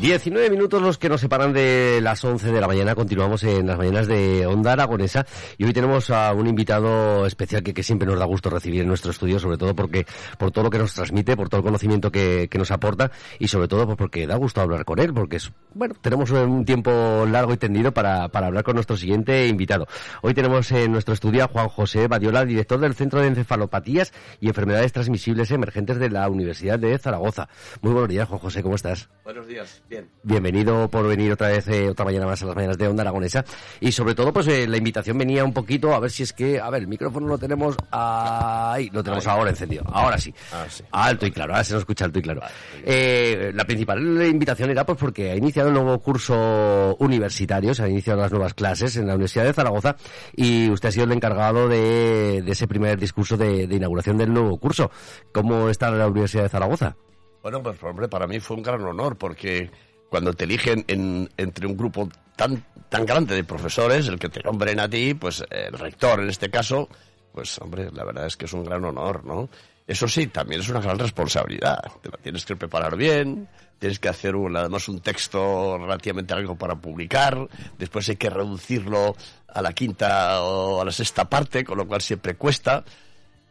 19 0.00 0.48
minutos 0.48 0.80
los 0.80 0.96
que 0.96 1.10
nos 1.10 1.20
separan 1.20 1.52
de 1.52 2.00
las 2.02 2.24
11 2.24 2.52
de 2.52 2.58
la 2.58 2.66
mañana. 2.66 2.94
Continuamos 2.94 3.44
en 3.44 3.66
las 3.66 3.76
mañanas 3.76 4.06
de 4.06 4.46
Onda 4.46 4.72
Aragonesa 4.72 5.26
y 5.58 5.64
hoy 5.64 5.74
tenemos 5.74 6.08
a 6.08 6.32
un 6.32 6.46
invitado 6.46 7.26
especial 7.26 7.62
que, 7.62 7.74
que 7.74 7.82
siempre 7.82 8.08
nos 8.08 8.18
da 8.18 8.24
gusto 8.24 8.48
recibir 8.48 8.80
en 8.80 8.88
nuestro 8.88 9.10
estudio, 9.10 9.38
sobre 9.38 9.58
todo 9.58 9.74
porque 9.74 10.06
por 10.38 10.52
todo 10.52 10.64
lo 10.64 10.70
que 10.70 10.78
nos 10.78 10.94
transmite, 10.94 11.36
por 11.36 11.50
todo 11.50 11.58
el 11.58 11.66
conocimiento 11.66 12.10
que, 12.10 12.48
que 12.50 12.56
nos 12.56 12.70
aporta 12.70 13.10
y 13.38 13.48
sobre 13.48 13.68
todo 13.68 13.84
pues, 13.84 13.98
porque 13.98 14.26
da 14.26 14.36
gusto 14.36 14.62
hablar 14.62 14.86
con 14.86 15.00
él, 15.00 15.12
porque 15.12 15.36
es, 15.36 15.52
bueno, 15.74 15.94
tenemos 16.00 16.30
un 16.30 16.64
tiempo 16.64 17.26
largo 17.30 17.52
y 17.52 17.58
tendido 17.58 17.92
para, 17.92 18.28
para 18.28 18.46
hablar 18.46 18.64
con 18.64 18.76
nuestro 18.76 18.96
siguiente 18.96 19.48
invitado. 19.48 19.86
Hoy 20.22 20.32
tenemos 20.32 20.72
en 20.72 20.92
nuestro 20.92 21.12
estudio 21.12 21.44
a 21.44 21.48
Juan 21.48 21.68
José 21.68 22.08
Badiola, 22.08 22.46
director 22.46 22.80
del 22.80 22.94
Centro 22.94 23.20
de 23.20 23.26
Encefalopatías 23.26 24.14
y 24.40 24.48
Enfermedades 24.48 24.94
Transmisibles 24.94 25.50
Emergentes 25.50 25.98
de 25.98 26.08
la 26.08 26.26
Universidad 26.30 26.78
de 26.78 26.96
Zaragoza. 26.96 27.50
Muy 27.82 27.92
buenos 27.92 28.08
días, 28.08 28.26
Juan 28.26 28.40
José, 28.40 28.62
¿cómo 28.62 28.76
estás? 28.76 29.10
Buenos 29.24 29.46
días. 29.46 29.82
Bien. 29.90 30.08
Bienvenido 30.22 30.88
por 30.88 31.08
venir 31.08 31.32
otra 31.32 31.48
vez, 31.48 31.66
eh, 31.66 31.88
otra 31.88 32.04
mañana 32.04 32.24
más 32.24 32.40
a 32.40 32.46
las 32.46 32.54
mañanas 32.54 32.78
de 32.78 32.86
Onda 32.86 33.02
Aragonesa. 33.02 33.44
Y 33.80 33.90
sobre 33.90 34.14
todo, 34.14 34.32
pues 34.32 34.46
eh, 34.46 34.68
la 34.68 34.76
invitación 34.76 35.18
venía 35.18 35.44
un 35.44 35.52
poquito 35.52 35.92
a 35.92 35.98
ver 35.98 36.12
si 36.12 36.22
es 36.22 36.32
que, 36.32 36.60
a 36.60 36.70
ver, 36.70 36.82
el 36.82 36.86
micrófono 36.86 37.26
lo 37.26 37.36
tenemos 37.36 37.74
ahí, 37.90 38.88
lo 38.92 39.02
tenemos 39.02 39.26
ahora 39.26 39.50
encendido. 39.50 39.82
Ahora 39.88 40.16
sí. 40.16 40.32
Ah, 40.52 40.64
sí. 40.68 40.84
Alto 40.92 41.26
y 41.26 41.32
claro, 41.32 41.54
ahora 41.54 41.64
se 41.64 41.72
nos 41.72 41.80
escucha 41.80 42.04
alto 42.04 42.20
y 42.20 42.22
claro. 42.22 42.40
Eh, 42.84 43.50
la 43.52 43.64
principal 43.64 44.00
invitación 44.28 44.70
era 44.70 44.86
pues 44.86 44.96
porque 44.96 45.32
ha 45.32 45.34
iniciado 45.34 45.70
un 45.70 45.74
nuevo 45.74 45.98
curso 45.98 46.94
universitario, 47.00 47.74
se 47.74 47.82
han 47.82 47.90
iniciado 47.90 48.20
las 48.20 48.30
nuevas 48.30 48.54
clases 48.54 48.94
en 48.94 49.08
la 49.08 49.14
Universidad 49.14 49.44
de 49.44 49.54
Zaragoza 49.54 49.96
y 50.36 50.70
usted 50.70 50.90
ha 50.90 50.92
sido 50.92 51.06
el 51.06 51.12
encargado 51.12 51.68
de, 51.68 52.42
de 52.42 52.52
ese 52.52 52.68
primer 52.68 52.96
discurso 52.96 53.36
de, 53.36 53.66
de 53.66 53.74
inauguración 53.74 54.16
del 54.18 54.32
nuevo 54.32 54.56
curso. 54.58 54.88
¿Cómo 55.32 55.68
está 55.68 55.90
la 55.90 56.06
Universidad 56.06 56.44
de 56.44 56.48
Zaragoza? 56.48 56.94
Bueno, 57.42 57.62
pues 57.62 57.82
hombre, 57.82 58.08
para 58.08 58.26
mí 58.26 58.38
fue 58.40 58.56
un 58.56 58.62
gran 58.62 58.82
honor 58.82 59.16
porque 59.16 59.70
cuando 60.10 60.32
te 60.34 60.44
eligen 60.44 60.84
en, 60.88 61.30
entre 61.36 61.66
un 61.66 61.76
grupo 61.76 62.08
tan, 62.36 62.64
tan 62.88 63.06
grande 63.06 63.34
de 63.34 63.44
profesores, 63.44 64.08
el 64.08 64.18
que 64.18 64.28
te 64.28 64.42
nombren 64.42 64.80
a 64.80 64.88
ti, 64.88 65.14
pues 65.14 65.44
el 65.50 65.72
rector 65.72 66.20
en 66.20 66.28
este 66.28 66.50
caso, 66.50 66.88
pues 67.32 67.58
hombre, 67.58 67.90
la 67.92 68.04
verdad 68.04 68.26
es 68.26 68.36
que 68.36 68.44
es 68.44 68.52
un 68.52 68.64
gran 68.64 68.84
honor, 68.84 69.24
¿no? 69.24 69.48
Eso 69.86 70.06
sí, 70.06 70.28
también 70.28 70.60
es 70.60 70.68
una 70.68 70.80
gran 70.80 70.98
responsabilidad. 70.98 71.82
Te 72.00 72.10
la 72.10 72.18
tienes 72.18 72.44
que 72.44 72.54
preparar 72.54 72.96
bien, 72.96 73.48
tienes 73.78 73.98
que 73.98 74.08
hacer 74.08 74.36
un, 74.36 74.56
además 74.56 74.88
un 74.88 75.00
texto 75.00 75.78
relativamente 75.78 76.34
largo 76.34 76.56
para 76.56 76.76
publicar, 76.76 77.48
después 77.76 78.08
hay 78.08 78.16
que 78.16 78.30
reducirlo 78.30 79.16
a 79.48 79.62
la 79.62 79.72
quinta 79.72 80.42
o 80.42 80.80
a 80.80 80.84
la 80.84 80.92
sexta 80.92 81.28
parte, 81.28 81.64
con 81.64 81.78
lo 81.78 81.88
cual 81.88 82.02
siempre 82.02 82.36
cuesta. 82.36 82.84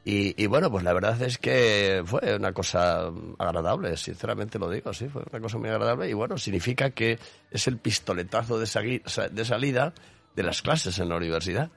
Y, 0.06 0.42
y, 0.42 0.48
bueno, 0.48 0.72
pues 0.72 0.84
la 0.84 0.94
verdad 0.94 1.22
es 1.22 1.38
que 1.38 2.02
fue 2.06 2.36
una 2.36 2.54
cosa 2.54 3.12
agradable, 3.38 3.98
sinceramente 3.98 4.58
lo 4.58 4.70
digo, 4.70 4.94
sí, 4.94 5.10
fue 5.10 5.24
una 5.30 5.42
cosa 5.42 5.58
muy 5.58 5.70
agradable 5.70 6.10
y 6.10 6.14
bueno, 6.14 6.38
significa 6.38 6.92
que 6.92 7.20
es 7.52 7.68
el 7.68 7.78
pistoletazo 7.78 8.58
de, 8.58 9.02
de 9.32 9.46
salida 9.46 9.94
de 10.36 10.44
las 10.44 10.62
clases 10.62 11.00
en 11.00 11.10
la 11.10 11.18
universidad. 11.18 11.70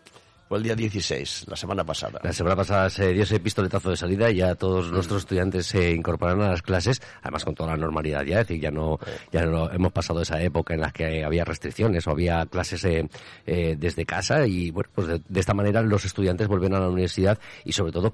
Fue 0.52 0.58
el 0.58 0.64
día 0.64 0.74
16, 0.74 1.46
la 1.48 1.56
semana 1.56 1.82
pasada. 1.82 2.20
La 2.22 2.30
semana 2.30 2.54
pasada 2.54 2.90
se 2.90 3.14
dio 3.14 3.22
ese 3.22 3.40
pistoletazo 3.40 3.88
de 3.88 3.96
salida 3.96 4.30
y 4.30 4.36
ya 4.36 4.54
todos 4.54 4.90
mm. 4.90 4.92
nuestros 4.92 5.22
estudiantes 5.22 5.64
se 5.64 5.92
incorporaron 5.92 6.42
a 6.42 6.50
las 6.50 6.60
clases, 6.60 7.00
además 7.22 7.46
con 7.46 7.54
toda 7.54 7.70
la 7.70 7.78
normalidad 7.78 8.22
ya, 8.22 8.42
es 8.42 8.48
decir, 8.48 8.60
ya 8.62 8.70
no, 8.70 8.98
ya 9.32 9.46
no 9.46 9.70
hemos 9.72 9.92
pasado 9.92 10.20
esa 10.20 10.42
época 10.42 10.74
en 10.74 10.80
la 10.80 10.90
que 10.90 11.24
había 11.24 11.46
restricciones 11.46 12.06
o 12.06 12.10
había 12.10 12.44
clases 12.44 12.84
eh, 12.84 13.08
eh, 13.46 13.76
desde 13.78 14.04
casa 14.04 14.46
y 14.46 14.70
bueno, 14.70 14.90
pues 14.94 15.06
de, 15.06 15.22
de, 15.26 15.40
esta 15.40 15.54
manera 15.54 15.80
los 15.80 16.04
estudiantes 16.04 16.46
vuelven 16.48 16.74
a 16.74 16.80
la 16.80 16.88
universidad 16.90 17.38
y 17.64 17.72
sobre 17.72 17.92
todo, 17.92 18.12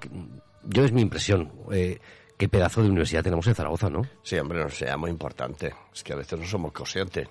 yo 0.62 0.84
es 0.84 0.92
mi 0.92 1.02
impresión, 1.02 1.50
eh, 1.72 1.98
qué 2.36 2.48
pedazo 2.48 2.82
de 2.82 2.90
universidad 2.90 3.24
tenemos 3.24 3.48
en 3.48 3.56
Zaragoza, 3.56 3.90
¿no? 3.90 4.02
Sí, 4.22 4.38
hombre, 4.38 4.60
no 4.60 4.68
sea 4.68 4.96
muy 4.96 5.10
importante. 5.10 5.74
Es 5.92 6.04
que 6.04 6.12
a 6.12 6.16
veces 6.16 6.38
no 6.38 6.46
somos 6.46 6.70
conscientes 6.70 7.26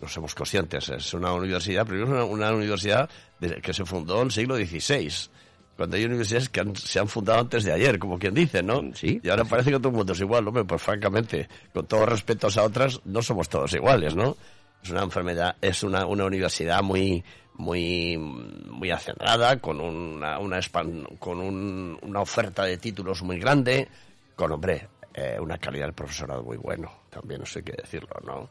no 0.00 0.08
somos 0.08 0.34
conscientes. 0.34 0.88
Es 0.88 1.14
una 1.14 1.32
universidad, 1.32 1.86
primero 1.86 2.06
es 2.06 2.12
una, 2.12 2.24
una 2.24 2.52
universidad 2.52 3.08
de, 3.40 3.60
que 3.60 3.72
se 3.72 3.84
fundó 3.84 4.20
en 4.20 4.26
el 4.26 4.32
siglo 4.32 4.56
XVI. 4.56 5.10
Cuando 5.76 5.96
hay 5.96 6.04
universidades 6.04 6.48
que 6.48 6.60
han, 6.60 6.74
se 6.74 6.98
han 6.98 7.08
fundado 7.08 7.40
antes 7.40 7.64
de 7.64 7.72
ayer, 7.72 7.98
como 7.98 8.18
quien 8.18 8.34
dice, 8.34 8.62
¿no? 8.62 8.82
Sí. 8.94 9.20
Y 9.22 9.28
ahora 9.28 9.44
parece 9.44 9.70
que 9.70 9.78
todo 9.78 9.90
el 9.90 9.94
mundo 9.94 10.12
es 10.12 10.20
igual, 10.20 10.46
hombre, 10.48 10.64
pues 10.64 10.82
francamente, 10.82 11.48
con 11.72 11.86
todos 11.86 12.08
respetos 12.08 12.56
a 12.56 12.64
otras, 12.64 13.00
no 13.04 13.22
somos 13.22 13.48
todos 13.48 13.72
iguales, 13.74 14.16
¿no? 14.16 14.36
Es 14.82 14.90
una 14.90 15.02
enfermedad, 15.02 15.56
es 15.60 15.82
una, 15.82 16.04
una 16.06 16.24
universidad 16.24 16.82
muy, 16.82 17.22
muy, 17.54 18.16
muy 18.16 18.90
acendrada, 18.90 19.60
con 19.60 19.80
una, 19.80 20.38
una, 20.38 20.60
con 21.18 21.40
un, 21.40 21.98
una 22.02 22.20
oferta 22.20 22.64
de 22.64 22.78
títulos 22.78 23.22
muy 23.22 23.38
grande, 23.38 23.88
con, 24.34 24.50
hombre, 24.52 24.88
eh, 25.14 25.38
una 25.40 25.58
calidad 25.58 25.86
del 25.86 25.94
profesorado 25.94 26.42
muy 26.42 26.56
bueno, 26.56 27.02
también 27.10 27.40
no 27.40 27.46
sé 27.46 27.62
qué 27.62 27.72
decirlo, 27.72 28.16
¿no? 28.24 28.48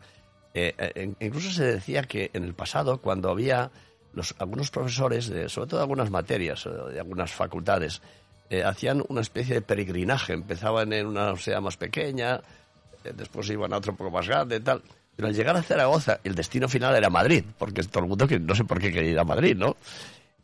Eh, 0.60 0.74
eh, 0.80 1.14
incluso 1.20 1.52
se 1.52 1.66
decía 1.66 2.02
que 2.02 2.32
en 2.34 2.44
el 2.44 2.56
pasado, 2.56 3.00
cuando 3.00 3.30
había 3.30 3.70
los, 4.14 4.34
algunos 4.40 4.72
profesores, 4.72 5.26
sobre 5.26 5.70
todo 5.70 5.78
de 5.78 5.84
algunas 5.84 6.10
materias, 6.10 6.68
de 6.92 7.00
algunas 7.00 7.32
facultades, 7.32 8.02
eh, 8.50 8.64
hacían 8.64 9.04
una 9.08 9.22
especie 9.22 9.54
de 9.54 9.62
peregrinaje. 9.62 10.34
Empezaban 10.34 10.92
en 10.94 11.06
una 11.06 11.26
universidad 11.26 11.62
más 11.62 11.78
pequeña, 11.78 12.42
eh, 13.04 13.14
después 13.16 13.48
iban 13.52 13.72
a 13.72 13.78
otro 13.78 13.96
poco 13.96 14.10
más 14.10 14.28
grande, 14.28 14.60
tal. 14.60 14.82
Pero 15.16 15.28
al 15.28 15.36
llegar 15.36 15.56
a 15.56 15.62
Zaragoza, 15.62 16.20
el 16.24 16.34
destino 16.34 16.68
final 16.68 16.96
era 16.96 17.12
Madrid, 17.12 17.44
porque 17.60 17.84
todo 17.84 18.04
el 18.04 18.10
mundo 18.10 18.28
que 18.28 18.40
no 18.40 18.56
sé 18.56 18.64
por 18.64 18.80
qué 18.80 18.92
quería 18.92 19.12
ir 19.12 19.20
a 19.20 19.24
Madrid, 19.24 19.56
¿no? 19.56 19.78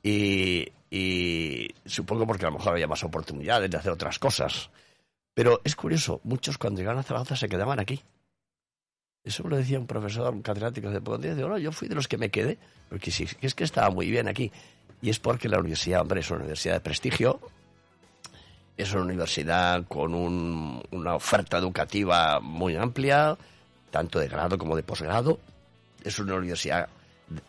Y, 0.03 0.67
y 0.91 1.69
supongo 1.85 2.27
porque 2.27 2.45
a 2.45 2.49
lo 2.49 2.57
mejor 2.57 2.73
había 2.73 2.87
más 2.87 3.03
oportunidades 3.03 3.71
de 3.71 3.77
hacer 3.77 3.91
otras 3.91 4.19
cosas. 4.19 4.69
Pero 5.33 5.61
es 5.63 5.75
curioso, 5.75 6.21
muchos 6.23 6.59
cuando 6.59 6.79
llegaban 6.79 6.99
a 6.99 7.03
Zaragoza 7.03 7.35
se 7.35 7.49
quedaban 7.49 7.79
aquí. 7.79 8.03
Eso 9.23 9.43
me 9.43 9.51
lo 9.51 9.57
decía 9.57 9.79
un 9.79 9.87
profesor, 9.87 10.33
un 10.33 10.41
catedrático 10.41 10.89
de 10.89 10.99
Pondría. 10.99 11.33
Digo, 11.33 11.47
no, 11.47 11.57
yo 11.57 11.71
fui 11.71 11.87
de 11.87 11.95
los 11.95 12.07
que 12.07 12.17
me 12.17 12.29
quedé, 12.29 12.57
porque 12.89 13.09
sí, 13.09 13.25
es 13.41 13.55
que 13.55 13.63
estaba 13.63 13.89
muy 13.89 14.11
bien 14.11 14.27
aquí. 14.27 14.51
Y 15.01 15.09
es 15.09 15.19
porque 15.19 15.47
la 15.47 15.59
universidad, 15.59 16.01
hombre, 16.01 16.19
es 16.19 16.29
una 16.29 16.41
universidad 16.41 16.75
de 16.75 16.79
prestigio, 16.81 17.39
es 18.75 18.91
una 18.93 19.03
universidad 19.03 19.85
con 19.87 20.13
un, 20.13 20.83
una 20.91 21.15
oferta 21.15 21.57
educativa 21.57 22.39
muy 22.41 22.75
amplia, 22.75 23.37
tanto 23.91 24.19
de 24.19 24.27
grado 24.27 24.57
como 24.57 24.75
de 24.75 24.83
posgrado. 24.83 25.39
Es 26.03 26.19
una 26.19 26.35
universidad, 26.35 26.89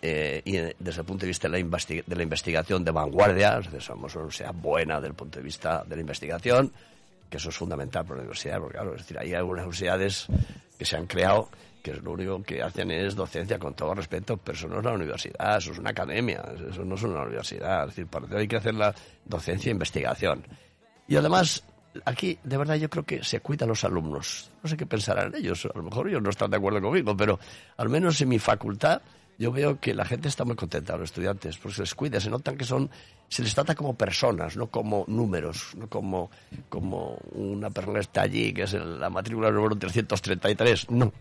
eh, 0.00 0.42
y 0.44 0.52
desde 0.52 1.00
el 1.00 1.06
punto 1.06 1.22
de 1.22 1.28
vista 1.28 1.48
de 1.48 1.60
la, 1.60 1.78
de 2.06 2.16
la 2.16 2.22
investigación 2.22 2.84
de 2.84 2.92
vanguardia, 2.92 3.60
somos 3.80 4.14
una 4.14 4.24
universidad 4.24 4.54
buena 4.54 4.96
desde 4.96 5.08
el 5.08 5.14
punto 5.14 5.40
de 5.40 5.44
vista 5.44 5.82
de 5.84 5.96
la 5.96 6.00
investigación, 6.00 6.72
que 7.28 7.38
eso 7.38 7.48
es 7.48 7.56
fundamental 7.56 8.04
para 8.04 8.16
la 8.16 8.22
universidad, 8.22 8.60
porque 8.60 8.74
claro, 8.74 8.94
es 8.94 9.02
decir, 9.02 9.18
hay 9.18 9.34
algunas 9.34 9.62
universidades 9.64 10.26
que 10.78 10.84
se 10.84 10.96
han 10.96 11.06
creado 11.06 11.48
que 11.84 11.92
lo 11.92 12.12
único 12.12 12.42
que 12.42 12.62
hacen 12.62 12.90
es 12.90 13.14
docencia 13.14 13.58
con 13.58 13.74
todo 13.74 13.94
respeto, 13.94 14.38
pero 14.38 14.56
eso 14.56 14.66
no 14.68 14.78
es 14.78 14.84
la 14.84 14.92
universidad, 14.92 15.58
eso 15.58 15.70
es 15.70 15.78
una 15.78 15.90
academia, 15.90 16.42
eso 16.70 16.82
no 16.82 16.94
es 16.94 17.02
una 17.02 17.24
universidad. 17.24 17.82
Es 17.82 17.88
decir, 17.90 18.06
para 18.06 18.38
hay 18.38 18.48
que 18.48 18.56
hacer 18.56 18.74
la 18.74 18.94
docencia 19.26 19.68
e 19.68 19.72
investigación. 19.72 20.46
Y 21.06 21.16
además, 21.16 21.62
aquí, 22.06 22.38
de 22.42 22.56
verdad, 22.56 22.76
yo 22.76 22.88
creo 22.88 23.04
que 23.04 23.22
se 23.22 23.40
cuidan 23.40 23.68
los 23.68 23.84
alumnos. 23.84 24.50
No 24.62 24.70
sé 24.70 24.78
qué 24.78 24.86
pensarán 24.86 25.34
ellos, 25.34 25.66
a 25.66 25.76
lo 25.76 25.84
mejor 25.84 26.08
ellos 26.08 26.22
no 26.22 26.30
están 26.30 26.50
de 26.50 26.56
acuerdo 26.56 26.80
conmigo, 26.80 27.14
pero 27.14 27.38
al 27.76 27.90
menos 27.90 28.18
en 28.22 28.30
mi 28.30 28.38
facultad 28.38 29.02
yo 29.38 29.52
veo 29.52 29.80
que 29.80 29.94
la 29.94 30.04
gente 30.04 30.28
está 30.28 30.44
muy 30.44 30.56
contenta, 30.56 30.96
los 30.96 31.10
estudiantes, 31.10 31.56
porque 31.58 31.76
se 31.76 31.82
les 31.82 31.94
cuida, 31.94 32.20
se 32.20 32.30
notan 32.30 32.56
que 32.56 32.64
son, 32.64 32.90
se 33.28 33.42
les 33.42 33.54
trata 33.54 33.74
como 33.74 33.94
personas, 33.94 34.56
no 34.56 34.68
como 34.68 35.04
números, 35.08 35.72
no 35.76 35.88
como, 35.88 36.30
como 36.68 37.18
una 37.32 37.70
persona 37.70 38.00
está 38.00 38.22
allí, 38.22 38.52
que 38.52 38.62
es 38.62 38.74
la 38.74 39.10
matrícula 39.10 39.50
número 39.50 39.76
333, 39.76 40.90
no. 40.90 41.12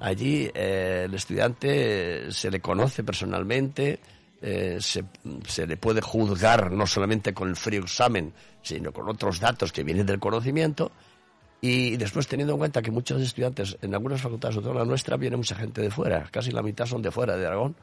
Allí 0.00 0.50
eh, 0.54 1.04
el 1.06 1.14
estudiante 1.14 2.32
se 2.32 2.50
le 2.50 2.60
conoce 2.60 3.04
personalmente, 3.04 4.00
eh, 4.40 4.78
se, 4.80 5.04
se, 5.46 5.66
le 5.68 5.76
puede 5.76 6.00
juzgar 6.00 6.72
no 6.72 6.84
solamente 6.84 7.32
con 7.32 7.48
el 7.48 7.54
frío 7.54 7.82
examen, 7.82 8.32
sino 8.60 8.92
con 8.92 9.08
otros 9.08 9.38
datos 9.38 9.70
que 9.70 9.84
vienen 9.84 10.04
del 10.04 10.18
conocimiento. 10.18 10.90
Y 11.64 11.96
después, 11.96 12.26
teniendo 12.26 12.54
en 12.54 12.58
cuenta 12.58 12.82
que 12.82 12.90
muchos 12.90 13.22
estudiantes, 13.22 13.78
en 13.82 13.94
algunas 13.94 14.20
facultades, 14.20 14.56
sobre 14.56 14.64
todo 14.64 14.78
la 14.80 14.84
nuestra, 14.84 15.16
viene 15.16 15.36
mucha 15.36 15.54
gente 15.54 15.80
de 15.80 15.92
fuera, 15.92 16.28
casi 16.28 16.50
la 16.50 16.60
mitad 16.60 16.86
son 16.86 17.02
de 17.02 17.12
fuera, 17.12 17.36
de 17.36 17.46
Aragón, 17.46 17.76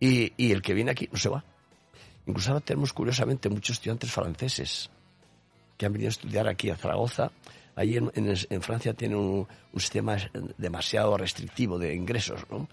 y, 0.00 0.32
y 0.36 0.50
el 0.50 0.60
que 0.60 0.74
viene 0.74 0.90
aquí 0.90 1.08
no 1.12 1.16
se 1.16 1.28
va. 1.28 1.44
Incluso 2.26 2.50
ahora 2.50 2.64
tenemos, 2.64 2.92
curiosamente, 2.92 3.48
muchos 3.48 3.76
estudiantes 3.76 4.10
franceses 4.10 4.90
que 5.78 5.86
han 5.86 5.92
venido 5.92 6.08
a 6.08 6.10
estudiar 6.10 6.48
aquí 6.48 6.70
a 6.70 6.76
Zaragoza. 6.76 7.30
Allí 7.76 7.98
en, 7.98 8.10
en, 8.16 8.34
en 8.50 8.62
Francia 8.62 8.94
tienen 8.94 9.16
un, 9.18 9.46
un, 9.72 9.80
sistema 9.80 10.16
demasiado 10.58 11.16
restrictivo 11.16 11.78
de 11.78 11.94
ingresos, 11.94 12.44
¿no? 12.50 12.68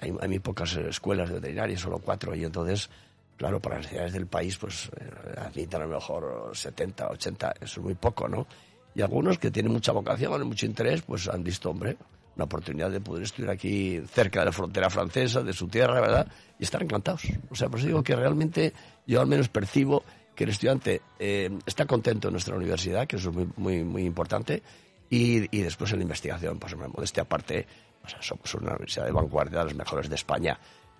hay, 0.00 0.14
hay 0.20 0.28
muy 0.28 0.38
pocas 0.38 0.76
escuelas 0.76 1.28
de 1.28 1.36
veterinaria, 1.36 1.76
solo 1.76 1.98
cuatro, 1.98 2.36
y 2.36 2.44
entonces, 2.44 2.88
claro, 3.36 3.60
para 3.60 3.78
las 3.78 3.88
ciudades 3.88 4.12
del 4.12 4.26
país, 4.26 4.56
pues 4.58 4.90
eh, 4.96 5.10
admiten 5.38 5.82
a 5.82 5.86
lo 5.86 5.94
mejor 5.94 6.50
70, 6.54 7.08
80, 7.08 7.54
eso 7.60 7.80
es 7.80 7.84
muy 7.84 7.94
poco, 7.94 8.28
¿no? 8.28 8.46
Y 8.94 9.02
algunos 9.02 9.38
que 9.38 9.50
tienen 9.50 9.72
mucha 9.72 9.92
vocación, 9.92 10.46
mucho 10.46 10.66
interés, 10.66 11.02
pues 11.02 11.28
han 11.28 11.42
visto, 11.42 11.70
hombre, 11.70 11.96
una 12.36 12.44
oportunidad 12.44 12.90
de 12.90 13.00
poder 13.00 13.24
estudiar 13.24 13.52
aquí 13.52 14.00
cerca 14.12 14.40
de 14.40 14.46
la 14.46 14.52
frontera 14.52 14.90
francesa, 14.90 15.42
de 15.42 15.52
su 15.52 15.68
tierra, 15.68 16.00
¿verdad? 16.00 16.26
Y 16.58 16.64
estar 16.64 16.82
encantados. 16.82 17.22
O 17.50 17.54
sea, 17.54 17.68
por 17.68 17.78
eso 17.78 17.88
digo 17.88 18.02
que 18.02 18.16
realmente 18.16 18.72
yo 19.06 19.20
al 19.20 19.26
menos 19.26 19.48
percibo 19.48 20.04
que 20.34 20.44
el 20.44 20.50
estudiante 20.50 21.02
eh, 21.18 21.50
está 21.66 21.86
contento 21.86 22.28
en 22.28 22.32
nuestra 22.32 22.56
universidad, 22.56 23.06
que 23.06 23.16
eso 23.16 23.30
es 23.30 23.36
muy, 23.36 23.48
muy, 23.56 23.84
muy 23.84 24.04
importante, 24.04 24.62
y, 25.10 25.54
y 25.56 25.60
después 25.60 25.92
en 25.92 25.98
la 25.98 26.04
investigación, 26.04 26.58
pues 26.58 26.72
en 26.72 26.78
modestia 26.90 27.22
aparte, 27.24 27.66
o 28.02 28.08
sea, 28.08 28.22
somos 28.22 28.54
una 28.54 28.70
universidad 28.70 29.04
de 29.04 29.12
vanguardia, 29.12 29.58
de 29.58 29.64
las 29.66 29.74
mejores 29.74 30.08
de 30.08 30.14
España. 30.14 30.58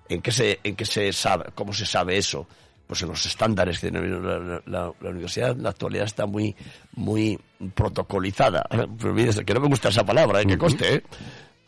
¿En 0.08 0.20
qué 0.20 0.32
se, 0.32 0.60
en 0.62 0.76
qué 0.76 0.84
se 0.84 1.12
sabe, 1.12 1.46
cómo 1.54 1.72
se 1.72 1.86
sabe 1.86 2.18
eso? 2.18 2.46
Pues 2.92 3.00
en 3.00 3.08
los 3.08 3.24
estándares 3.24 3.78
que 3.78 3.90
tiene 3.90 4.06
la, 4.06 4.60
la, 4.66 4.92
la, 5.00 5.08
universidad 5.08 5.52
en 5.52 5.62
la 5.62 5.70
actualidad 5.70 6.04
está 6.04 6.26
muy, 6.26 6.54
muy 6.94 7.40
protocolizada. 7.74 8.66
Que 9.46 9.54
no 9.54 9.60
me 9.60 9.68
gusta 9.68 9.88
esa 9.88 10.04
palabra, 10.04 10.42
¿eh? 10.42 10.46
que 10.46 10.58
coste, 10.58 10.96
¿eh? 10.96 11.02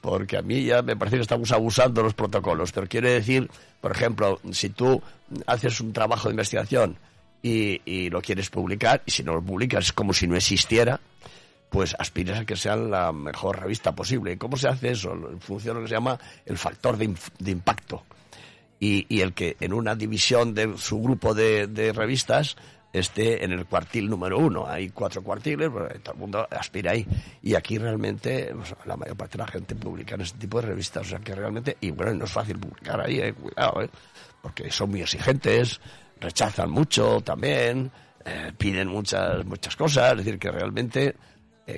porque 0.02 0.36
a 0.36 0.42
mí 0.42 0.64
ya 0.64 0.82
me 0.82 0.96
parece 0.96 1.16
que 1.16 1.22
estamos 1.22 1.50
abusando 1.50 2.02
de 2.02 2.04
los 2.04 2.12
protocolos. 2.12 2.72
Pero 2.72 2.86
quiere 2.88 3.14
decir, 3.14 3.50
por 3.80 3.92
ejemplo, 3.92 4.38
si 4.52 4.68
tú 4.68 5.00
haces 5.46 5.80
un 5.80 5.94
trabajo 5.94 6.28
de 6.28 6.34
investigación 6.34 6.98
y, 7.42 7.80
y 7.86 8.10
lo 8.10 8.20
quieres 8.20 8.50
publicar, 8.50 9.00
y 9.06 9.10
si 9.10 9.22
no 9.22 9.32
lo 9.32 9.40
publicas 9.40 9.86
es 9.86 9.92
como 9.94 10.12
si 10.12 10.26
no 10.26 10.36
existiera, 10.36 11.00
pues 11.70 11.96
aspiras 11.98 12.40
a 12.40 12.44
que 12.44 12.54
sea 12.54 12.76
la 12.76 13.12
mejor 13.12 13.62
revista 13.62 13.92
posible. 13.94 14.32
¿Y 14.32 14.36
cómo 14.36 14.58
se 14.58 14.68
hace 14.68 14.90
eso? 14.90 15.14
En 15.14 15.40
función 15.40 15.76
de 15.76 15.80
lo 15.80 15.84
que 15.86 15.88
se 15.88 15.94
llama 15.94 16.20
el 16.44 16.58
factor 16.58 16.98
de, 16.98 17.14
de 17.38 17.50
impacto. 17.50 18.02
Y, 18.84 19.06
y, 19.08 19.22
el 19.22 19.32
que 19.32 19.56
en 19.60 19.72
una 19.72 19.94
división 19.94 20.52
de 20.52 20.76
su 20.76 21.00
grupo 21.00 21.32
de, 21.32 21.90
revistas 21.94 22.54
esté 22.92 23.42
en 23.42 23.52
el 23.52 23.64
cuartil 23.64 24.10
número 24.10 24.38
uno. 24.38 24.66
Hay 24.68 24.90
cuatro 24.90 25.22
cuartiles, 25.22 25.70
pues, 25.70 26.02
todo 26.02 26.12
el 26.12 26.20
mundo 26.20 26.46
aspira 26.50 26.90
ahí. 26.90 27.06
Y 27.40 27.54
aquí 27.54 27.78
realmente 27.78 28.52
pues, 28.54 28.74
la 28.84 28.98
mayor 28.98 29.16
parte 29.16 29.38
de 29.38 29.44
la 29.44 29.50
gente 29.50 29.74
publica 29.74 30.16
en 30.16 30.20
este 30.20 30.38
tipo 30.38 30.60
de 30.60 30.66
revistas. 30.66 31.06
O 31.06 31.08
sea 31.08 31.18
que 31.18 31.34
realmente, 31.34 31.78
y 31.80 31.92
bueno, 31.92 32.12
no 32.12 32.26
es 32.26 32.30
fácil 32.30 32.58
publicar 32.58 33.00
ahí, 33.00 33.20
eh, 33.20 33.32
cuidado, 33.32 33.80
eh, 33.80 33.88
porque 34.42 34.70
son 34.70 34.90
muy 34.90 35.00
exigentes, 35.00 35.80
rechazan 36.20 36.70
mucho 36.70 37.22
también, 37.22 37.90
eh, 38.22 38.52
piden 38.58 38.88
muchas, 38.88 39.46
muchas 39.46 39.74
cosas. 39.76 40.10
Es 40.10 40.18
decir, 40.18 40.38
que 40.38 40.50
realmente 40.50 41.16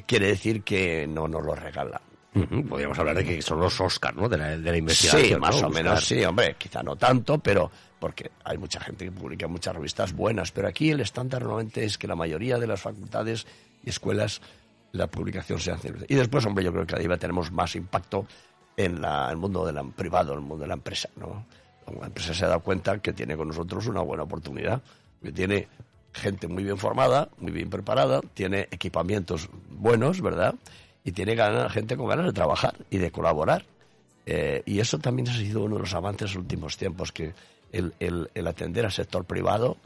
quiere 0.07 0.27
decir 0.27 0.65
que 0.65 1.07
no 1.07 1.29
nos 1.29 1.45
lo 1.45 1.55
regalan. 1.55 2.01
Uh 2.37 2.41
-huh. 2.41 2.69
Podríamos 2.69 2.99
hablar 2.99 3.17
de 3.17 3.25
que 3.25 3.41
son 3.41 3.59
los 3.59 3.81
Oscars, 3.81 4.17
¿no? 4.17 4.29
De 4.29 4.37
la, 4.37 4.57
de 4.57 4.71
la 4.71 4.77
investigación. 4.77 5.29
Sí, 5.29 5.37
más 5.37 5.63
o 5.63 5.71
menos, 5.71 6.05
sí, 6.05 6.23
hombre, 6.25 6.55
quizá 6.59 6.83
no 6.83 6.97
tanto, 6.97 7.39
pero 7.39 7.71
porque 7.99 8.31
hay 8.45 8.59
mucha 8.59 8.79
gente 8.81 9.07
que 9.07 9.11
publica 9.11 9.49
muchas 9.49 9.75
revistas 9.75 10.13
buenas, 10.13 10.53
pero 10.53 10.69
aquí 10.69 10.91
el 10.91 11.01
estándar 11.01 11.43
normalmente 11.43 11.85
es 11.85 11.97
que 11.97 12.07
la 12.07 12.15
mayoría 12.15 12.59
de 12.59 12.67
las 12.67 12.81
facultades 12.81 13.47
y 13.83 13.89
escuelas 13.89 14.43
la 14.93 15.07
publicación 15.07 15.59
se 15.59 15.73
hace. 15.73 15.93
Y 16.09 16.15
después, 16.15 16.45
hombre, 16.45 16.65
yo 16.65 16.73
creo 16.73 16.85
que 16.87 16.93
cada 16.93 17.03
día 17.03 17.17
tenemos 17.17 17.51
más 17.51 17.75
impacto 17.75 18.27
en 18.77 19.01
la, 19.01 19.31
el 19.31 19.37
mundo 19.37 19.65
del 19.65 19.93
privado, 19.93 20.33
en 20.33 20.41
el 20.41 20.45
mundo 20.45 20.63
de 20.63 20.69
la 20.69 20.75
empresa, 20.75 21.09
¿no? 21.17 21.47
La 22.01 22.07
empresa 22.07 22.35
se 22.35 22.45
ha 22.45 22.49
dado 22.49 22.61
cuenta 22.61 22.99
que 22.99 23.13
tiene 23.13 23.37
con 23.37 23.49
nosotros 23.49 23.87
una 23.87 24.01
buena 24.03 24.25
oportunidad, 24.25 24.83
que 25.23 25.33
tiene 25.33 25.69
gente 26.13 26.49
muy 26.49 26.65
bien 26.65 26.77
formada, 26.77 27.29
muy 27.39 27.53
bien 27.53 27.71
preparada, 27.71 28.21
tiene 28.35 28.69
equipamientos 28.71 29.49
buenos, 29.71 30.21
¿verdad? 30.21 30.55
Y 31.07 31.13
tiene 31.13 31.35
ganas, 31.35 31.73
gente 31.73 31.97
con 31.97 32.09
ganas 32.09 32.27
de 32.27 32.33
trabajar 32.35 32.75
y 32.91 32.99
de 32.99 33.11
colaborar. 33.11 33.65
Eh, 34.27 34.63
y 34.67 34.81
eso 34.81 34.99
también 34.99 35.29
ha 35.29 35.33
sido 35.33 35.63
uno 35.63 35.77
de 35.77 35.83
los 35.83 35.95
avances 35.95 36.33
en 36.33 36.35
los 36.35 36.43
últimos 36.43 36.77
tiempos, 36.77 37.13
que 37.13 37.33
el, 37.73 37.95
el, 38.01 38.29
el 38.35 38.47
atender 38.47 38.85
al 38.85 38.93
sector 38.93 39.25
privado 39.25 39.79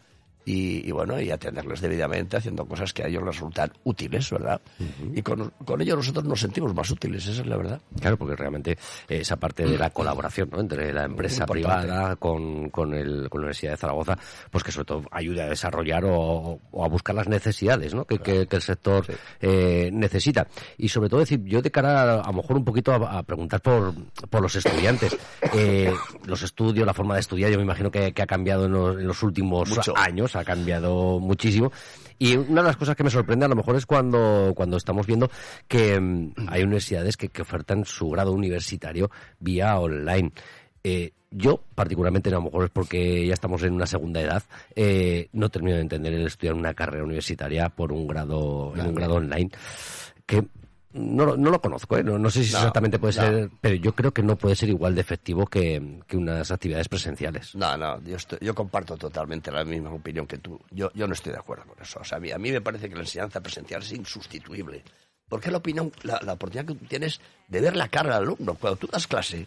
y, 0.45 0.89
y, 0.89 0.91
bueno, 0.93 1.21
y 1.21 1.31
atenderles 1.31 1.81
debidamente 1.81 2.37
haciendo 2.37 2.65
cosas 2.67 2.93
que 2.93 3.03
a 3.03 3.07
ellos 3.09 3.23
les 3.23 3.35
resultan 3.35 3.73
útiles, 3.85 4.31
¿verdad? 4.31 4.61
Uh 4.79 4.85
-huh. 4.85 5.19
Y 5.19 5.23
con, 5.23 5.53
con 5.65 5.81
ello 5.81 5.97
nosotros 5.97 6.25
nos 6.25 6.41
sentimos 6.41 6.75
más 6.75 6.91
útiles, 6.91 7.27
esa 7.27 7.43
es 7.43 7.47
la 7.47 7.57
verdad. 7.57 7.81
Claro, 8.01 8.17
porque 8.17 8.37
realmente 8.37 8.77
esa 9.09 9.37
parte 9.37 9.65
de 9.65 9.77
la 9.79 9.91
colaboración 9.91 10.49
¿no? 10.53 10.61
entre 10.61 10.93
la 10.93 11.05
empresa 11.05 11.47
privada 11.47 12.17
con, 12.17 12.71
con, 12.71 12.95
el, 12.95 13.29
con 13.29 13.41
la 13.41 13.45
Universidad 13.47 13.73
de 13.73 13.77
Zaragoza, 13.77 14.19
pues 14.51 14.65
que 14.65 14.73
sobre 14.73 14.87
todo 14.87 15.03
ayude 15.11 15.43
a 15.43 15.49
desarrollar 15.49 16.05
o, 16.07 16.59
o 16.71 16.85
a 16.85 16.89
buscar 16.89 17.15
las 17.15 17.29
necesidades 17.29 17.95
¿no? 17.95 18.05
que, 18.05 18.19
claro. 18.19 18.41
que, 18.41 18.47
que 18.47 18.57
el 18.57 18.63
sector 18.63 19.05
sí. 19.07 19.13
eh, 19.41 19.91
necesita. 19.93 20.47
Y 20.79 20.89
sobre 20.89 21.09
todo 21.09 21.21
decir, 21.21 21.43
yo 21.45 21.61
de 21.63 21.71
cara 21.71 22.03
a, 22.03 22.21
a 22.21 22.27
lo 22.29 22.33
mejor 22.39 22.57
un 22.57 22.65
poquito 22.65 22.93
a, 22.93 23.19
a 23.19 23.23
preguntar 23.23 23.61
por, 23.61 23.93
por 24.29 24.41
los 24.43 24.57
estudiantes, 24.57 25.17
eh, 25.55 25.93
los 26.25 26.43
estudios, 26.43 26.87
la 26.87 26.95
forma 26.95 27.15
de 27.15 27.21
estudiar, 27.21 27.51
yo 27.51 27.59
me 27.59 27.65
imagino 27.65 27.91
que, 27.91 28.13
que 28.13 28.23
ha 28.23 28.27
cambiado 28.27 28.67
en 28.67 28.73
los, 28.73 28.97
en 28.99 29.07
los 29.07 29.23
últimos 29.23 29.69
Mucho. 29.69 29.97
años 29.97 30.30
ha 30.37 30.45
cambiado 30.45 31.19
muchísimo. 31.21 31.73
Y 32.19 32.37
una 32.37 32.61
de 32.63 32.69
las 32.69 32.77
cosas 32.77 32.97
que 32.97 33.05
me 33.05 33.11
sorprende 33.11 33.47
a 33.47 33.49
lo 33.49 33.57
mejor 33.57 33.77
es 33.77 33.87
cuando, 33.87 34.53
cuando 34.55 34.77
estamos 34.77 35.07
viendo 35.07 35.31
que 35.67 35.97
um, 35.97 36.33
hay 36.49 36.63
universidades 36.63 37.17
que, 37.17 37.29
que, 37.29 37.43
ofertan 37.43 37.85
su 37.85 38.11
grado 38.11 38.33
universitario 38.33 39.11
vía 39.39 39.79
online. 39.79 40.33
Eh, 40.85 41.13
yo, 41.31 41.63
particularmente, 41.75 42.29
a 42.29 42.33
lo 42.33 42.43
mejor 42.43 42.65
es 42.65 42.71
porque 42.71 43.27
ya 43.27 43.35
estamos 43.35 43.63
en 43.63 43.73
una 43.73 43.87
segunda 43.87 44.21
edad, 44.21 44.43
eh, 44.75 45.29
no 45.33 45.49
termino 45.49 45.77
de 45.77 45.83
entender 45.83 46.13
el 46.13 46.27
estudiar 46.27 46.55
una 46.55 46.75
carrera 46.75 47.05
universitaria 47.05 47.69
por 47.69 47.93
un 47.93 48.07
grado, 48.07 48.73
en 48.77 48.87
un 48.87 48.95
grado 48.95 49.15
online. 49.15 49.51
Que 50.27 50.45
no, 50.93 51.37
no 51.37 51.51
lo 51.51 51.61
conozco, 51.61 51.97
¿eh? 51.97 52.03
no, 52.03 52.19
no, 52.19 52.31
sé 52.31 52.43
si 52.43 52.53
no, 52.53 52.59
exactamente 52.59 52.99
puede 52.99 53.13
ser, 53.13 53.51
pero 53.61 53.77
yo 53.77 53.95
creo 53.95 54.13
que 54.13 54.23
no 54.23 54.37
puede 54.37 54.57
ser 54.57 54.71
igual 54.71 54.95
de 54.95 55.01
efectivo 55.01 55.47
que, 55.47 56.01
que 56.09 56.17
unas 56.17 56.51
actividades 56.51 56.89
presenciales. 56.89 57.55
No, 57.55 57.77
no, 57.77 58.03
yo, 58.03 58.17
estoy, 58.17 58.39
yo, 58.41 58.55
comparto 58.55 58.97
totalmente 58.97 59.53
la 59.53 59.65
misma 59.65 59.93
opinión 59.93 60.27
que 60.27 60.39
tú. 60.39 60.61
Yo, 60.71 60.91
yo 60.95 61.07
no 61.07 61.15
estoy 61.15 61.33
de 61.33 61.39
acuerdo 61.39 61.65
con 61.65 61.81
eso. 61.81 62.01
O 62.01 62.05
sea, 62.05 62.19
a 62.19 62.21
mí, 62.21 62.33
a 62.33 62.39
mí 62.39 62.51
me 62.51 62.61
parece 62.61 62.89
que 62.89 62.97
la 62.97 63.03
enseñanza 63.03 63.41
presencial 63.41 63.83
es 63.83 63.93
insustituible. 63.93 64.83
Porque 65.29 65.53
la 65.53 65.59
opinión, 65.59 65.93
la, 66.03 66.19
la 66.25 66.33
oportunidad 66.33 66.67
que 66.67 66.75
tú 66.75 66.87
tienes 66.87 67.21
de 67.47 67.61
ver 67.61 67.77
la 67.77 67.87
cara 67.87 68.15
del 68.15 68.25
alumno. 68.25 68.55
Cuando 68.55 68.77
tú 68.77 68.89
das 68.89 69.07
clase, 69.07 69.47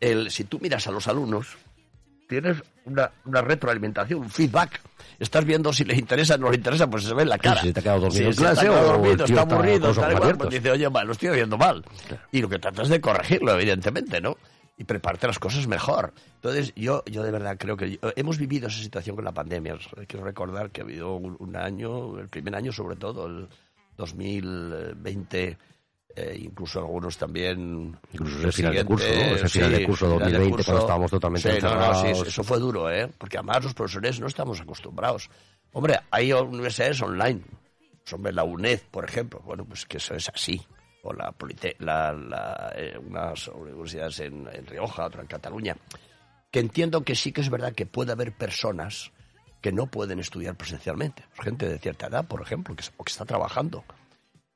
el, 0.00 0.32
si 0.32 0.42
tú 0.42 0.58
miras 0.60 0.88
a 0.88 0.90
los 0.90 1.06
alumnos, 1.06 1.56
tienes 2.28 2.62
una, 2.84 3.10
una 3.24 3.42
retroalimentación, 3.42 4.20
un 4.20 4.30
feedback. 4.30 4.80
Estás 5.18 5.44
viendo 5.44 5.72
si 5.72 5.84
les 5.84 5.98
interesa 5.98 6.34
o 6.34 6.38
no 6.38 6.50
les 6.50 6.58
interesa, 6.58 6.88
pues 6.88 7.04
se 7.04 7.14
ve 7.14 7.22
en 7.22 7.28
la 7.28 7.38
cara. 7.38 7.60
Sí, 7.60 7.68
si 7.68 7.72
te 7.72 7.80
ha 7.80 7.82
quedado 7.82 8.00
dormido 8.00 8.32
sí, 8.32 8.38
en 8.38 8.44
clase 8.44 8.68
o, 8.68 8.82
dormido, 8.82 9.24
está 9.24 9.40
aburrido, 9.42 9.90
está 9.90 10.12
igual, 10.12 10.36
pues 10.36 10.50
dice, 10.50 10.70
oye, 10.70 10.90
mal, 10.90 11.06
lo 11.06 11.12
estoy 11.12 11.30
viendo 11.30 11.56
mal. 11.56 11.84
Claro. 12.06 12.22
Y 12.32 12.40
lo 12.40 12.48
que 12.48 12.58
tratas 12.58 12.88
de 12.88 13.00
corregirlo, 13.00 13.52
evidentemente, 13.54 14.20
¿no? 14.20 14.36
Y 14.76 14.84
prepararte 14.84 15.28
las 15.28 15.38
cosas 15.38 15.66
mejor. 15.68 16.12
Entonces, 16.36 16.72
yo, 16.74 17.04
yo 17.06 17.22
de 17.22 17.30
verdad 17.30 17.56
creo 17.58 17.76
que 17.76 17.98
hemos 18.16 18.38
vivido 18.38 18.66
esa 18.66 18.82
situación 18.82 19.14
con 19.14 19.24
la 19.24 19.32
pandemia. 19.32 19.78
Quiero 20.08 20.24
recordar 20.24 20.70
que 20.70 20.80
ha 20.80 20.84
habido 20.84 21.14
un, 21.14 21.36
un 21.38 21.56
año, 21.56 22.18
el 22.18 22.28
primer 22.28 22.56
año 22.56 22.72
sobre 22.72 22.96
todo, 22.96 23.26
el 23.26 23.48
2020 23.96 25.56
eh, 26.16 26.38
incluso 26.40 26.78
algunos 26.78 27.16
también 27.16 27.96
incluso 28.12 28.38
ese 28.38 28.52
final 28.52 28.74
de 28.74 28.84
curso 28.84 29.06
¿no? 29.06 29.20
ese 29.20 29.48
final 29.48 29.70
sí, 29.70 29.78
de 29.78 29.86
curso 29.86 30.08
2020 30.08 30.38
de 30.38 30.50
curso, 30.50 30.64
cuando 30.64 30.80
estábamos 30.82 31.10
totalmente 31.10 31.48
sí, 31.48 31.54
encerrados 31.56 32.02
no, 32.02 32.08
no, 32.08 32.14
sí, 32.14 32.28
eso 32.28 32.44
fue 32.44 32.58
duro 32.58 32.90
eh 32.90 33.10
porque 33.18 33.38
además 33.38 33.64
los 33.64 33.74
profesores 33.74 34.20
no 34.20 34.26
estamos 34.26 34.60
acostumbrados. 34.60 35.30
Hombre 35.72 35.98
hay 36.10 36.32
universidades 36.32 37.00
online. 37.02 37.42
Hombre 38.12 38.32
la 38.32 38.44
UNED 38.44 38.80
por 38.90 39.04
ejemplo. 39.04 39.40
Bueno 39.44 39.64
pues 39.64 39.86
que 39.86 39.96
eso 39.98 40.14
es 40.14 40.28
así. 40.28 40.60
O 41.02 41.12
la, 41.12 41.32
Polite 41.32 41.76
la, 41.80 42.12
la 42.12 42.72
eh, 42.76 42.98
unas 42.98 43.48
universidades 43.48 44.20
en, 44.20 44.48
en 44.52 44.66
Rioja 44.66 45.06
otra 45.06 45.22
en 45.22 45.26
Cataluña. 45.26 45.76
Que 46.50 46.60
entiendo 46.60 47.02
que 47.02 47.14
sí 47.14 47.32
que 47.32 47.40
es 47.40 47.50
verdad 47.50 47.72
que 47.72 47.86
puede 47.86 48.12
haber 48.12 48.32
personas 48.32 49.10
que 49.60 49.72
no 49.72 49.86
pueden 49.86 50.18
estudiar 50.20 50.56
presencialmente. 50.56 51.24
Gente 51.42 51.68
de 51.68 51.78
cierta 51.78 52.06
edad 52.06 52.26
por 52.26 52.40
ejemplo 52.40 52.74
que, 52.74 52.84
o 52.96 53.04
que 53.04 53.10
está 53.10 53.24
trabajando 53.24 53.84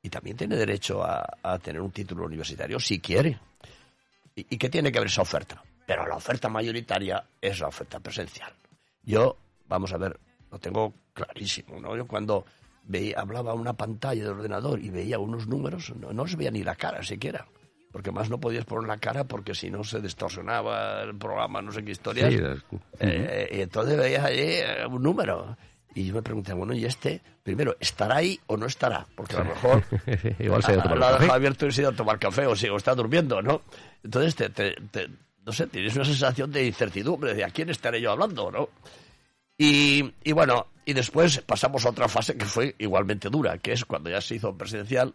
y 0.01 0.09
también 0.09 0.37
tiene 0.37 0.55
derecho 0.55 1.03
a, 1.03 1.25
a, 1.43 1.59
tener 1.59 1.81
un 1.81 1.91
título 1.91 2.25
universitario 2.25 2.79
si 2.79 2.99
quiere. 2.99 3.39
¿Y, 4.35 4.47
¿Y 4.49 4.57
qué 4.57 4.69
tiene 4.69 4.91
que 4.91 4.99
ver 4.99 5.07
esa 5.07 5.21
oferta? 5.21 5.63
pero 5.89 6.05
la 6.05 6.17
oferta 6.17 6.49
mayoritaria 6.49 7.23
es 7.41 7.59
la 7.59 7.67
oferta 7.67 7.99
presencial. 7.99 8.53
Yo, 9.01 9.37
vamos 9.67 9.91
a 9.91 9.97
ver, 9.97 10.19
lo 10.51 10.59
tengo 10.59 10.93
clarísimo, 11.15 11.79
¿no? 11.79 11.97
Yo 11.97 12.05
cuando 12.05 12.45
veía, 12.83 13.19
hablaba 13.19 13.53
a 13.53 13.55
una 13.55 13.73
pantalla 13.73 14.23
de 14.23 14.29
ordenador 14.29 14.79
y 14.83 14.91
veía 14.91 15.17
unos 15.17 15.47
números, 15.47 15.91
no, 15.95 16.13
no 16.13 16.27
se 16.27 16.35
veía 16.35 16.51
ni 16.51 16.61
la 16.61 16.75
cara 16.75 17.01
siquiera 17.01 17.47
porque 17.91 18.11
más 18.11 18.29
no 18.29 18.39
podías 18.39 18.65
poner 18.65 18.87
la 18.87 18.97
cara 18.97 19.23
porque 19.23 19.55
si 19.55 19.71
no 19.71 19.83
se 19.83 19.99
distorsionaba 19.99 21.01
el 21.01 21.17
programa, 21.17 21.61
no 21.61 21.71
sé 21.71 21.83
qué 21.83 21.91
historias. 21.91 22.35
Eh, 22.99 23.49
y 23.51 23.61
entonces 23.61 23.97
veías 23.97 24.25
allí 24.25 24.43
eh, 24.43 24.85
un 24.85 25.01
número. 25.01 25.57
Y 25.95 26.05
yo 26.05 26.13
me 26.13 26.21
pregunté, 26.21 26.53
bueno, 26.53 26.73
¿y 26.73 26.85
este? 26.85 27.21
Primero, 27.43 27.75
¿estará 27.79 28.17
ahí 28.17 28.39
o 28.47 28.57
no 28.57 28.67
estará? 28.67 29.07
Porque 29.15 29.35
a 29.35 29.39
lo 29.39 29.45
mejor 29.45 29.83
Igual 30.39 30.63
se 30.63 30.73
ha 30.73 30.75
dejado 30.75 31.33
abierto 31.33 31.65
y 31.67 31.71
se 31.71 31.81
ha 31.81 31.83
ido 31.83 31.91
a 31.91 31.95
tomar 31.95 32.19
café 32.19 32.45
o, 32.45 32.55
si, 32.55 32.67
o 32.69 32.77
está 32.77 32.93
durmiendo, 32.93 33.41
¿no? 33.41 33.61
Entonces, 34.03 34.35
te, 34.35 34.75
no 35.45 35.51
sé, 35.51 35.67
tienes 35.67 35.95
una 35.95 36.05
sensación 36.05 36.51
de 36.51 36.65
incertidumbre, 36.65 37.33
de 37.33 37.43
a 37.43 37.49
quién 37.49 37.69
estaré 37.69 37.99
yo 38.01 38.11
hablando, 38.11 38.51
¿no? 38.51 38.69
Y, 39.57 40.13
y 40.23 40.31
bueno, 40.31 40.67
y 40.85 40.93
después 40.93 41.41
pasamos 41.41 41.85
a 41.85 41.89
otra 41.89 42.07
fase 42.07 42.37
que 42.37 42.45
fue 42.45 42.75
igualmente 42.77 43.29
dura, 43.29 43.57
que 43.57 43.73
es 43.73 43.83
cuando 43.83 44.09
ya 44.09 44.21
se 44.21 44.35
hizo 44.35 44.57
presidencial, 44.57 45.13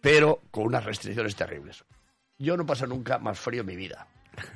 pero 0.00 0.40
con 0.50 0.64
unas 0.64 0.84
restricciones 0.84 1.36
terribles. 1.36 1.84
Yo 2.38 2.56
no 2.56 2.66
paso 2.66 2.86
nunca 2.86 3.18
más 3.18 3.38
frío 3.38 3.60
en 3.60 3.66
mi 3.66 3.76
vida. 3.76 4.08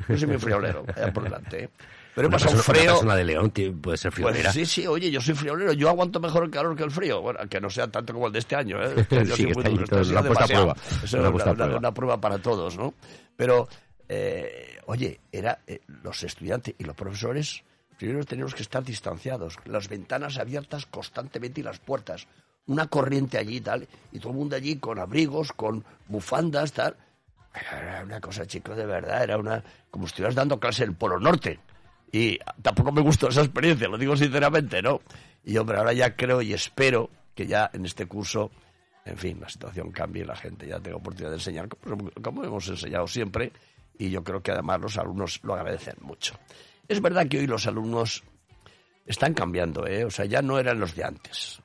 Yo 0.09 0.19
soy 0.19 0.29
muy 0.29 0.39
friolero, 0.39 0.85
allá 0.95 1.13
por 1.13 1.25
delante. 1.25 1.65
¿eh? 1.65 1.71
Pero 2.15 2.29
he 2.29 2.31
pasado 2.31 2.57
persona, 2.57 2.75
frío. 2.75 2.83
Una 2.83 2.93
persona 2.93 3.17
de 3.17 3.25
León 3.25 3.53
puede 3.81 3.97
ser 3.97 4.13
friolera. 4.13 4.53
Pues 4.53 4.55
sí, 4.55 4.67
sí, 4.67 4.87
oye, 4.87 5.11
yo 5.11 5.21
soy 5.21 5.35
friolero. 5.35 5.73
Yo 5.73 5.89
aguanto 5.89 6.19
mejor 6.19 6.45
el 6.45 6.51
calor 6.51 6.77
que 6.77 6.83
el 6.83 6.91
frío. 6.91 7.21
Bueno, 7.21 7.41
que 7.49 7.61
no 7.61 7.71
sea 7.71 7.89
tanto 7.89 8.13
como 8.13 8.27
el 8.27 8.33
de 8.33 8.41
este 8.41 8.57
año. 8.57 8.83
¿eh? 8.83 9.07
Yo 9.09 9.37
sí, 9.37 9.49
está 9.49 9.71
muy 9.71 9.79
duro, 9.79 10.11
una 10.11 10.23
puesta 10.23 10.45
a 10.45 10.49
prueba. 10.49 10.65
Una 10.75 11.05
es 11.05 11.15
una, 11.15 11.33
prueba. 11.33 11.77
una 11.79 11.95
prueba 11.95 12.21
para 12.21 12.39
todos, 12.39 12.77
¿no? 12.77 12.95
Pero, 13.37 13.69
eh, 14.09 14.79
oye, 14.87 15.21
era 15.31 15.61
eh, 15.67 15.81
los 16.03 16.23
estudiantes 16.25 16.75
y 16.77 16.85
los 16.85 16.97
profesores 16.97 17.63
primero 17.97 18.25
teníamos 18.25 18.55
que 18.55 18.63
estar 18.63 18.83
distanciados, 18.85 19.57
las 19.65 19.89
ventanas 19.89 20.39
abiertas 20.39 20.87
constantemente 20.87 21.61
y 21.61 21.65
las 21.65 21.81
puertas 21.81 22.29
una 22.69 22.87
corriente 22.87 23.39
allí 23.39 23.57
y 23.57 23.61
tal, 23.61 23.89
y 24.13 24.19
todo 24.21 24.33
el 24.33 24.39
mundo 24.39 24.55
allí 24.55 24.77
con 24.77 24.99
abrigos, 24.99 25.53
con 25.53 25.85
bufandas, 26.07 26.73
tal. 26.73 26.97
Era 27.61 28.03
una 28.05 28.21
cosa, 28.21 28.47
chico, 28.47 28.75
de 28.75 28.87
verdad, 28.87 29.23
era 29.23 29.39
una. 29.39 29.63
como 29.91 30.07
si 30.07 30.13
estuvieras 30.13 30.35
dando 30.35 30.59
clase 30.59 30.85
en 30.85 30.91
el 30.91 30.97
Polo 30.97 31.19
Norte. 31.19 31.59
Y 32.13 32.39
tampoco 32.63 32.93
me 32.93 33.03
gustó 33.03 33.29
esa 33.29 33.43
experiencia, 33.43 33.89
lo 33.89 33.99
digo 33.99 34.17
sinceramente, 34.17 34.81
¿no? 34.81 35.01
Y 35.45 35.57
hombre, 35.57 35.79
ahora 35.79 35.93
ya 35.93 36.17
creo 36.17 36.41
y 36.41 36.53
espero 36.53 37.11
que 37.35 37.47
ya 37.47 37.71
en 37.73 37.85
este 37.85 38.07
curso, 38.07 38.51
en 39.05 39.17
fin, 39.17 39.39
la 39.41 39.49
situación 39.49 39.91
cambie 39.93 40.23
y 40.23 40.27
la 40.27 40.37
gente 40.37 40.67
ya 40.67 40.81
tenga 40.81 40.97
oportunidad 40.97 41.31
de 41.31 41.37
enseñar, 41.37 41.69
como, 41.69 42.45
hemos 42.45 42.69
enseñado 42.69 43.07
siempre, 43.07 43.53
y 43.99 44.11
yo 44.11 44.25
creo 44.25 44.43
que 44.43 44.53
además 44.53 44.81
los 44.81 44.97
alumnos 44.97 45.41
lo 45.43 45.55
agradecen 45.55 45.97
mucho. 46.01 46.35
Es 46.89 47.01
verdad 47.01 47.27
que 47.29 47.39
hoy 47.39 47.47
los 47.47 47.67
alumnos 47.67 48.25
están 49.05 49.35
cambiando, 49.35 49.87
¿eh? 49.87 50.05
O 50.05 50.11
sea, 50.11 50.25
ya 50.25 50.41
no 50.41 50.59
eran 50.59 50.81
los 50.81 50.95
de 50.95 51.05
antes, 51.05 51.61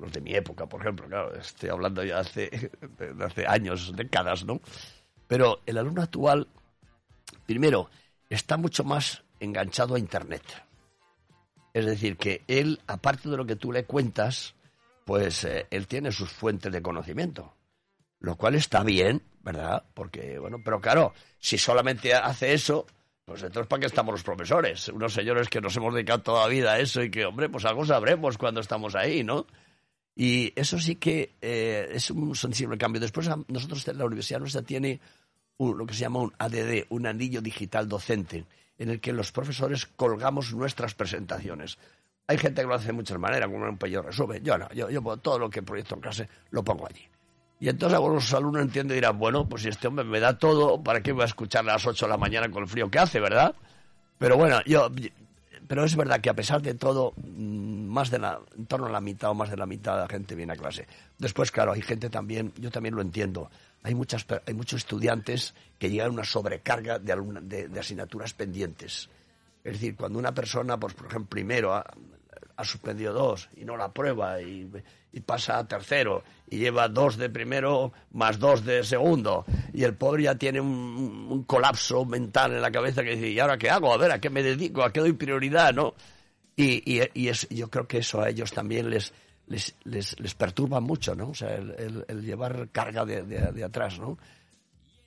los 0.00 0.12
de 0.12 0.20
mi 0.20 0.34
época, 0.34 0.66
por 0.66 0.80
ejemplo, 0.80 1.06
claro, 1.06 1.34
estoy 1.34 1.68
hablando 1.68 2.04
ya 2.04 2.20
hace, 2.20 2.48
de 2.98 3.24
hace 3.24 3.46
años, 3.46 3.92
décadas, 3.96 4.44
¿no? 4.44 4.60
Pero 5.30 5.60
el 5.64 5.78
alumno 5.78 6.02
actual, 6.02 6.48
primero, 7.46 7.88
está 8.28 8.56
mucho 8.56 8.82
más 8.82 9.22
enganchado 9.38 9.94
a 9.94 9.98
Internet. 10.00 10.42
Es 11.72 11.86
decir, 11.86 12.16
que 12.16 12.42
él, 12.48 12.80
aparte 12.88 13.28
de 13.28 13.36
lo 13.36 13.46
que 13.46 13.54
tú 13.54 13.70
le 13.70 13.84
cuentas, 13.84 14.56
pues 15.04 15.44
eh, 15.44 15.68
él 15.70 15.86
tiene 15.86 16.10
sus 16.10 16.30
fuentes 16.30 16.72
de 16.72 16.82
conocimiento, 16.82 17.54
lo 18.18 18.34
cual 18.34 18.56
está 18.56 18.82
bien, 18.82 19.22
¿verdad? 19.40 19.84
Porque, 19.94 20.36
bueno, 20.40 20.58
pero 20.64 20.80
claro, 20.80 21.14
si 21.38 21.58
solamente 21.58 22.12
hace 22.12 22.52
eso, 22.52 22.88
pues 23.24 23.44
entonces, 23.44 23.68
¿para 23.68 23.78
qué 23.78 23.86
estamos 23.86 24.12
los 24.12 24.24
profesores? 24.24 24.88
Unos 24.88 25.14
señores 25.14 25.48
que 25.48 25.60
nos 25.60 25.76
hemos 25.76 25.94
dedicado 25.94 26.22
toda 26.22 26.42
la 26.42 26.48
vida 26.48 26.72
a 26.72 26.80
eso 26.80 27.04
y 27.04 27.10
que, 27.12 27.24
hombre, 27.24 27.48
pues 27.48 27.64
algo 27.66 27.86
sabremos 27.86 28.36
cuando 28.36 28.60
estamos 28.60 28.96
ahí, 28.96 29.22
¿no? 29.22 29.46
Y 30.16 30.52
eso 30.56 30.78
sí 30.80 30.96
que 30.96 31.36
eh, 31.40 31.88
es 31.92 32.10
un 32.10 32.34
sensible 32.34 32.76
cambio. 32.76 33.00
Después, 33.00 33.30
nosotros, 33.46 33.86
la 33.94 34.04
universidad 34.04 34.40
nuestra 34.40 34.62
tiene 34.62 35.00
un- 35.60 35.76
lo 35.76 35.84
que 35.86 35.92
se 35.94 36.00
llama 36.00 36.20
un 36.20 36.32
ADD, 36.38 36.86
un 36.88 37.06
anillo 37.06 37.40
digital 37.42 37.86
docente, 37.86 38.44
en 38.78 38.88
el 38.88 38.98
que 39.00 39.12
los 39.12 39.30
profesores 39.30 39.84
colgamos 39.84 40.54
nuestras 40.54 40.94
presentaciones. 40.94 41.76
Hay 42.26 42.38
gente 42.38 42.62
que 42.62 42.66
lo 42.68 42.74
hace 42.74 42.86
de 42.86 42.92
muchas 42.94 43.18
maneras, 43.18 43.48
como 43.50 43.64
un 43.68 43.76
pello 43.76 44.00
resumen. 44.02 44.42
Yo 44.42 44.56
no, 44.56 44.68
yo, 44.72 44.88
yo 44.88 45.02
todo 45.18 45.38
lo 45.38 45.50
que 45.50 45.62
proyecto 45.62 45.96
en 45.96 46.00
clase 46.00 46.28
lo 46.50 46.62
pongo 46.64 46.86
allí. 46.88 47.02
Y 47.60 47.68
entonces 47.68 47.94
algunos 47.94 48.32
alumnos 48.32 48.62
entienden 48.62 48.94
y 48.94 49.00
dirán, 49.00 49.18
bueno, 49.18 49.46
pues 49.46 49.62
si 49.62 49.68
este 49.68 49.86
hombre 49.86 50.04
me 50.06 50.18
da 50.18 50.38
todo, 50.38 50.82
¿para 50.82 51.02
qué 51.02 51.12
voy 51.12 51.22
a 51.22 51.26
escuchar 51.26 51.60
a 51.68 51.72
las 51.74 51.86
8 51.86 52.06
de 52.06 52.10
la 52.10 52.16
mañana 52.16 52.50
con 52.50 52.62
el 52.62 52.68
frío 52.68 52.90
que 52.90 52.98
hace, 52.98 53.20
verdad? 53.20 53.54
Pero 54.16 54.38
bueno, 54.38 54.60
yo, 54.64 54.88
pero 55.68 55.84
es 55.84 55.94
verdad 55.94 56.20
que 56.22 56.30
a 56.30 56.34
pesar 56.34 56.62
de 56.62 56.72
todo, 56.72 57.12
mm, 57.16 57.86
más 57.86 58.10
de 58.10 58.18
la, 58.18 58.40
en 58.56 58.64
torno 58.64 58.86
a 58.86 58.90
la 58.90 59.00
mitad 59.02 59.30
o 59.30 59.34
más 59.34 59.50
de 59.50 59.58
la 59.58 59.66
mitad 59.66 59.94
de 59.96 60.00
la 60.02 60.08
gente 60.08 60.34
viene 60.34 60.54
a 60.54 60.56
clase. 60.56 60.86
Después, 61.18 61.50
claro, 61.50 61.72
hay 61.72 61.82
gente 61.82 62.08
también, 62.08 62.52
yo 62.56 62.70
también 62.70 62.94
lo 62.94 63.02
entiendo, 63.02 63.50
hay, 63.82 63.94
muchas, 63.94 64.26
hay 64.46 64.54
muchos 64.54 64.80
estudiantes 64.80 65.54
que 65.78 65.90
llegan 65.90 66.08
a 66.08 66.12
una 66.12 66.24
sobrecarga 66.24 66.98
de, 66.98 67.12
alumna- 67.12 67.40
de, 67.40 67.78
asignaturas 67.78 68.34
pendientes. 68.34 69.08
Es 69.64 69.72
decir, 69.74 69.96
cuando 69.96 70.18
una 70.18 70.34
persona, 70.34 70.78
pues, 70.78 70.94
por 70.94 71.06
ejemplo, 71.06 71.28
primero 71.28 71.74
ha, 71.74 71.84
suspendido 72.62 73.14
dos 73.14 73.48
y 73.56 73.64
no 73.64 73.74
la 73.78 73.86
aprueba 73.86 74.42
y, 74.42 74.70
pasa 75.24 75.58
a 75.58 75.66
tercero 75.66 76.22
y 76.48 76.58
lleva 76.58 76.88
dos 76.88 77.16
de 77.16 77.30
primero 77.30 77.90
más 78.12 78.38
dos 78.38 78.66
de 78.66 78.84
segundo 78.84 79.46
y 79.72 79.82
el 79.84 79.94
pobre 79.94 80.24
ya 80.24 80.34
tiene 80.34 80.60
un, 80.60 81.44
colapso 81.44 82.04
mental 82.04 82.52
en 82.52 82.60
la 82.60 82.70
cabeza 82.70 83.02
que 83.02 83.16
dice, 83.16 83.30
¿y 83.30 83.40
ahora 83.40 83.56
qué 83.56 83.70
hago? 83.70 83.94
A 83.94 83.96
ver, 83.96 84.12
¿a 84.12 84.20
qué 84.20 84.28
me 84.28 84.42
dedico? 84.42 84.82
¿A 84.82 84.92
qué 84.92 85.00
doy 85.00 85.14
prioridad? 85.14 85.72
¿no? 85.72 85.94
Y, 86.54 86.82
y, 86.84 87.02
y 87.14 87.54
yo 87.56 87.70
creo 87.70 87.88
que 87.88 87.98
eso 87.98 88.20
a 88.20 88.28
ellos 88.28 88.52
también 88.52 88.90
les, 88.90 89.14
les, 89.50 89.74
les, 89.84 90.18
les 90.18 90.34
perturba 90.34 90.80
mucho, 90.80 91.14
¿no? 91.14 91.28
O 91.28 91.34
sea, 91.34 91.54
el, 91.54 91.74
el- 91.78 92.04
el 92.08 92.22
llevar 92.24 92.68
carga 92.72 93.04
de, 93.04 93.22
de- 93.24 93.52
de 93.52 93.64
atrás, 93.64 93.98
¿no? 93.98 94.16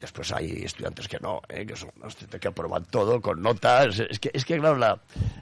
Después 0.02 0.34
hay 0.34 0.64
estudiantes 0.66 1.08
que 1.08 1.18
no, 1.22 1.40
¿eh? 1.48 1.66
que 1.66 1.78
son 1.78 1.90
que 2.42 2.48
aprueban 2.50 2.84
todo 2.92 3.22
con 3.22 3.42
notas. 3.42 4.00
Es 4.00 4.20
que, 4.20 4.32
es 4.34 4.44
que 4.44 4.60
claro, 4.60 4.76
la, 4.78 5.00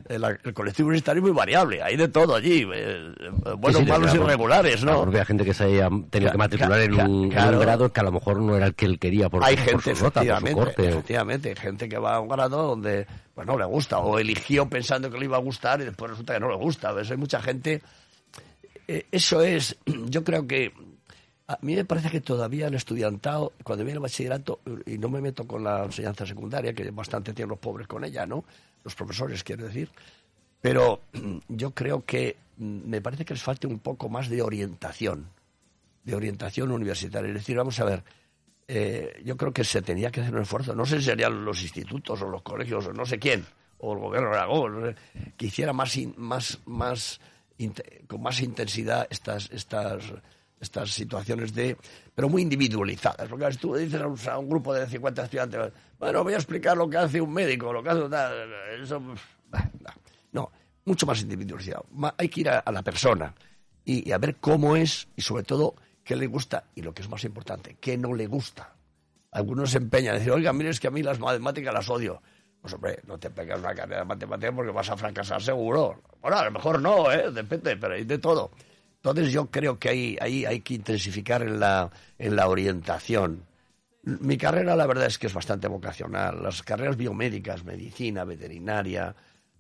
la- 0.08 0.38
el 0.43 0.53
colectivo 0.53 0.89
universitario 0.89 1.20
es 1.20 1.24
muy 1.24 1.31
variable. 1.36 1.81
Hay 1.81 1.98
de 1.98 2.08
todo 2.10 2.36
allí. 2.36 2.62
eh, 2.62 2.67
eh, 2.72 3.29
buenos, 3.58 3.79
Sí, 3.79 3.86
sí, 3.86 3.89
malos 3.91 4.12
claro. 4.12 4.24
irregulares, 4.27 4.81
¿no? 4.84 4.91
Claro, 4.91 5.03
porque 5.05 5.20
hay 5.20 5.25
gente 5.25 5.46
que 5.46 5.53
se 5.55 5.63
haya 5.63 5.89
tenido 6.12 6.29
Ca- 6.29 6.31
que 6.34 6.38
matricular 6.38 6.79
en, 6.79 6.93
un, 6.93 7.24
en 7.24 7.29
claro. 7.31 7.58
un 7.58 7.60
grado 7.60 7.91
que 7.91 8.00
a 8.01 8.03
lo 8.03 8.12
mejor 8.12 8.39
no 8.39 8.55
era 8.55 8.67
el 8.67 8.75
que 8.75 8.86
él 8.86 9.00
quería 9.00 9.29
por, 9.29 9.43
hay 9.43 9.55
por 9.55 9.65
gente, 9.65 9.96
su 9.96 10.03
nota, 10.03 10.22
por 10.24 10.48
su 10.50 10.55
corte. 10.55 10.89
efectivamente, 10.89 11.50
hay 11.50 11.55
gente 11.55 11.89
que 11.89 11.98
va 11.98 12.17
a 12.17 12.20
un 12.20 12.27
grado 12.29 12.62
donde 12.67 13.08
pues 13.34 13.48
no 13.48 13.58
le 13.58 13.65
gusta, 13.65 13.98
o 13.98 14.20
eligió 14.20 14.70
pensando 14.70 15.10
que 15.10 15.17
le 15.17 15.25
iba 15.25 15.38
a 15.38 15.41
gustar 15.41 15.81
y 15.81 15.86
después 15.86 16.12
resulta 16.12 16.36
que 16.36 16.39
no 16.39 16.50
le 16.50 16.58
gusta. 16.58 16.91
¿ves? 16.91 17.10
Hay 17.10 17.17
mucha 17.17 17.41
gente... 17.41 17.81
eh, 18.91 19.05
eso 19.12 19.41
es, 19.41 19.77
yo 19.86 20.24
creo 20.24 20.48
que... 20.48 20.74
A 21.48 21.57
mí 21.63 21.75
me 21.75 21.83
parece 21.83 22.10
que 22.10 22.21
todavía 22.21 22.67
el 22.67 22.75
estudiantado, 22.75 23.51
cuando 23.63 23.83
viene 23.83 23.98
el 23.98 24.01
bachillerato, 24.01 24.62
y 24.86 24.98
no 24.98 25.10
me 25.10 25.19
meto 25.19 25.45
con 25.45 25.63
la 25.65 25.83
enseñanza 25.83 26.25
secundaria, 26.25 26.74
que 26.74 26.89
bastante 26.91 27.33
tienen 27.33 27.50
los 27.50 27.60
pobres 27.60 27.88
con 27.88 28.05
ella, 28.05 28.25
¿no? 28.25 28.45
Los 28.86 28.95
profesores, 28.95 29.43
quiero 29.43 29.65
decir. 29.65 29.89
Pero 30.62 31.01
yo 31.50 31.71
creo 31.71 32.05
que 32.05 32.38
mm, 32.57 32.89
me 32.89 33.01
parece 33.01 33.25
que 33.25 33.33
les 33.33 33.43
falta 33.43 33.67
un 33.67 33.79
poco 33.79 34.07
más 34.07 34.29
de 34.29 34.41
orientación, 34.41 35.27
de 36.03 36.15
orientación 36.15 36.71
universitaria. 36.71 37.27
Es 37.27 37.36
decir, 37.36 37.57
vamos 37.57 37.77
a 37.81 37.86
ver, 37.86 38.03
eh, 38.67 39.21
yo 39.25 39.36
creo 39.36 39.51
que 39.51 39.63
se 39.63 39.81
tenía 39.81 40.12
que 40.12 40.21
hacer 40.21 40.33
un 40.33 40.43
esfuerzo, 40.43 40.74
no 40.74 40.86
sé 40.86 41.00
si 41.00 41.05
serían 41.05 41.43
los 41.43 41.62
institutos 41.62 42.21
o 42.21 42.29
los 42.29 42.41
colegios 42.41 42.88
o 42.88 42.93
no 42.93 43.05
sé 43.05 43.19
quién, 43.19 43.45
o 43.79 43.93
el 43.93 44.00
gobierno 44.00 44.29
de 44.29 44.38
Aragón, 44.38 44.95
que 45.36 45.48
hiciera 45.48 45.74
más, 45.74 45.98
más, 46.15 46.60
más, 46.65 47.19
con 48.08 48.22
más 48.22 48.41
intensidad 48.41 49.08
estas, 49.10 49.50
estas, 49.51 50.03
estas 50.60 50.91
situaciones 50.91 51.53
de, 51.53 51.77
pero 52.13 52.30
muy 52.30 52.41
individualizadas. 52.41 53.27
Porque 53.30 53.51
si 53.51 53.58
tú 53.58 53.75
dices 53.75 54.01
a 54.27 54.38
un, 54.38 54.50
grupo 54.50 54.74
de 54.74 54.88
50 54.88 55.24
estudiantes, 55.24 55.72
bueno, 56.00 56.24
voy 56.24 56.34
a 56.34 56.38
explicar 56.38 56.77
lo 56.77 56.89
que 56.89 56.98
hace 56.98 57.22
un 57.22 57.34
médico, 57.34 57.74
lo 57.74 57.84
que 57.84 57.89
hace 57.89 58.10
tal, 58.10 58.34
eso, 58.82 59.01
bah. 59.50 59.70
no, 60.32 60.51
mucho 60.86 61.06
más 61.06 61.22
individualizado. 61.22 61.86
Hay 62.18 62.30
que 62.30 62.41
ir 62.41 62.50
a, 62.50 62.63
la 62.72 62.84
persona 62.84 63.34
y, 63.84 64.08
y 64.08 64.12
a 64.12 64.18
ver 64.18 64.38
cómo 64.38 64.75
es 64.75 65.08
y 65.15 65.22
sobre 65.22 65.44
todo 65.44 65.75
qué 66.03 66.15
le 66.15 66.27
gusta 66.27 66.65
y 66.75 66.82
lo 66.82 66.94
que 66.94 67.01
es 67.01 67.10
más 67.10 67.24
importante, 67.24 67.77
qué 67.80 67.98
no 67.98 68.13
le 68.13 68.27
gusta. 68.27 68.75
Algunos 69.32 69.72
se 69.72 69.77
empeñan 69.77 70.15
en 70.15 70.20
decir, 70.20 70.34
oiga, 70.34 70.51
mire, 70.51 70.70
es 70.70 70.80
que 70.80 70.88
a 70.88 70.91
mí 70.91 71.01
las 71.01 71.20
matemáticas 71.20 71.74
las 71.74 71.89
odio. 71.89 72.22
Pues 72.62 72.75
hombre, 72.75 73.00
no 73.08 73.18
te 73.18 73.32
pegas 73.32 73.60
una 73.60 73.74
carrera 73.74 74.06
de 74.06 74.51
porque 74.51 74.72
vas 74.72 74.89
a 74.89 74.98
fracasar 74.98 75.41
seguro. 75.41 76.01
Bueno, 76.22 76.38
a 76.38 76.46
lo 76.46 76.51
mejor 76.51 76.80
no, 76.80 77.12
¿eh? 77.12 77.32
depende, 77.32 77.75
pero 77.75 77.96
hay 77.96 78.03
de 78.03 78.20
todo. 78.20 78.51
Entonces 78.98 79.32
yo 79.32 79.48
creo 79.48 79.80
que 79.80 79.89
ahí, 79.89 80.46
hay 80.46 80.62
que 80.62 80.75
intensificar 80.75 81.41
en 81.41 81.60
la, 81.60 81.89
en 82.20 82.36
la 82.36 82.48
orientación. 82.48 83.46
Mi 84.03 84.38
carrera 84.38 84.75
la 84.75 84.86
verdad 84.86 85.08
es 85.08 85.18
que 85.18 85.25
es 85.25 85.34
bastante 85.34 85.68
vocacional. 85.68 86.44
Las 86.44 86.62
carreras 86.62 86.98
biomédicas, 86.98 87.63
medicina, 87.63 88.25
veterinaria, 88.25 89.15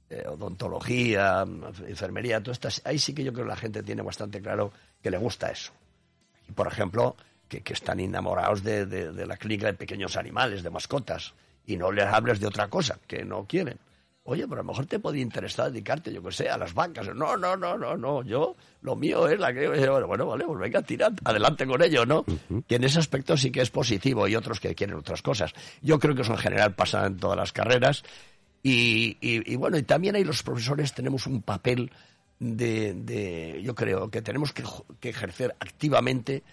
eh, 0.07 0.23
odontología, 0.27 1.43
enfermería, 1.87 2.43
todas 2.43 2.57
estas, 2.57 2.81
ahí 2.85 2.99
sí 2.99 3.15
que 3.15 3.23
yo 3.23 3.33
creo 3.33 3.45
que 3.45 3.49
la 3.49 3.57
gente 3.57 3.81
tiene 3.81 4.03
bastante 4.03 4.41
claro 4.41 4.71
que 5.01 5.09
le 5.09 5.17
gusta 5.17 5.49
eso. 5.49 5.71
Y 6.47 6.51
por 6.51 6.67
ejemplo, 6.67 7.15
que, 7.47 7.63
están 7.73 7.99
enamorados 7.99 8.61
de 8.63 9.25
la 9.25 9.37
clínica 9.37 9.65
de 9.65 9.73
pequeños 9.73 10.17
animales, 10.17 10.61
de 10.61 10.69
mascotas. 10.69 11.33
Y 11.65 11.77
no 11.77 11.91
les 11.91 12.05
hables 12.05 12.39
de 12.39 12.47
otra 12.47 12.67
cosa 12.69 12.99
que 13.07 13.23
no 13.23 13.45
quieren. 13.45 13.79
Oye, 14.23 14.47
pero 14.47 14.61
a 14.61 14.63
lo 14.63 14.69
mejor 14.69 14.85
te 14.85 14.99
podría 14.99 15.23
interesar 15.23 15.71
dedicarte, 15.71 16.13
yo 16.13 16.21
que 16.21 16.31
sé, 16.31 16.47
a 16.47 16.55
las 16.55 16.75
bancas. 16.75 17.07
No, 17.15 17.35
no, 17.35 17.57
no, 17.57 17.75
no, 17.75 17.97
no. 17.97 18.21
Yo, 18.23 18.55
lo 18.81 18.95
mío 18.95 19.27
es 19.27 19.39
la 19.39 19.51
que. 19.51 19.67
Bueno, 19.67 20.05
bueno 20.05 20.27
vale, 20.27 20.45
pues 20.45 20.59
venga, 20.59 20.81
tirad, 20.83 21.13
adelante 21.23 21.65
con 21.65 21.81
ello, 21.81 22.05
¿no? 22.05 22.23
Que 22.67 22.75
en 22.75 22.83
ese 22.83 22.99
aspecto 22.99 23.35
sí 23.35 23.51
que 23.51 23.61
es 23.61 23.71
positivo 23.71 24.27
y 24.27 24.35
otros 24.35 24.59
que 24.59 24.75
quieren 24.75 24.95
otras 24.95 25.23
cosas. 25.23 25.53
Yo 25.81 25.97
creo 25.97 26.13
que 26.13 26.21
eso 26.21 26.33
en 26.33 26.37
general 26.37 26.75
pasa 26.75 27.05
en 27.07 27.17
todas 27.17 27.35
las 27.35 27.51
carreras. 27.51 28.03
Y, 28.61 29.17
y, 29.21 29.55
bueno, 29.55 29.75
y 29.79 29.83
también 29.83 30.15
ahí 30.15 30.23
los 30.23 30.43
profesores 30.43 30.93
tenemos 30.93 31.25
un 31.25 31.41
papel 31.41 31.91
de. 32.37 32.93
de 32.93 33.59
yo 33.63 33.73
creo 33.73 34.11
que 34.11 34.21
tenemos 34.21 34.53
que, 34.53 34.63
que 34.99 35.09
ejercer 35.09 35.55
activamente, 35.59 36.43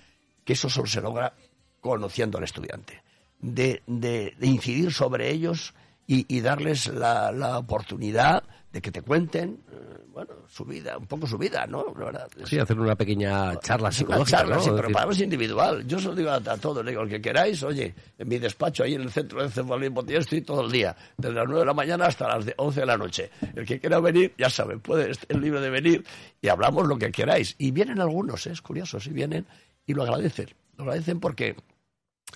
que 0.43 0.55
eso 0.55 0.71
solo 0.71 0.87
se 0.87 1.03
logra 1.03 1.35
conociendo 1.81 2.39
al 2.39 2.45
estudiante. 2.45 3.03
De, 3.41 3.83
de, 3.87 4.35
de 4.37 4.47
incidir 4.47 4.93
sobre 4.93 5.31
ellos 5.31 5.73
y, 6.11 6.41
darles 6.41 6.87
la, 6.87 7.31
la, 7.33 7.59
oportunidad 7.59 8.43
de 8.73 8.81
que 8.81 8.91
te 8.91 9.03
cuenten, 9.03 9.61
eh, 9.71 9.99
bueno, 10.09 10.33
su 10.49 10.65
vida, 10.65 10.97
un 10.97 11.07
poco 11.07 11.27
su 11.27 11.37
vida, 11.37 11.67
¿no? 11.67 11.95
La 11.99 12.07
verdad. 12.07 12.29
Sí, 12.47 12.59
hacer 12.59 12.81
una 12.81 12.97
pequeña 12.97 13.61
charla 13.61 13.93
psicológica, 13.93 14.39
una 14.39 14.57
charla, 14.57 14.59
sí, 14.59 14.71
pero 14.75 14.91
para 14.91 15.13
individual. 15.13 15.87
Yo 15.87 15.99
se 15.99 16.09
lo 16.09 16.15
digo 16.15 16.31
a, 16.31 16.41
todos, 16.41 16.83
le 16.83 16.93
digo, 16.93 17.03
el 17.03 17.11
que 17.11 17.21
queráis, 17.21 17.63
oye, 17.63 17.95
en 18.17 18.27
mi 18.27 18.39
despacho 18.39 18.85
ahí 18.85 18.95
en 18.95 19.03
el 19.03 19.11
centro 19.11 19.43
de 19.43 19.51
Cefalín 19.51 19.95
estoy 20.09 20.41
todo 20.41 20.65
el 20.65 20.73
día, 20.73 20.97
desde 21.19 21.35
las 21.35 21.45
9 21.45 21.61
de 21.61 21.67
la 21.67 21.75
mañana 21.75 22.07
hasta 22.07 22.27
las 22.27 22.47
11 22.57 22.81
de 22.81 22.87
la 22.87 22.97
noche. 22.97 23.31
El 23.55 23.67
que 23.67 23.79
quiera 23.79 24.01
venir, 24.01 24.33
ya 24.39 24.49
sabe, 24.49 24.79
puede, 24.79 25.13
el 25.29 25.41
libre 25.43 25.61
de 25.61 25.69
venir 25.69 26.05
y 26.41 26.49
hablamos 26.49 26.89
lo 26.89 26.97
que 26.97 27.13
queráis. 27.13 27.55
Y 27.59 27.71
vienen 27.71 28.01
algunos, 28.01 28.47
¿eh? 28.47 28.53
es 28.53 28.63
curioso, 28.63 28.99
si 28.99 29.11
vienen 29.11 29.47
y 29.85 29.93
lo 29.93 30.05
agradecen. 30.05 30.49
Lo 30.79 30.85
agradecen 30.85 31.21
porque 31.21 31.55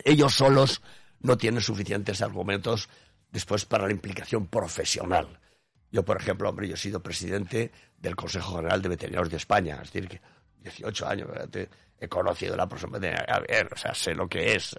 ellos 0.04 0.34
solos 0.34 0.82
no 1.20 1.36
tienen 1.36 1.60
suficientes 1.60 2.22
argumentos 2.22 2.88
después 3.30 3.64
para 3.64 3.86
la 3.86 3.92
implicación 3.92 4.46
profesional. 4.46 5.40
Yo, 5.90 6.04
por 6.04 6.16
ejemplo, 6.16 6.48
hombre, 6.48 6.68
yo 6.68 6.74
he 6.74 6.78
sido 6.78 7.02
presidente 7.02 7.70
del 7.98 8.16
Consejo 8.16 8.56
General 8.56 8.80
de 8.80 8.88
Veterinarios 8.88 9.30
de 9.30 9.36
España, 9.36 9.74
es 9.82 9.92
decir, 9.92 10.08
que 10.08 10.20
18 10.62 11.06
años, 11.06 11.28
he 11.98 12.08
conocido 12.08 12.56
la 12.56 12.68
persona 12.68 12.98
a 13.28 13.40
ver, 13.40 13.68
o 13.72 13.76
sea, 13.76 13.94
sé 13.94 14.14
lo 14.14 14.28
que 14.28 14.54
es. 14.54 14.78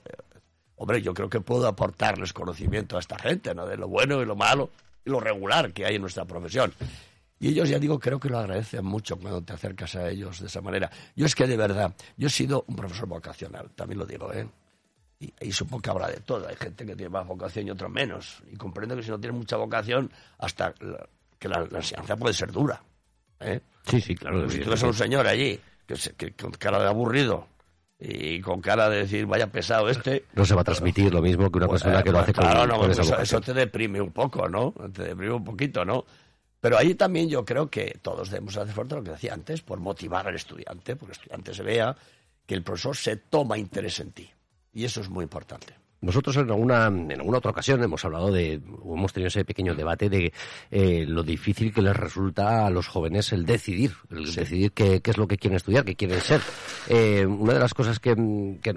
Hombre, 0.75 1.01
yo 1.01 1.13
creo 1.13 1.29
que 1.29 1.39
puedo 1.39 1.67
aportarles 1.67 2.34
conocimiento 2.34 2.98
a 2.98 3.00
esta 3.00 3.17
gente, 3.17 3.53
¿no? 3.53 3.65
De 3.65 3.77
lo 3.77 3.88
bueno 3.88 4.22
y 4.22 4.25
lo 4.25 4.36
malo 4.36 4.72
y 5.05 5.10
lo 5.10 5.20
regular 5.20 5.72
que 5.72 5.86
hay 5.86 5.96
en 5.96 6.01
nuestra 6.01 6.25
profesión. 6.25 6.74
Y 7.39 7.50
ellos, 7.50 7.70
ya 7.70 7.77
digo, 7.77 8.00
creo 8.00 8.20
que 8.20 8.29
lo 8.29 8.39
agradecen 8.39 8.86
mucho 8.86 9.17
cuando 9.17 9.43
te 9.43 9.53
acercas 9.53 9.96
a 9.96 10.10
ellos 10.10 10.39
de 10.39 10.48
esa 10.48 10.62
manera. 10.62 10.89
Yo 11.15 11.25
es 11.25 11.36
que 11.36 11.46
de 11.46 11.58
verdad, 11.58 11.93
yo 12.17 12.27
he 12.27 12.32
sido 12.32 12.65
un 12.67 12.75
profesor 12.75 13.08
vocacional, 13.08 13.70
también 13.75 14.00
lo 14.00 14.05
digo, 14.05 14.34
¿eh? 14.34 14.48
Y, 15.39 15.51
supongo 15.51 15.82
que 15.82 15.89
habrá 15.89 16.08
de 16.08 16.20
todo. 16.22 16.48
Hay 16.48 16.56
gente 16.56 16.86
que 16.86 16.96
tiene 16.96 17.10
más 17.10 17.27
vocación 17.27 17.68
y 17.68 17.72
otros 17.72 17.92
menos. 17.92 18.42
Y 18.51 18.56
comprendo 18.56 18.96
que 18.96 19.03
si 19.03 19.10
no 19.10 19.20
tienes 19.20 19.38
mucha 19.38 19.58
vocación, 19.58 20.12
hasta 20.39 20.74
que 21.39 21.48
la, 21.48 21.68
enseñanza 21.72 22.15
puede 22.18 22.34
ser 22.34 22.51
dura. 22.51 22.82
¿eh? 23.39 23.62
Sí, 23.86 24.01
sí, 24.01 24.15
claro. 24.15 24.50
Si 24.50 24.60
tú 24.60 24.70
ves 24.70 24.84
a 24.84 24.88
un 24.88 24.94
señor 24.94 25.27
allí, 25.27 25.60
que, 25.86 26.34
con 26.34 26.51
cara 26.51 26.80
de 26.80 26.88
aburrido, 26.88 27.48
y 28.00 28.42
con 28.42 28.60
cara 28.60 28.89
de 28.89 28.98
decir 28.98 29.25
vaya 29.25 29.48
pesado 29.48 29.88
este 29.88 30.25
no 30.34 30.44
se 30.44 30.56
va 30.56 30.62
a 30.62 30.63
transmitir 30.65 31.13
lo 31.13 31.22
mismo 31.22 31.50
que 31.50 31.58
una 31.58 31.68
pues, 31.68 31.84
persona 31.84 32.03
que 32.03 32.12
lo 32.12 32.20
hace 32.20 32.34
claro, 32.34 32.68
no, 32.68 32.86
eso, 32.92 33.18
eso, 33.18 33.39
te 33.39 33.53
deprime 33.53 34.01
un 34.01 34.12
poco 34.12 34.50
no 34.50 34.74
te 34.92 35.03
deprime 35.03 35.32
un 35.32 35.44
poquito 35.44 35.86
no 35.86 36.03
pero 36.60 36.77
ahí 36.77 36.96
también 36.96 37.30
yo 37.30 37.46
creo 37.46 37.70
que 37.70 38.00
todos 38.01 38.30
debemos 38.30 38.58
hacer 38.58 38.74
fuerte 38.74 38.96
lo 38.96 39.03
que 39.03 39.12
decía 39.12 39.34
antes 39.34 39.62
por 39.62 39.80
motivar 39.80 40.27
al 40.27 40.36
estudiante 40.36 40.98
porque 40.98 41.13
el 41.13 41.18
estudiante 41.18 41.53
se 41.53 41.63
vea 41.63 41.96
que 42.46 42.56
el 42.56 42.63
profesor 42.63 42.98
se 42.98 43.15
toma 43.15 43.58
interés 43.58 43.98
en 44.01 44.12
ti 44.12 44.30
y 44.74 44.86
eso 44.86 45.01
es 45.01 45.10
muy 45.10 45.24
importante. 45.24 45.83
Nosotros 46.03 46.36
en 46.36 46.50
alguna, 46.50 46.88
en 46.88 47.12
alguna 47.13 47.38
otra 47.38 47.51
ocasión 47.51 47.81
hemos 47.81 48.03
hablado 48.03 48.29
de, 48.29 48.53
hemos 48.53 49.13
tenido 49.13 49.29
ese 49.29 49.45
pequeño 49.45 49.74
debate 49.74 50.10
de 50.10 50.33
eh, 50.69 51.05
lo 51.07 51.24
difícil 51.24 51.74
que 51.74 51.81
les 51.81 51.95
resulta 51.95 52.67
a 52.67 52.69
los 52.69 52.89
jóvenes 52.89 53.31
el 53.31 53.45
decidir, 53.45 53.93
el 54.12 54.33
decidir 54.33 54.74
qué, 54.74 55.00
qué, 55.00 55.12
es 55.12 55.17
lo 55.17 55.27
que 55.27 55.38
quieren 55.38 55.55
estudiar, 55.55 55.86
qué 55.86 55.95
quieren 55.95 56.19
ser. 56.19 56.41
Eh, 56.89 57.25
una 57.25 57.53
de 57.53 57.60
las 57.60 57.74
cosas 57.74 58.00
que, 58.01 58.13
que, 58.62 58.75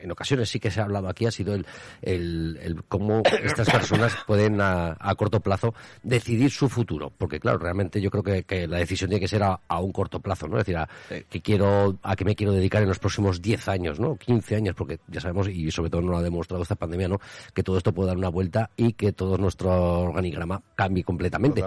en 0.00 0.10
ocasiones 0.10 0.48
sí 0.48 0.58
que 0.58 0.70
se 0.70 0.80
ha 0.80 0.84
hablado 0.84 1.08
aquí 1.08 1.26
ha 1.26 1.30
sido 1.30 1.54
el, 1.54 1.66
el, 2.00 2.58
el 2.62 2.82
cómo 2.84 3.22
estas 3.42 3.68
personas 3.68 4.16
pueden 4.26 4.58
a, 4.62 4.96
a, 4.98 5.14
corto 5.16 5.40
plazo 5.40 5.74
decidir 6.02 6.50
su 6.50 6.70
futuro. 6.70 7.12
Porque 7.16 7.40
claro, 7.40 7.58
realmente 7.58 8.00
yo 8.00 8.10
creo 8.10 8.22
que, 8.22 8.44
que 8.44 8.66
la 8.66 8.78
decisión 8.78 9.10
tiene 9.10 9.20
que 9.20 9.28
ser 9.28 9.42
a, 9.42 9.60
a, 9.68 9.80
un 9.80 9.92
corto 9.92 10.18
plazo, 10.20 10.48
¿no? 10.48 10.58
Es 10.58 10.64
decir, 10.64 10.78
a, 10.78 10.88
que 11.28 11.42
quiero, 11.42 11.98
a 12.02 12.16
qué 12.16 12.24
me 12.24 12.34
quiero 12.34 12.54
dedicar 12.54 12.82
en 12.82 12.88
los 12.88 12.98
próximos 12.98 13.42
10 13.42 13.68
años, 13.68 14.00
¿no? 14.00 14.16
15 14.16 14.56
años, 14.56 14.74
porque 14.74 14.98
ya 15.08 15.20
sabemos, 15.20 15.48
y 15.48 15.70
sobre 15.70 15.90
todo 15.90 16.00
no 16.00 16.12
lo 16.12 16.18
ha 16.18 16.22
demostrado 16.22 16.53
esta 16.62 16.76
pandemia, 16.76 17.08
¿no? 17.08 17.20
Que 17.52 17.62
todo 17.62 17.76
esto 17.76 17.92
puede 17.92 18.08
dar 18.08 18.16
una 18.16 18.28
vuelta 18.28 18.70
y 18.76 18.92
que 18.92 19.12
todo 19.12 19.36
nuestro 19.38 20.00
organigrama 20.00 20.62
cambie 20.74 21.04
completamente. 21.04 21.64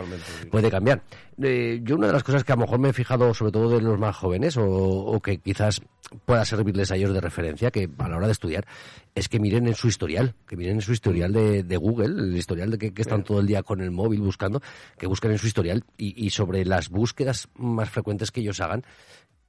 Puede 0.49 0.69
cambiar. 0.71 1.03
Eh, 1.41 1.81
yo 1.83 1.95
una 1.95 2.07
de 2.07 2.13
las 2.13 2.23
cosas 2.23 2.43
que 2.43 2.51
a 2.51 2.55
lo 2.55 2.61
mejor 2.61 2.79
me 2.79 2.89
he 2.89 2.93
fijado, 2.93 3.33
sobre 3.33 3.51
todo 3.51 3.69
de 3.69 3.81
los 3.81 3.99
más 3.99 4.15
jóvenes, 4.15 4.57
o, 4.57 5.19
que 5.23 5.37
quizás 5.37 5.81
pueda 6.25 6.45
servirles 6.45 6.91
a 6.91 6.95
ellos 6.95 7.13
de 7.13 7.21
referencia, 7.21 7.69
que 7.69 7.89
a 7.97 8.09
la 8.09 8.17
hora 8.17 8.25
de 8.27 8.31
estudiar, 8.31 8.65
es 9.13 9.29
que 9.29 9.39
miren 9.39 9.67
en 9.67 9.75
su 9.75 9.87
historial, 9.87 10.33
que 10.47 10.55
miren 10.55 10.75
en 10.75 10.81
su 10.81 10.93
historial 10.93 11.33
de, 11.33 11.77
Google, 11.77 12.07
el 12.07 12.35
historial 12.35 12.71
de 12.71 12.91
que, 12.91 13.01
están 13.01 13.23
todo 13.23 13.39
el 13.39 13.47
día 13.47 13.61
con 13.61 13.81
el 13.81 13.91
móvil 13.91 14.21
buscando, 14.21 14.61
que 14.97 15.05
busquen 15.05 15.31
en 15.31 15.37
su 15.37 15.47
historial 15.47 15.83
y, 15.97 16.25
y 16.25 16.31
sobre 16.31 16.65
las 16.65 16.89
búsquedas 16.89 17.49
más 17.55 17.89
frecuentes 17.89 18.31
que 18.31 18.41
ellos 18.41 18.59
hagan, 18.61 18.83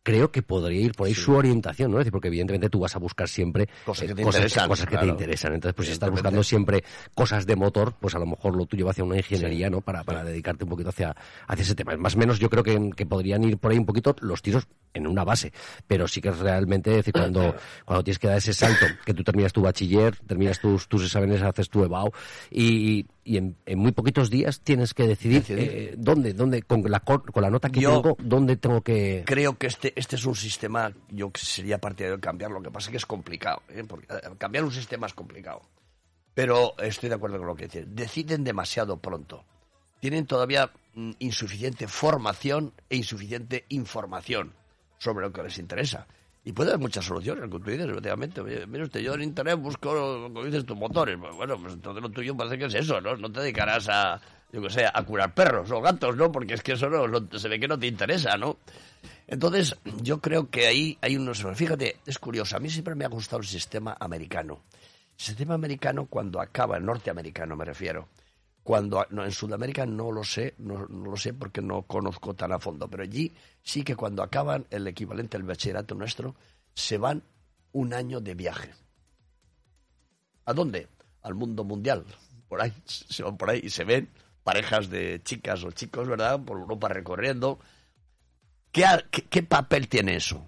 creo 0.03 0.31
que 0.31 0.43
podría 0.43 0.81
ir 0.81 0.93
por 0.93 1.07
ahí 1.07 1.15
su 1.15 1.35
orientación, 1.35 1.91
¿no? 1.91 1.99
Es 1.99 2.01
decir, 2.01 2.13
porque 2.13 2.29
evidentemente 2.29 2.69
tú 2.71 2.81
vas 2.81 2.95
a 2.97 2.99
buscar 2.99 3.29
siempre 3.29 3.69
cosas 3.85 4.09
que 4.09 4.15
te, 4.15 4.23
interesan, 4.23 4.69
cosas 4.69 4.87
que 4.87 4.97
te 4.97 5.07
interesan. 5.07 5.55
Entonces, 5.55 5.75
pues 5.75 5.89
si 5.89 5.93
estás 5.93 6.11
buscando 6.11 6.43
siempre 6.43 6.85
cosas 7.15 7.47
de 7.47 7.57
motor, 7.57 7.95
pues 8.01 8.15
a 8.15 8.19
lo 8.19 8.27
mejor 8.27 8.57
lo 8.57 8.67
tuyo 8.67 8.85
va 8.85 8.93
hacia 8.93 9.05
una 9.05 9.17
ingeniería, 9.17 9.71
¿no? 9.71 9.81
Para, 9.81 10.05
para 10.05 10.25
dedicarte 10.25 10.65
un 10.65 10.71
poquito 10.71 10.91
hacia, 10.91 11.15
hacia 11.47 11.63
ese 11.63 11.75
tema. 11.75 11.97
Más 11.97 12.15
o 12.15 12.19
menos 12.19 12.39
yo 12.39 12.49
creo 12.49 12.63
que, 12.63 12.91
que 12.97 13.07
podrían 13.07 13.45
ir 13.45 13.59
por 13.59 13.73
ahí 13.73 13.79
un 13.79 13.87
poquito 13.87 14.15
los 14.21 14.43
tiros 14.43 14.67
en 14.95 15.07
una 15.07 15.25
base. 15.25 15.53
Pero 15.87 16.09
sí 16.09 16.21
que 16.21 16.29
es 16.31 16.39
realmente, 16.39 16.91
decir, 16.91 17.13
cuando, 17.13 17.55
cuando 17.85 18.05
tienes 18.05 18.19
que 18.19 18.29
dar 18.29 18.39
ese 18.39 18.53
salto, 18.53 18.87
que 19.05 19.15
tú 19.15 19.23
terminas 19.25 19.53
tu 19.53 19.63
bachiller, 19.63 20.17
terminas 20.27 20.61
tus, 20.61 20.89
tus 20.89 21.05
exámenes, 21.05 21.43
haces 21.43 21.69
tu 21.69 21.85
EBAU 21.85 22.11
y, 22.51 23.07
y 23.29 23.37
en, 23.37 23.57
en, 23.67 23.79
muy 23.79 23.93
poquitos 23.93 24.31
días 24.31 24.61
tienes 24.63 24.95
que 24.95 25.07
decidir 25.07 25.45
eh, 25.51 25.95
dónde, 25.99 26.33
dónde 26.33 26.63
con 26.63 26.83
la, 26.91 27.01
con 27.01 27.43
la 27.43 27.51
nota 27.51 27.69
que 27.69 27.81
tengo, 27.81 28.17
dónde 28.19 28.57
tengo 28.57 28.81
que... 28.81 29.23
Creo 29.27 29.59
que 29.59 29.67
este, 29.67 29.93
este 29.97 30.17
es 30.17 30.25
un 30.25 30.35
sistema, 30.35 30.91
yo 31.11 31.31
sería 31.35 31.79
partidario 31.79 32.17
de 32.17 32.23
cambiar, 32.23 32.51
lo 32.51 32.63
que 32.63 32.71
pasa 32.71 32.87
es 32.89 32.93
que 32.93 32.97
es 32.97 33.05
complicado, 33.05 33.63
¿eh? 33.69 33.85
Porque 33.87 34.07
eh, 34.09 34.31
cambiar 34.39 34.65
un 34.65 34.73
sistema 34.73 35.07
es 35.07 35.13
complicado. 35.13 35.61
Pero 36.33 36.75
estoy 36.79 37.11
de 37.11 37.17
acuerdo 37.17 37.37
con 37.37 37.47
lo 37.47 37.55
que 37.55 37.65
dices, 37.65 37.87
deciden 37.91 38.45
demasiado 38.45 38.97
pronto. 38.97 39.45
Tienen 40.01 40.25
todavía 40.25 40.71
mm, 40.95 41.11
insuficiente 41.19 41.87
formación 41.87 42.73
e 42.89 42.97
insuficiente 42.97 43.67
información 43.69 44.55
sobre 44.97 45.27
lo 45.27 45.33
que 45.35 45.43
les 45.43 45.59
interesa. 45.59 46.07
Y 46.49 46.53
puede 46.53 46.71
haber 46.71 46.81
muchas 46.81 47.05
soluciones, 47.05 47.45
como 47.51 47.63
tú 47.63 47.71
dices, 47.71 47.87
efectivamente. 47.87 48.43
Mira 48.67 48.85
usted, 48.85 49.01
yo 49.01 49.13
en 49.13 49.21
Internet 49.21 49.59
busco, 49.59 49.91
como 50.33 50.45
dices, 50.47 50.65
tus 50.65 50.79
motores. 50.79 51.19
Pues 51.21 51.37
bueno, 51.37 51.59
pues 51.61 51.75
entonces 51.75 52.03
lo 52.03 52.09
tuyo 52.09 52.35
parece 52.35 52.57
que 52.57 52.65
es 52.65 52.75
eso, 52.75 53.03
¿no? 53.03 53.15
No 53.17 53.31
te 53.31 53.43
dedicarás 53.43 53.87
a, 53.91 54.19
yo 54.51 54.63
que 54.63 54.71
sé, 54.71 54.87
a 54.87 55.03
curar 55.03 55.35
perros 55.35 55.71
o 55.71 55.83
gatos, 55.83 56.17
¿no? 56.17 56.33
Porque 56.33 56.55
es 56.55 56.63
que 56.63 56.73
eso 56.73 56.89
no, 56.89 57.39
se 57.39 57.49
ve 57.51 57.61
que 57.61 57.69
no 57.69 57.79
te 57.79 57.87
interesa, 57.87 58.39
¿no? 58.39 58.57
Entonces, 59.27 59.77
yo 60.01 60.23
creo 60.23 60.49
que 60.49 60.67
ahí 60.67 60.97
hay 61.03 61.19
unos... 61.19 61.45
Fíjate, 61.55 61.97
es 62.07 62.19
curioso, 62.19 62.57
a 62.57 62.61
mí 62.61 62.71
siempre 62.71 62.95
me 62.95 63.05
ha 63.05 63.09
gustado 63.09 63.43
el 63.43 63.47
sistema 63.47 63.95
americano. 64.01 64.63
El 65.19 65.23
sistema 65.23 65.53
americano 65.53 66.07
cuando 66.07 66.41
acaba, 66.41 66.79
el 66.79 66.87
norteamericano 66.87 67.57
me 67.57 67.67
refiero, 67.67 68.09
cuando 68.69 69.07
no, 69.09 69.25
en 69.25 69.33
Sudamérica 69.33 69.87
no 69.87 70.13
lo 70.13 70.23
sé, 70.23 70.53
no, 70.59 70.85
lo 70.85 71.17
sé 71.17 71.33
porque 71.33 71.63
no 71.63 71.85
conozco 71.85 72.35
tan 72.35 72.53
a 72.53 72.59
fondo, 72.59 72.87
pero 72.87 73.03
allí 73.03 73.33
sí 73.63 73.83
que 73.83 73.97
cuando 73.97 74.23
acaban 74.23 74.67
el 74.69 74.87
equivalente 74.87 75.39
al 75.39 75.43
bachillerato 75.45 75.95
nuestro, 75.95 76.35
se 76.75 76.99
van 76.99 77.23
un 77.73 77.95
año 77.95 78.21
de 78.21 78.35
viaje. 78.35 78.75
¿A 80.45 80.53
dónde? 80.53 80.87
Al 81.23 81.35
mundo 81.35 81.65
mundial. 81.65 82.05
Por 82.47 82.61
ahí, 82.61 82.75
se 82.85 83.23
van 83.23 83.39
por 83.39 83.49
ahí 83.49 83.63
y 83.65 83.71
se 83.71 83.85
ven 83.85 84.11
parejas 84.45 84.91
de 84.91 85.23
chicas 85.25 85.65
o 85.65 85.71
chicos, 85.71 86.07
¿verdad? 86.07 86.39
Por 86.39 86.59
Europa 86.59 86.89
recorriendo. 86.89 87.59
qué, 88.71 88.85
qué 89.31 89.43
papel 89.45 89.89
tiene 89.89 90.17
eso? 90.17 90.47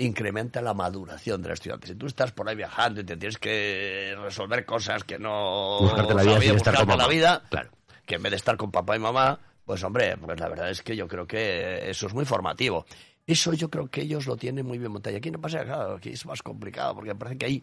Incrementa 0.00 0.62
la 0.62 0.72
maduración 0.72 1.42
del 1.42 1.52
estudiante. 1.52 1.88
Si 1.88 1.94
tú 1.94 2.06
estás 2.06 2.32
por 2.32 2.48
ahí 2.48 2.56
viajando 2.56 3.00
y 3.00 3.04
te 3.04 3.16
tienes 3.16 3.36
que 3.36 4.16
resolver 4.18 4.64
cosas 4.64 5.04
que 5.04 5.18
no 5.18 5.80
buscarte 5.80 6.14
la 6.14 6.38
vida, 6.38 6.54
estar 6.54 6.86
con 6.86 6.98
la 6.98 7.06
vida, 7.06 7.42
claro. 7.50 7.70
que 8.06 8.14
en 8.14 8.22
vez 8.22 8.30
de 8.30 8.36
estar 8.36 8.56
con 8.56 8.70
papá 8.70 8.96
y 8.96 8.98
mamá, 8.98 9.38
pues 9.64 9.84
hombre, 9.84 10.16
pues 10.16 10.40
la 10.40 10.48
verdad 10.48 10.70
es 10.70 10.82
que 10.82 10.96
yo 10.96 11.06
creo 11.06 11.26
que 11.26 11.90
eso 11.90 12.06
es 12.06 12.14
muy 12.14 12.24
formativo. 12.24 12.86
Eso 13.26 13.52
yo 13.52 13.68
creo 13.68 13.88
que 13.88 14.00
ellos 14.00 14.26
lo 14.26 14.36
tienen 14.36 14.66
muy 14.66 14.78
bien 14.78 14.90
montado. 14.90 15.16
Aquí 15.16 15.30
no 15.30 15.40
pasa 15.40 15.64
nada, 15.64 15.96
aquí 15.96 16.10
es 16.10 16.24
más 16.24 16.42
complicado, 16.42 16.94
porque 16.94 17.14
parece 17.14 17.36
que 17.36 17.46
hay, 17.46 17.62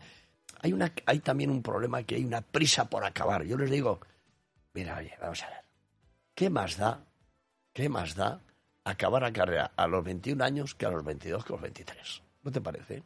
hay, 0.61 0.73
una, 0.73 0.93
hay 1.07 1.19
también 1.19 1.49
un 1.49 1.63
problema, 1.63 2.03
que 2.03 2.15
hay 2.15 2.23
una 2.23 2.41
prisa 2.41 2.87
por 2.87 3.03
acabar. 3.03 3.43
Yo 3.45 3.57
les 3.57 3.71
digo, 3.71 3.99
mira, 4.73 4.95
oye, 4.97 5.13
vamos 5.19 5.41
a 5.41 5.47
ver, 5.49 5.61
¿qué 6.35 6.51
más 6.51 6.77
da, 6.77 7.03
qué 7.73 7.89
más 7.89 8.13
da 8.15 8.39
acabar 8.83 9.23
la 9.23 9.33
carrera 9.33 9.71
a 9.75 9.87
los 9.87 10.03
21 10.03 10.41
años 10.43 10.75
que 10.75 10.85
a 10.85 10.91
los 10.91 11.03
22 11.03 11.43
que 11.43 11.51
a 11.51 11.55
los 11.55 11.61
23? 11.63 12.26
¿No 12.43 12.51
te 12.51 12.61
parece? 12.61 13.03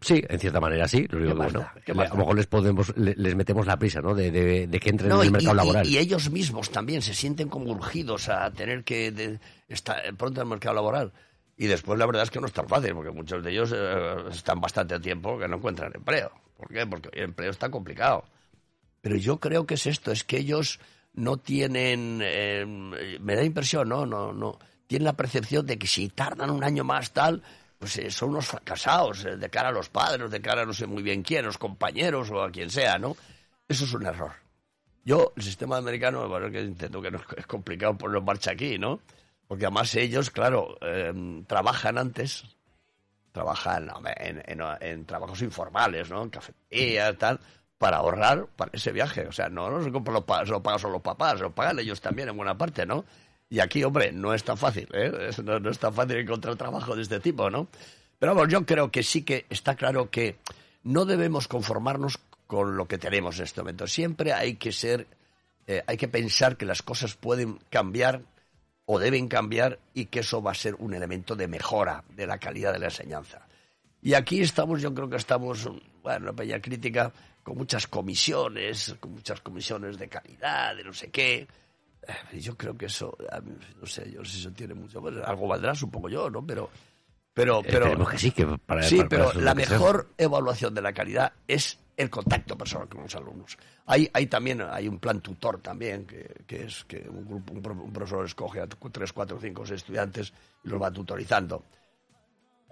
Sí, 0.00 0.22
en 0.28 0.38
cierta 0.38 0.60
manera 0.60 0.86
sí. 0.86 1.06
Lo 1.10 1.18
que, 1.18 1.34
bueno, 1.34 1.66
a 2.06 2.14
lo 2.14 2.16
mejor 2.16 2.36
les 2.36 2.46
podemos, 2.46 2.96
les 2.96 3.34
metemos 3.34 3.66
la 3.66 3.76
prisa, 3.78 4.00
¿no? 4.00 4.14
De, 4.14 4.30
de, 4.30 4.80
que 4.80 4.90
entren 4.90 5.10
en 5.10 5.20
el 5.20 5.32
mercado 5.32 5.54
laboral. 5.54 5.86
Y, 5.86 5.98
ellos 5.98 6.30
mismos 6.30 6.70
también 6.70 7.02
se 7.02 7.14
sienten 7.14 7.48
como 7.48 7.70
urgidos 7.72 8.28
a 8.28 8.50
tener 8.52 8.84
que 8.84 9.38
estar 9.66 10.00
pronto 10.16 10.40
en 10.40 10.46
el 10.46 10.50
mercado 10.50 10.76
laboral. 10.76 11.12
Y 11.56 11.66
después 11.66 11.98
la 11.98 12.06
verdad 12.06 12.22
es 12.22 12.30
que 12.30 12.40
no 12.40 12.46
es 12.46 12.52
tan 12.52 12.68
fácil, 12.68 12.94
porque 12.94 13.10
muchos 13.10 13.42
de 13.42 13.50
ellos 13.50 13.72
eh, 13.74 14.14
están 14.30 14.60
bastante 14.60 15.00
tiempo 15.00 15.36
que 15.36 15.48
no 15.48 15.56
encuentran 15.56 15.92
empleo. 15.92 16.30
¿Por 16.56 16.68
qué? 16.68 16.86
Porque 16.86 17.08
el 17.12 17.24
empleo 17.24 17.50
está 17.50 17.68
complicado. 17.68 18.24
Pero 19.00 19.16
yo 19.16 19.38
creo 19.38 19.66
que 19.66 19.74
es 19.74 19.86
esto, 19.86 20.12
es 20.12 20.22
que 20.22 20.38
ellos 20.38 20.78
no 21.14 21.38
tienen, 21.38 22.20
eh, 22.22 22.64
me 23.20 23.34
da 23.34 23.42
impresión, 23.42 23.88
no, 23.88 24.06
no, 24.06 24.32
no, 24.32 24.58
tienen 24.86 25.04
la 25.04 25.16
percepción 25.16 25.66
de 25.66 25.78
que 25.78 25.88
si 25.88 26.08
tardan 26.08 26.50
un 26.50 26.62
año 26.62 26.84
más 26.84 27.12
tal, 27.12 27.42
pues 27.78 27.96
eh, 27.98 28.10
son 28.10 28.30
unos 28.30 28.46
fracasados 28.46 29.24
eh, 29.24 29.36
de 29.36 29.50
cara 29.50 29.68
a 29.68 29.72
los 29.72 29.88
padres, 29.88 30.30
de 30.30 30.40
cara 30.40 30.62
a 30.62 30.66
no 30.66 30.74
sé 30.74 30.86
muy 30.86 31.02
bien 31.02 31.22
quién, 31.22 31.44
los 31.44 31.58
compañeros 31.58 32.30
o 32.30 32.42
a 32.42 32.50
quien 32.50 32.70
sea, 32.70 32.98
¿no? 32.98 33.16
Eso 33.68 33.84
es 33.84 33.94
un 33.94 34.06
error. 34.06 34.32
Yo, 35.04 35.32
el 35.36 35.42
sistema 35.42 35.76
americano, 35.76 36.28
bueno, 36.28 36.50
que 36.50 36.60
intento 36.60 37.00
que 37.00 37.10
no 37.10 37.20
es 37.36 37.46
complicado 37.46 37.96
ponerlo 37.96 38.18
en 38.18 38.24
marcha 38.24 38.50
aquí, 38.50 38.78
¿no? 38.78 39.00
Porque 39.46 39.64
además 39.64 39.94
ellos, 39.94 40.30
claro, 40.30 40.76
em, 40.82 41.44
trabajan 41.44 41.96
antes, 41.96 42.44
trabajan 43.32 43.90
en, 44.16 45.06
trabajos 45.06 45.40
informales, 45.42 46.10
¿no? 46.10 46.24
En 46.24 46.30
cafeterías, 46.30 47.16
tal, 47.16 47.40
para 47.78 47.98
ahorrar 47.98 48.46
para 48.56 48.70
ese 48.74 48.92
viaje. 48.92 49.26
O 49.26 49.32
sea, 49.32 49.48
no, 49.48 49.70
no 49.70 49.82
se, 49.82 49.90
lo, 49.90 50.00
lo 50.00 50.26
pagan 50.26 50.78
solo 50.78 50.94
los 50.94 51.02
papás, 51.02 51.40
lo 51.40 51.54
pagan 51.54 51.78
ellos 51.78 52.00
también 52.00 52.28
en 52.28 52.36
buena 52.36 52.58
parte, 52.58 52.84
¿no? 52.84 53.04
Y 53.50 53.60
aquí, 53.60 53.82
hombre, 53.82 54.12
no 54.12 54.34
es 54.34 54.44
tan 54.44 54.58
fácil, 54.58 54.88
¿eh? 54.92 55.30
No, 55.42 55.58
no, 55.58 55.70
es 55.70 55.78
tan 55.78 55.94
fácil 55.94 56.16
encontrar 56.16 56.56
trabajo 56.56 56.94
de 56.94 57.02
este 57.02 57.20
tipo, 57.20 57.48
¿no? 57.50 57.68
Pero 58.18 58.34
vamos, 58.34 58.52
yo 58.52 58.66
creo 58.66 58.90
que 58.90 59.02
sí 59.02 59.22
que 59.22 59.46
está 59.48 59.74
claro 59.74 60.10
que 60.10 60.36
no 60.82 61.04
debemos 61.04 61.48
conformarnos 61.48 62.18
con 62.46 62.76
lo 62.76 62.86
que 62.86 62.98
tenemos 62.98 63.38
en 63.38 63.44
este 63.44 63.60
momento. 63.60 63.86
Siempre 63.86 64.32
hay 64.32 64.56
que 64.56 64.72
ser, 64.72 65.06
eh, 65.66 65.82
hay 65.86 65.96
que 65.96 66.08
pensar 66.08 66.56
que 66.56 66.66
las 66.66 66.82
cosas 66.82 67.14
pueden 67.14 67.58
cambiar 67.70 68.22
o 68.84 68.98
deben 68.98 69.28
cambiar 69.28 69.78
y 69.94 70.06
que 70.06 70.20
eso 70.20 70.42
va 70.42 70.52
a 70.52 70.54
ser 70.54 70.74
un 70.76 70.94
elemento 70.94 71.36
de 71.36 71.46
mejora 71.46 72.04
de 72.16 72.26
la 72.26 72.38
calidad 72.38 72.72
de 72.72 72.78
la 72.78 72.86
enseñanza. 72.86 73.46
Y 74.00 74.14
aquí 74.14 74.40
estamos, 74.40 74.80
yo 74.80 74.94
creo 74.94 75.08
que 75.10 75.16
estamos, 75.16 75.68
bueno, 76.02 76.26
una 76.26 76.32
pequeña 76.32 76.60
crítica, 76.60 77.12
con 77.42 77.56
muchas 77.56 77.86
comisiones, 77.86 78.96
con 79.00 79.12
muchas 79.12 79.40
comisiones 79.40 79.98
de 79.98 80.08
calidad, 80.08 80.76
de 80.76 80.84
no 80.84 80.92
sé 80.92 81.10
qué, 81.10 81.46
yo 82.32 82.56
creo 82.56 82.76
que 82.76 82.86
eso, 82.86 83.16
no 83.80 83.86
sé, 83.86 84.10
yo 84.10 84.20
no 84.20 84.24
sé 84.24 84.32
si 84.32 84.40
eso 84.40 84.52
tiene 84.52 84.74
mucho, 84.74 85.02
algo 85.24 85.48
valdrá, 85.48 85.74
supongo 85.74 86.08
yo, 86.08 86.30
¿no? 86.30 86.46
Pero, 86.46 86.70
pero, 87.34 87.62
pero 87.62 88.06
que 88.06 88.18
sí, 88.18 88.30
que 88.30 88.46
para, 88.46 88.82
sí, 88.82 89.02
pero 89.08 89.32
la 89.34 89.54
mejor 89.54 90.10
evaluación 90.18 90.74
de 90.74 90.82
la 90.82 90.92
calidad 90.92 91.32
es 91.46 91.78
el 91.96 92.10
contacto 92.10 92.56
personal 92.56 92.88
con 92.88 93.02
los 93.02 93.14
alumnos. 93.14 93.58
Hay, 93.86 94.08
hay 94.12 94.26
también, 94.26 94.62
hay 94.62 94.88
un 94.88 94.98
plan 94.98 95.20
tutor 95.20 95.60
también, 95.60 96.06
que, 96.06 96.44
que 96.46 96.64
es 96.64 96.84
que 96.84 97.08
un, 97.08 97.26
grupo, 97.26 97.52
un, 97.52 97.92
profesor 97.92 98.24
escoge 98.24 98.60
a 98.60 98.66
tres, 98.66 99.12
cuatro, 99.12 99.38
cinco, 99.40 99.66
seis 99.66 99.82
estudiantes 99.82 100.32
y 100.64 100.68
los 100.68 100.80
va 100.80 100.92
tutorizando. 100.92 101.64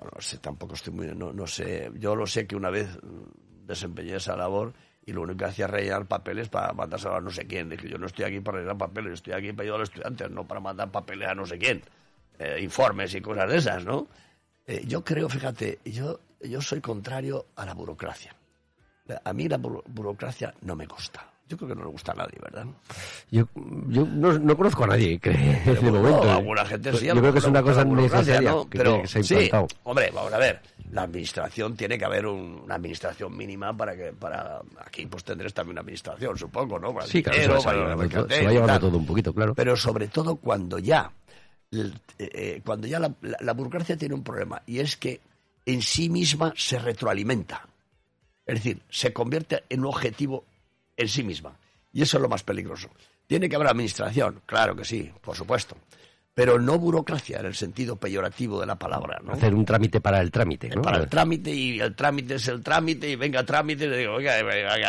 no 0.01 0.21
sé, 0.21 0.39
tampoco 0.39 0.75
estoy 0.75 0.93
muy, 0.93 1.07
no, 1.09 1.33
no 1.33 1.47
sé, 1.47 1.91
yo 1.95 2.15
lo 2.15 2.27
sé 2.27 2.47
que 2.47 2.57
una 2.57 2.71
vez 2.71 2.89
desempeñé 3.67 4.17
esa 4.17 4.37
labor 4.37 4.73
y 5.07 5.13
lo 5.13 5.23
único 5.23 5.39
que 5.39 5.45
hacía 5.45 5.67
era 5.67 5.77
rellenar 5.77 6.07
papeles 6.07 6.49
para 6.49 6.73
mandárselo 6.73 7.15
a 7.15 7.21
no 7.21 7.31
sé 7.31 7.47
quién. 7.47 7.69
Dije, 7.69 7.89
yo 7.89 7.97
no 7.97 8.07
estoy 8.07 8.25
aquí 8.25 8.41
para 8.41 8.59
rellenar 8.59 8.77
papeles, 8.77 9.15
estoy 9.15 9.35
aquí 9.35 9.53
para 9.53 9.63
ayudar 9.63 9.77
a 9.77 9.81
los 9.81 9.89
estudiantes, 9.89 10.31
no 10.31 10.45
para 10.45 10.61
mandar 10.61 10.91
papeles 10.91 11.29
a 11.29 11.35
no 11.35 11.47
sé 11.47 11.59
quién. 11.59 11.81
Eh, 12.39 12.59
informes 12.61 13.15
y 13.15 13.21
cosas 13.21 13.49
de 13.49 13.57
esas, 13.57 13.85
¿no? 13.85 14.09
Eh, 14.67 14.83
yo 14.85 15.05
creo, 15.05 15.29
fíjate, 15.29 15.79
yo, 15.85 16.19
yo 16.41 16.61
soy 16.61 16.81
contrario 16.81 17.47
a 17.55 17.65
la 17.65 17.75
burocracia. 17.75 18.35
A 19.23 19.33
mí 19.33 19.49
la 19.49 19.59
burocracia 19.59 20.53
no 20.63 20.75
me 20.75 20.87
gusta. 20.87 21.36
Yo 21.49 21.57
creo 21.57 21.69
que 21.69 21.75
no 21.77 21.83
le 21.83 21.91
gusta 21.91 22.11
a 22.11 22.17
nadie, 22.17 22.39
¿verdad? 22.43 22.67
Yo, 23.31 23.47
yo 23.89 24.05
no, 24.05 24.57
conozco 24.57 24.83
a 24.83 24.89
nadie 24.89 25.19
que 25.21 25.31
en 25.65 25.93
momento. 25.93 26.31
alguna 26.31 26.65
gente 26.65 26.93
sí. 26.95 27.07
Yo 27.07 27.15
creo 27.15 27.33
que 27.33 27.39
es 27.39 27.45
una 27.45 27.63
cosa 27.63 27.85
necesaria 27.85 28.51
¿no? 28.51 28.67
Pero, 28.69 29.03
sí, 29.07 29.51
hombre, 29.85 30.11
vamos 30.13 30.33
a 30.33 30.39
ver. 30.39 30.61
La 30.91 31.03
administración 31.03 31.77
tiene 31.77 31.99
que 31.99 32.05
haber 32.05 32.27
una 32.27 32.75
administración 32.75 33.37
mínima 33.37 33.77
para 33.77 33.97
que 33.97 34.13
para 34.13 34.61
aquí 34.85 35.07
pues 35.07 35.25
tendréis 35.25 35.53
también 35.53 35.75
una 35.75 35.81
administración, 35.81 36.39
supongo, 36.39 36.79
¿no? 36.79 36.95
sí, 37.03 37.23
claro, 37.23 37.61
se, 37.61 37.69
va, 37.69 38.53
llevando 38.53 38.81
todo 38.81 38.99
un 38.99 39.07
poquito, 39.07 39.33
claro. 39.33 39.55
Pero 39.55 39.77
sobre 39.77 40.09
todo 40.09 40.37
cuando 40.37 40.79
ya 40.79 41.11
eh, 41.73 41.93
eh, 42.19 42.61
cuando 42.65 42.87
ya 42.87 43.01
la 43.01 43.53
burocracia 43.53 43.97
tiene 43.97 44.15
un 44.15 44.23
problema 44.23 44.63
y 44.65 44.79
es 44.79 44.97
que 44.97 45.21
en 45.67 45.83
sí 45.83 46.09
misma 46.09 46.53
se 46.57 46.79
retroalimenta. 46.79 47.69
Es 48.47 48.55
decir, 48.57 48.81
se 48.89 49.13
convierte 49.13 49.65
en 49.69 49.81
un 49.81 49.87
objetivo 49.87 50.45
en 50.97 51.09
sí 51.09 51.23
misma. 51.23 51.59
Y 51.93 52.03
eso 52.03 52.19
es 52.19 52.23
lo 52.23 52.29
más 52.29 52.43
peligroso. 52.43 52.91
Tiene 53.27 53.49
que 53.49 53.57
haber 53.57 53.69
administración, 53.69 54.43
claro 54.47 54.77
que 54.77 54.85
sí, 54.85 55.11
por 55.21 55.37
supuesto. 55.37 55.77
Pero 56.35 56.59
no 56.59 56.79
burocracia 56.79 57.41
en 57.41 57.47
el 57.47 57.55
sentido 57.55 57.97
peyorativo 57.97 58.61
de 58.61 58.67
la 58.67 58.77
palabra. 58.77 59.19
¿no? 59.25 59.33
Hacer 59.33 59.55
un 59.55 59.65
trámite 59.65 60.03
para 60.03 60.21
el 60.21 60.31
trámite. 60.31 60.69
¿no? 60.69 60.83
Para 60.83 60.99
el 60.99 61.09
trámite 61.09 61.51
y 61.51 61.81
el 61.81 61.95
trámite 61.95 62.35
es 62.35 62.47
el 62.49 62.63
trámite 62.63 63.09
y 63.09 63.17
venga 63.17 63.45
trámite 63.45 63.87
y 63.87 63.89
le 63.89 63.97
digo, 63.97 64.15
oiga, 64.15 64.35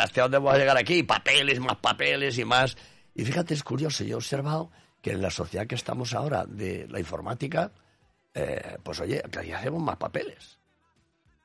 ¿hasta 0.02 0.22
dónde 0.22 0.36
voy 0.36 0.54
a 0.54 0.58
llegar 0.58 0.76
aquí? 0.76 1.02
Papeles, 1.02 1.58
más 1.60 1.76
papeles 1.76 2.36
y 2.36 2.44
más. 2.44 2.76
Y 3.14 3.24
fíjate, 3.24 3.54
es 3.54 3.62
curioso, 3.62 4.04
yo 4.04 4.12
he 4.12 4.16
observado 4.16 4.70
que 5.00 5.12
en 5.12 5.22
la 5.22 5.30
sociedad 5.30 5.66
que 5.66 5.74
estamos 5.74 6.12
ahora 6.12 6.44
de 6.44 6.86
la 6.88 7.00
informática, 7.00 7.72
eh, 8.34 8.76
pues 8.82 9.00
oye, 9.00 9.22
cada 9.30 9.42
día 9.42 9.58
hacemos 9.58 9.82
más 9.82 9.96
papeles. 9.96 10.57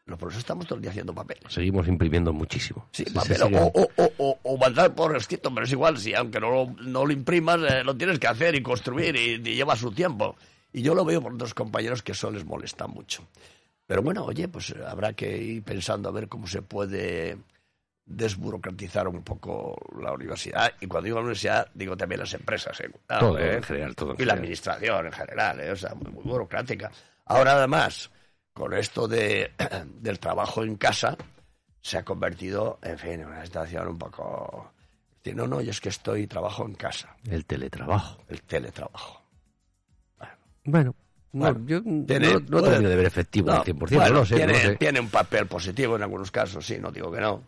Los 0.06 0.20
profesores 0.20 0.44
estamos 0.44 0.68
todo 0.68 0.76
el 0.76 0.82
día 0.82 0.92
haciendo 0.92 1.16
papel. 1.16 1.38
Seguimos 1.48 1.88
imprimiendo 1.88 2.34
muchísimo. 2.34 2.89
Sí, 2.92 3.06
papel. 3.06 3.42
o, 3.44 3.72
o, 3.74 4.12
o, 4.18 4.39
o, 4.44 4.58
mandar 4.58 4.94
por 4.94 5.16
escrito, 5.16 5.54
pero 5.54 5.66
es 5.66 5.72
igual, 5.72 5.98
si 5.98 6.13
aunque 6.13 6.42
no 6.42 6.52
lo, 6.52 6.76
no 6.82 7.06
lo 7.06 7.13
imprimas, 7.13 7.62
eh, 7.72 7.84
lo 7.86 7.96
tienes 7.96 8.20
que 8.20 8.28
hacer 8.28 8.54
y 8.56 8.62
construir 8.62 9.16
y, 9.16 9.38
lleva 9.38 9.78
su 9.78 9.92
tiempo. 9.94 10.36
Y 10.74 10.82
yo 10.82 10.94
lo 10.94 11.06
veo 11.06 11.22
por 11.22 11.34
otros 11.34 11.54
compañeros 11.54 12.04
que 12.04 12.12
eso 12.12 12.30
les 12.32 12.44
molesta 12.44 12.86
mucho. 12.86 13.26
Pero 13.86 14.02
bueno, 14.02 14.26
oye, 14.26 14.50
pues 14.50 14.76
habrá 14.86 15.13
que 15.13 15.38
ir 15.38 15.63
pensando 15.63 16.10
a 16.10 16.12
ver 16.12 16.28
cómo 16.28 16.48
se 16.48 16.62
puede 16.62 17.38
desburocratizar 18.06 19.08
un 19.08 19.24
poco 19.24 19.78
la 20.02 20.12
universidad. 20.12 20.74
Y 20.82 20.88
cuando 20.88 21.06
digo 21.06 21.18
la 21.18 21.22
universidad, 21.22 21.68
digo 21.74 21.96
también 21.96 22.20
las 22.20 22.34
empresas. 22.34 22.78
¿eh? 22.82 22.92
todo, 23.08 23.39
¿eh? 23.39 23.56
en 23.56 23.63
general, 23.63 23.96
todo. 23.96 24.16
y 24.20 24.26
la 24.26 24.34
administración 24.34 25.06
en 25.06 25.13
general, 25.13 25.60
¿eh? 25.62 25.72
o 25.72 25.78
sea, 25.78 25.94
muy 25.96 26.24
burocrática. 26.24 26.92
Ahora, 27.26 27.54
además 27.54 28.12
con 28.54 28.74
esto 28.74 29.08
de, 29.08 29.52
del 30.02 30.20
trabajo 30.20 30.63
en 30.63 30.76
casa, 30.76 31.18
se 31.82 31.98
ha 31.98 32.06
convertido, 32.06 32.80
en 32.82 32.98
fin, 32.98 33.12
en 33.13 33.28
una 33.28 33.46
situación 33.46 33.88
un 33.88 33.98
poco... 33.98 34.72
No, 35.26 35.48
no, 35.48 35.62
yo 35.62 35.72
es 35.72 35.80
que 35.80 35.89
estoy, 35.89 36.28
trabajo 36.28 36.66
en 36.66 36.76
casa. 36.76 37.16
El 37.30 37.46
teletrabajo. 37.46 38.22
El 38.28 38.42
teletrabajo. 38.42 39.22
Bueno, 40.66 40.96
no, 41.32 41.66
yo 41.66 41.82
tiene, 41.82 42.34
no, 42.34 42.60
no 42.60 42.62
de 42.62 42.96
ver 42.96 43.06
efectivo 43.06 43.52
al 43.52 43.63
100%, 43.63 44.12
no, 44.12 44.26
sé, 44.26 44.36
tiene, 44.36 44.76
tiene 44.76 45.00
un 45.00 45.10
papel 45.10 45.48
positivo 45.48 45.96
en 45.96 46.04
algunos 46.04 46.30
casos, 46.30 46.66
sí, 46.66 46.78
no 46.78 46.92
digo 46.92 47.12
que 47.12 47.22
no. 47.22 47.44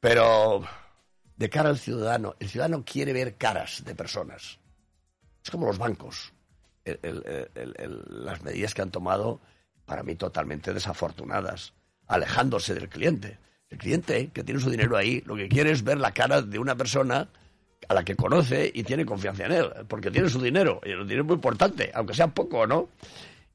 Pero 0.00 0.64
de 1.36 1.50
cara 1.50 1.68
al 1.68 1.78
ciudadano, 1.78 2.34
el 2.40 2.48
ciudadano 2.48 2.84
quiere 2.84 3.12
ver 3.12 3.36
caras 3.36 3.82
de 3.84 3.94
personas. 3.94 4.58
Es 5.44 5.50
como 5.50 5.66
los 5.66 5.78
bancos. 5.78 6.32
las 6.84 8.42
medidas 8.42 8.74
que 8.74 8.82
han 8.82 8.90
tomado 8.90 9.40
para 9.86 10.02
mí 10.02 10.16
totalmente 10.16 10.74
desafortunadas, 10.74 11.72
alejándose 12.06 12.74
del 12.74 12.88
cliente. 12.88 13.38
El 13.70 13.78
cliente 13.78 14.28
que 14.28 14.44
tiene 14.44 14.60
su 14.60 14.70
dinero 14.70 14.96
ahí, 14.96 15.22
lo 15.26 15.36
que 15.36 15.48
quiere 15.48 15.70
es 15.70 15.82
ver 15.82 15.98
la 15.98 16.12
cara 16.12 16.42
de 16.42 16.58
una 16.58 16.76
persona 16.76 17.28
a 17.88 17.94
la 17.94 18.04
que 18.04 18.16
conoce 18.16 18.70
y 18.72 18.82
tiene 18.82 19.06
confianza 19.06 19.46
en 19.46 19.52
él, 19.52 19.70
porque 19.88 20.10
tiene 20.10 20.28
su 20.28 20.40
dinero, 20.40 20.80
y 20.84 20.90
el 20.90 21.04
dinero 21.04 21.22
es 21.22 21.26
muy 21.26 21.34
importante, 21.34 21.90
aunque 21.94 22.14
sea 22.14 22.28
poco 22.28 22.66
no. 22.66 22.88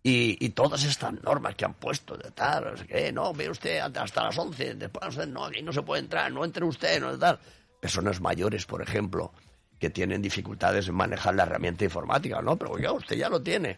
Y, 0.04 0.50
todas 0.50 0.84
estas 0.84 1.14
normas 1.22 1.54
que 1.54 1.64
han 1.64 1.76
puesto 1.76 2.18
de 2.18 2.32
tal, 2.32 2.74
no 2.74 2.88
qué, 2.88 3.12
no, 3.12 3.34
ve 3.34 3.52
usted 3.52 3.80
hasta 3.80 4.24
las 4.24 4.38
11, 4.38 4.74
después 4.74 5.28
no, 5.28 5.46
aquí 5.46 5.62
no 5.62 5.72
se 5.72 5.84
puede 5.84 6.02
entrar, 6.02 6.32
no 6.32 6.44
entre 6.44 6.66
usted, 6.66 7.00
no 7.00 7.16
tal. 7.20 7.38
Personas 7.80 8.20
mayores, 8.20 8.66
por 8.66 8.82
ejemplo, 8.82 9.32
que 9.78 9.92
tienen 9.92 10.20
dificultades 10.20 10.88
en 10.88 10.96
manejar 10.96 11.36
la 11.36 11.44
herramienta 11.44 11.84
informática, 11.84 12.42
no, 12.42 12.58
pero 12.58 12.80
ya 12.80 12.92
usted 12.92 13.16
ya 13.16 13.30
lo 13.30 13.44
tiene. 13.44 13.78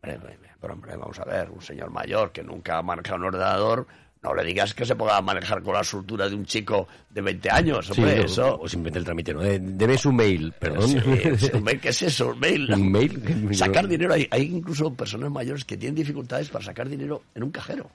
Pero 0.00 0.74
hombre, 0.74 0.96
vamos 0.96 1.18
a 1.18 1.24
ver, 1.24 1.50
un 1.50 1.62
señor 1.62 1.90
mayor 1.90 2.32
que 2.32 2.42
nunca 2.42 2.78
ha 2.78 2.82
manejado 2.82 3.16
un 3.16 3.26
ordenador, 3.26 3.86
no 4.22 4.34
le 4.34 4.44
digas 4.44 4.74
que 4.74 4.84
se 4.84 4.94
pueda 4.94 5.20
manejar 5.22 5.62
con 5.62 5.74
la 5.74 5.82
soltura 5.82 6.28
de 6.28 6.34
un 6.34 6.44
chico 6.44 6.86
de 7.08 7.22
20 7.22 7.50
años, 7.50 7.90
hombre, 7.90 8.24
eso... 8.24 8.58
O, 8.60 8.68
simplemente 8.68 8.98
el 8.98 9.04
trámite, 9.04 9.32
¿no? 9.32 9.40
Debe 9.40 9.96
su 9.96 10.12
mail, 10.12 10.52
perdón. 10.52 10.94
¿Qué 11.80 11.88
es 11.88 12.02
eso? 12.02 12.28
¿Un 12.28 12.38
mail? 12.38 12.72
¿Un 12.72 12.92
mail? 12.92 13.54
Sacar 13.56 13.88
dinero, 13.88 14.14
hay, 14.14 14.28
hay 14.30 14.42
incluso 14.42 14.92
personas 14.92 15.30
mayores 15.30 15.64
que 15.64 15.76
tienen 15.76 15.94
dificultades 15.94 16.50
para 16.50 16.64
sacar 16.64 16.88
dinero 16.88 17.22
en 17.34 17.44
un 17.44 17.50
cajero. 17.50 17.90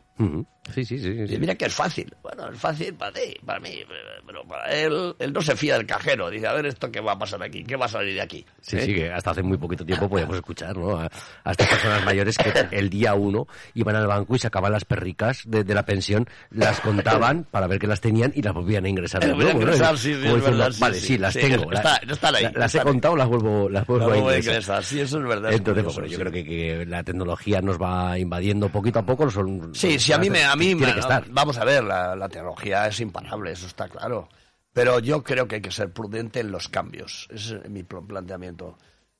Sí, 0.73 0.85
sí, 0.85 0.97
sí, 0.97 1.37
mira 1.37 1.55
que 1.55 1.65
es 1.65 1.73
fácil. 1.73 2.11
Bueno, 2.23 2.49
es 2.49 2.57
fácil 2.57 2.93
para 2.93 3.11
ti, 3.11 3.35
para 3.45 3.59
mí, 3.59 3.81
pero 4.25 4.43
para 4.47 4.73
él, 4.73 5.13
él 5.19 5.33
no 5.33 5.41
se 5.41 5.55
fía 5.57 5.75
del 5.75 5.85
cajero. 5.85 6.29
Dice, 6.29 6.47
a 6.47 6.53
ver, 6.53 6.67
¿esto 6.67 6.89
qué 6.89 7.01
va 7.01 7.13
a 7.13 7.19
pasar 7.19 7.43
aquí? 7.43 7.63
¿Qué 7.65 7.75
va 7.75 7.85
a 7.85 7.89
salir 7.89 8.15
de 8.15 8.21
aquí? 8.21 8.45
Sí, 8.61 8.79
sí, 8.79 8.95
que 8.95 9.11
hasta 9.11 9.31
hace 9.31 9.43
muy 9.43 9.57
poquito 9.57 9.85
tiempo 9.85 10.07
podíamos 10.07 10.37
escuchar, 10.37 10.75
¿no? 10.77 10.97
A, 10.97 11.09
estas 11.51 11.67
personas 11.67 12.05
mayores 12.05 12.37
que 12.37 12.51
el 12.71 12.89
día 12.89 13.13
uno 13.13 13.45
iban 13.73 13.95
al 13.95 14.07
banco 14.07 14.35
y 14.35 14.39
sacaban 14.39 14.71
las 14.71 14.85
perricas 14.85 15.43
de, 15.45 15.65
la 15.65 15.83
pensión 15.83 16.14
televisión 16.23 16.27
las 16.51 16.79
contaban 16.79 17.43
para 17.51 17.67
ver 17.67 17.79
que 17.79 17.87
las 17.87 17.99
tenían 17.99 18.31
y 18.35 18.41
las 18.41 18.53
volvían 18.53 18.85
a 18.85 18.89
ingresar 18.89 19.21
de 19.21 19.31
Eh, 19.31 19.35
nuevo, 19.35 19.53
¿no? 19.53 19.61
ingresar, 19.61 19.97
sí, 19.97 20.13
sí, 20.13 20.21
Como 20.21 20.25
es 20.27 20.35
diciendo, 20.35 20.57
verdad, 20.57 20.71
sí, 20.71 20.81
vale, 20.81 20.99
sí, 20.99 21.07
sí, 21.07 21.17
las 21.17 21.33
tengo. 21.33 21.71
está- 21.73 21.99
la- 22.05 22.13
están 22.13 22.35
ahí, 22.35 22.43
la- 22.43 22.51
las 22.55 22.75
he 22.75 22.79
ahí. 22.79 22.83
contado, 22.85 23.15
las 23.15 23.27
vuelvo, 23.27 23.69
las 23.69 23.87
vuelvo 23.87 24.07
No 24.07 24.29
a 24.29 24.37
ingresar. 24.37 24.83
sí, 24.83 24.99
eso 25.01 25.19
es 25.19 25.27
verdad. 25.27 25.51
es 25.51 25.57
Entonces, 25.57 25.83
curioso, 25.83 26.01
bueno, 26.01 26.11
yo 26.13 26.19
creo 26.19 26.31
que, 26.31 26.43
que 26.45 26.85
la 26.85 27.03
tecnología 27.03 27.61
nos 27.61 27.81
va 27.81 28.17
invadiendo 28.17 28.69
poquito 28.69 28.99
a 28.99 29.05
poco. 29.05 29.29
Son, 29.29 29.73
Sí, 29.75 29.99
sí, 29.99 30.13
a 30.13 30.17
mí 30.17 30.29
me, 30.29 30.43
a 30.43 30.55
mí 30.55 30.75
me- 30.75 30.93
vamos 31.31 31.57
a 31.57 31.65
ver, 31.65 31.83
la, 31.83 32.15
la 32.15 32.29
tecnología 32.29 32.87
es 32.87 32.99
imparable, 32.99 33.51
eso 33.51 33.67
está 33.67 33.87
claro. 33.89 34.29
Pero 34.73 34.99
yo 34.99 35.23
creo 35.23 35.47
que 35.47 35.55
hay 35.55 35.61
que 35.61 35.71
ser 35.71 35.89
prudente 35.91 36.41
en 36.41 36.51
los 36.51 36.67
cambios. 36.67 37.27
Ese 37.31 37.61
es 37.63 37.69
mi 37.69 37.83
pl- 37.83 38.01
planteamiento. 38.05 38.77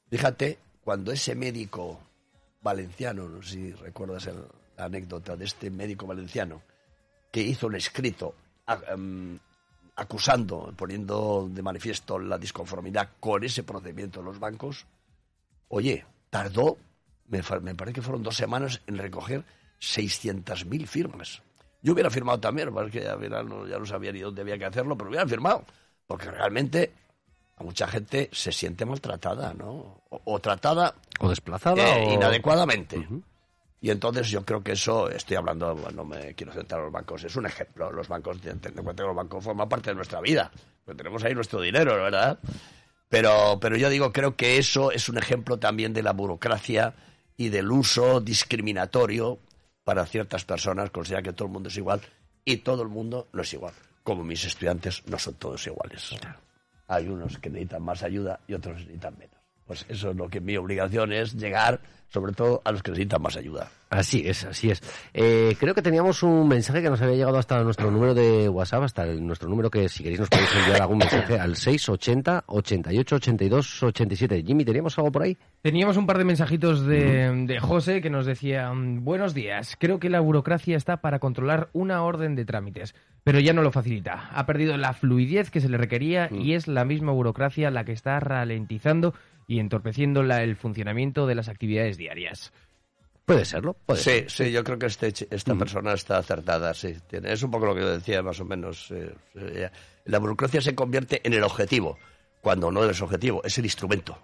Fíjate, 0.09 0.59
cuando 0.83 1.13
ese 1.13 1.33
médico 1.33 1.99
valenciano, 2.61 3.27
no 3.29 3.41
sé 3.41 3.49
si 3.51 3.71
recuerdas 3.71 4.27
el- 4.27 4.43
la 4.77 4.85
anécdota 4.85 5.35
de 5.37 5.45
este 5.45 5.69
médico 5.69 6.05
valenciano, 6.05 6.61
que 7.35 7.41
hizo 7.41 7.67
un 7.67 7.75
escrito 7.75 8.33
a- 8.65 8.79
em, 8.93 9.37
acusando, 9.97 10.71
poniendo 10.77 11.49
de 11.51 11.61
manifiesto 11.61 12.17
la 12.17 12.37
disconformidad 12.37 13.09
con 13.19 13.43
ese 13.43 13.61
procedimiento 13.63 14.21
de 14.21 14.25
los 14.27 14.39
bancos, 14.39 14.85
oye, 15.67 16.05
tardó, 16.29 16.77
me, 17.27 17.43
parece 17.43 17.95
que 17.95 18.01
fueron 18.01 18.23
dos 18.23 18.37
semanas 18.37 18.79
en 18.87 18.97
recoger 18.97 19.43
600.000 19.81 20.87
firmas. 20.87 21.41
Yo 21.81 21.91
hubiera 21.91 22.09
firmado 22.09 22.39
también, 22.39 22.73
porque 22.73 23.01
ya, 23.03 23.17
no, 23.43 23.67
ya 23.67 23.77
no 23.79 23.85
sabía 23.85 24.13
ni 24.13 24.21
dónde 24.21 24.41
había 24.43 24.57
que 24.57 24.65
hacerlo, 24.65 24.97
pero 24.97 25.09
hubiera 25.09 25.27
firmado, 25.27 25.65
porque 26.07 26.31
realmente 26.31 26.93
a 27.57 27.63
mucha 27.65 27.85
gente 27.89 28.29
se 28.31 28.53
siente 28.53 28.85
maltratada, 28.85 29.53
¿no? 29.53 29.99
O, 30.09 30.21
o 30.23 30.39
tratada 30.39 30.95
O 31.19 31.27
desplazada 31.27 31.97
eh, 31.97 32.05
o... 32.07 32.13
inadecuadamente. 32.13 33.05
Y 33.85 33.91
entonces 33.91 34.31
yo 34.31 34.43
creo 34.43 34.63
que 34.63 34.71
eso, 34.71 35.11
estoy 35.11 35.37
hablando, 35.37 35.75
bueno, 35.75 35.97
no 35.97 36.05
me 36.05 36.33
quiero 36.33 36.51
centrar 36.51 36.79
en 36.79 36.85
los 36.85 36.91
bancos, 36.91 37.23
es 37.23 37.35
un 37.35 37.45
ejemplo. 37.45 37.91
Los 37.91 38.07
bancos, 38.07 38.41
ten 38.41 38.59
en 38.63 38.83
cuenta 38.83 39.03
que 39.03 39.07
los 39.07 39.15
bancos 39.15 39.43
forman 39.43 39.69
parte 39.69 39.91
de 39.91 39.95
nuestra 39.95 40.21
vida, 40.21 40.51
porque 40.83 40.97
tenemos 40.97 41.23
ahí 41.23 41.35
nuestro 41.35 41.61
dinero, 41.61 41.93
¿verdad? 41.93 42.39
Pero, 43.09 43.59
pero 43.61 43.77
yo 43.77 43.87
digo, 43.91 44.11
creo 44.11 44.35
que 44.35 44.57
eso 44.57 44.89
es 44.89 45.07
un 45.07 45.19
ejemplo 45.19 45.59
también 45.59 45.93
de 45.93 46.01
la 46.01 46.13
burocracia 46.13 46.95
y 47.37 47.49
del 47.49 47.71
uso 47.71 48.21
discriminatorio 48.21 49.37
para 49.83 50.07
ciertas 50.07 50.45
personas, 50.45 50.89
considera 50.89 51.21
que 51.21 51.33
todo 51.33 51.45
el 51.45 51.53
mundo 51.53 51.69
es 51.69 51.77
igual 51.77 52.01
y 52.43 52.57
todo 52.57 52.81
el 52.81 52.89
mundo 52.89 53.27
no 53.33 53.43
es 53.43 53.53
igual. 53.53 53.75
Como 54.01 54.23
mis 54.23 54.43
estudiantes 54.45 55.03
no 55.05 55.19
son 55.19 55.35
todos 55.35 55.67
iguales. 55.67 56.09
Hay 56.87 57.07
unos 57.07 57.37
que 57.37 57.51
necesitan 57.51 57.83
más 57.83 58.01
ayuda 58.01 58.39
y 58.47 58.55
otros 58.55 58.77
necesitan 58.77 59.15
menos. 59.15 59.44
Pues 59.65 59.85
eso 59.89 60.11
es 60.11 60.15
lo 60.15 60.27
que 60.29 60.41
mi 60.41 60.57
obligación 60.57 61.11
es 61.11 61.33
llegar, 61.33 61.79
sobre 62.09 62.33
todo, 62.33 62.61
a 62.63 62.71
los 62.71 62.83
que 62.83 62.91
necesitan 62.91 63.21
más 63.21 63.35
ayuda. 63.35 63.69
Así 63.89 64.23
es, 64.27 64.43
así 64.43 64.69
es. 64.69 64.81
Eh, 65.13 65.55
creo 65.59 65.73
que 65.73 65.81
teníamos 65.81 66.21
un 66.21 66.47
mensaje 66.47 66.81
que 66.81 66.89
nos 66.89 67.01
había 67.01 67.15
llegado 67.15 67.37
hasta 67.37 67.63
nuestro 67.63 67.89
número 67.89 68.13
de 68.13 68.47
WhatsApp, 68.49 68.83
hasta 68.83 69.03
el- 69.05 69.25
nuestro 69.25 69.47
número 69.49 69.69
que 69.71 69.87
si 69.89 70.03
queréis 70.03 70.19
nos 70.19 70.29
podéis 70.29 70.49
enviar 70.55 70.81
algún 70.81 70.97
mensaje 70.99 71.39
al 71.39 71.55
680 71.55 72.43
88 72.47 73.15
82 73.15 73.83
87. 73.83 74.43
Jimmy, 74.45 74.65
¿teníamos 74.65 74.97
algo 74.99 75.11
por 75.11 75.23
ahí? 75.23 75.37
Teníamos 75.61 75.97
un 75.97 76.05
par 76.05 76.17
de 76.17 76.25
mensajitos 76.25 76.85
de, 76.85 77.45
de 77.47 77.59
José 77.59 78.01
que 78.01 78.09
nos 78.09 78.25
decía, 78.25 78.71
mm, 78.73 79.03
buenos 79.03 79.33
días, 79.33 79.75
creo 79.79 79.99
que 79.99 80.09
la 80.09 80.19
burocracia 80.19 80.77
está 80.77 80.97
para 80.97 81.19
controlar 81.19 81.69
una 81.73 82.03
orden 82.03 82.35
de 82.35 82.45
trámites, 82.45 82.93
pero 83.23 83.39
ya 83.39 83.53
no 83.53 83.61
lo 83.63 83.71
facilita. 83.71 84.29
Ha 84.33 84.45
perdido 84.45 84.77
la 84.77 84.93
fluidez 84.93 85.49
que 85.49 85.61
se 85.61 85.69
le 85.69 85.77
requería 85.77 86.29
y 86.31 86.53
es 86.53 86.67
la 86.67 86.85
misma 86.85 87.13
burocracia 87.13 87.71
la 87.71 87.83
que 87.85 87.93
está 87.93 88.19
ralentizando 88.19 89.13
y 89.47 89.59
entorpeciendo 89.59 90.23
la- 90.23 90.43
el 90.43 90.55
funcionamiento 90.55 91.27
de 91.27 91.35
las 91.35 91.49
actividades 91.49 91.97
diarias. 91.97 92.51
Puede 93.25 93.43
serlo, 93.45 93.73
puede 93.73 93.99
Sí, 93.99 94.09
ser. 94.11 94.29
sí, 94.29 94.51
yo 94.51 94.63
creo 94.63 94.77
que 94.77 94.85
este, 94.85 95.11
esta 95.31 95.55
persona 95.55 95.93
está 95.93 96.17
acertada, 96.17 96.73
sí. 96.75 96.95
Tiene, 97.09 97.33
es 97.33 97.41
un 97.41 97.49
poco 97.49 97.65
lo 97.65 97.73
que 97.73 97.81
yo 97.81 97.89
decía, 97.91 98.21
más 98.21 98.39
o 98.39 98.45
menos. 98.45 98.91
eh, 98.91 99.13
eh, 99.35 99.69
la 100.05 100.19
burocracia 100.19 100.61
se 100.61 100.75
convierte 100.75 101.21
en 101.23 101.33
el 101.33 101.43
objetivo, 101.43 101.97
cuando 102.41 102.69
no 102.71 102.83
es 102.87 103.01
objetivo, 103.01 103.41
es 103.43 103.57
el 103.57 103.65
instrumento 103.65 104.15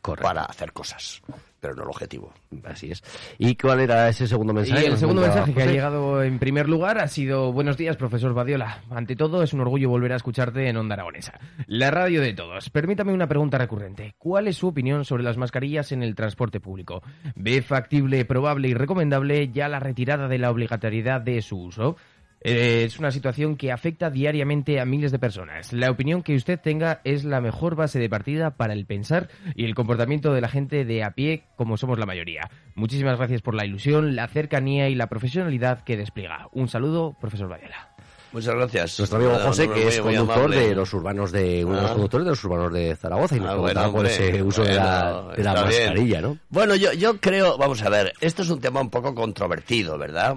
Correcto. 0.00 0.26
para 0.26 0.42
hacer 0.44 0.72
cosas, 0.72 1.22
pero 1.62 1.76
no 1.76 1.84
el 1.84 1.90
objetivo. 1.90 2.34
Así 2.64 2.90
es. 2.90 3.04
¿Y 3.38 3.54
cuál 3.54 3.78
era 3.78 4.08
ese 4.08 4.26
segundo 4.26 4.52
mensaje? 4.52 4.82
Y 4.82 4.86
el 4.86 4.98
segundo 4.98 5.22
mensaje 5.22 5.54
que 5.54 5.62
ha 5.62 5.66
llegado 5.66 6.20
en 6.24 6.40
primer 6.40 6.68
lugar 6.68 6.98
ha 6.98 7.06
sido 7.06 7.52
Buenos 7.52 7.76
días, 7.76 7.96
profesor 7.96 8.34
Badiola. 8.34 8.80
Ante 8.90 9.14
todo, 9.14 9.44
es 9.44 9.52
un 9.52 9.60
orgullo 9.60 9.88
volver 9.88 10.12
a 10.12 10.16
escucharte 10.16 10.68
en 10.68 10.76
Onda 10.76 10.94
Aragonesa. 10.94 11.38
La 11.68 11.92
radio 11.92 12.20
de 12.20 12.32
todos. 12.32 12.68
Permítame 12.68 13.12
una 13.12 13.28
pregunta 13.28 13.58
recurrente. 13.58 14.16
¿Cuál 14.18 14.48
es 14.48 14.56
su 14.56 14.66
opinión 14.66 15.04
sobre 15.04 15.22
las 15.22 15.36
mascarillas 15.36 15.92
en 15.92 16.02
el 16.02 16.16
transporte 16.16 16.58
público? 16.58 17.04
¿Ve 17.36 17.62
factible, 17.62 18.24
probable 18.24 18.66
y 18.66 18.74
recomendable 18.74 19.48
ya 19.52 19.68
la 19.68 19.78
retirada 19.78 20.26
de 20.26 20.38
la 20.38 20.50
obligatoriedad 20.50 21.20
de 21.20 21.40
su 21.42 21.60
uso? 21.60 21.96
Eh, 22.44 22.84
es 22.86 22.98
una 22.98 23.10
situación 23.12 23.56
que 23.56 23.70
afecta 23.72 24.10
diariamente 24.10 24.80
a 24.80 24.84
miles 24.84 25.12
de 25.12 25.18
personas. 25.18 25.72
La 25.72 25.90
opinión 25.90 26.22
que 26.22 26.34
usted 26.34 26.58
tenga 26.60 27.00
es 27.04 27.24
la 27.24 27.40
mejor 27.40 27.76
base 27.76 27.98
de 27.98 28.08
partida 28.08 28.56
para 28.56 28.72
el 28.72 28.84
pensar 28.86 29.28
y 29.54 29.64
el 29.64 29.74
comportamiento 29.74 30.32
de 30.34 30.40
la 30.40 30.48
gente 30.48 30.84
de 30.84 31.04
a 31.04 31.12
pie, 31.12 31.44
como 31.56 31.76
somos 31.76 31.98
la 31.98 32.06
mayoría. 32.06 32.50
Muchísimas 32.74 33.16
gracias 33.18 33.42
por 33.42 33.54
la 33.54 33.64
ilusión, 33.64 34.16
la 34.16 34.26
cercanía 34.28 34.88
y 34.88 34.94
la 34.94 35.06
profesionalidad 35.08 35.84
que 35.84 35.96
despliega. 35.96 36.48
Un 36.52 36.68
saludo, 36.68 37.16
profesor 37.20 37.48
Bayela. 37.48 37.88
Muchas 38.32 38.54
gracias. 38.54 38.98
Nuestro 38.98 39.18
amigo 39.18 39.32
Nada, 39.32 39.44
José, 39.46 39.68
que 39.68 39.88
es 39.88 40.00
conductor 40.00 40.50
de 40.50 40.74
los 40.74 40.94
urbanos 40.94 41.32
de 41.32 41.64
uno 41.66 41.76
de 41.76 41.82
los 41.82 41.90
Ah. 41.90 41.92
conductores 41.94 42.24
de 42.24 42.30
los 42.30 42.44
urbanos 42.44 42.72
de 42.72 42.96
Zaragoza 42.96 43.36
y 43.36 43.40
nos 43.40 43.48
Ah, 43.50 43.52
preguntaba 43.52 43.86
bueno, 43.88 43.98
por 43.98 44.06
ese 44.06 44.42
uso 44.42 44.64
de 44.64 44.74
la, 44.74 45.32
de 45.36 45.44
la 45.44 45.52
mascarilla, 45.52 46.22
¿no? 46.22 46.38
Bueno, 46.48 46.74
yo, 46.74 46.94
yo 46.94 47.20
creo, 47.20 47.58
vamos 47.58 47.82
a 47.82 47.90
ver, 47.90 48.14
esto 48.22 48.40
es 48.40 48.48
un 48.48 48.58
tema 48.58 48.80
un 48.80 48.88
poco 48.88 49.14
controvertido, 49.14 49.98
¿verdad? 49.98 50.36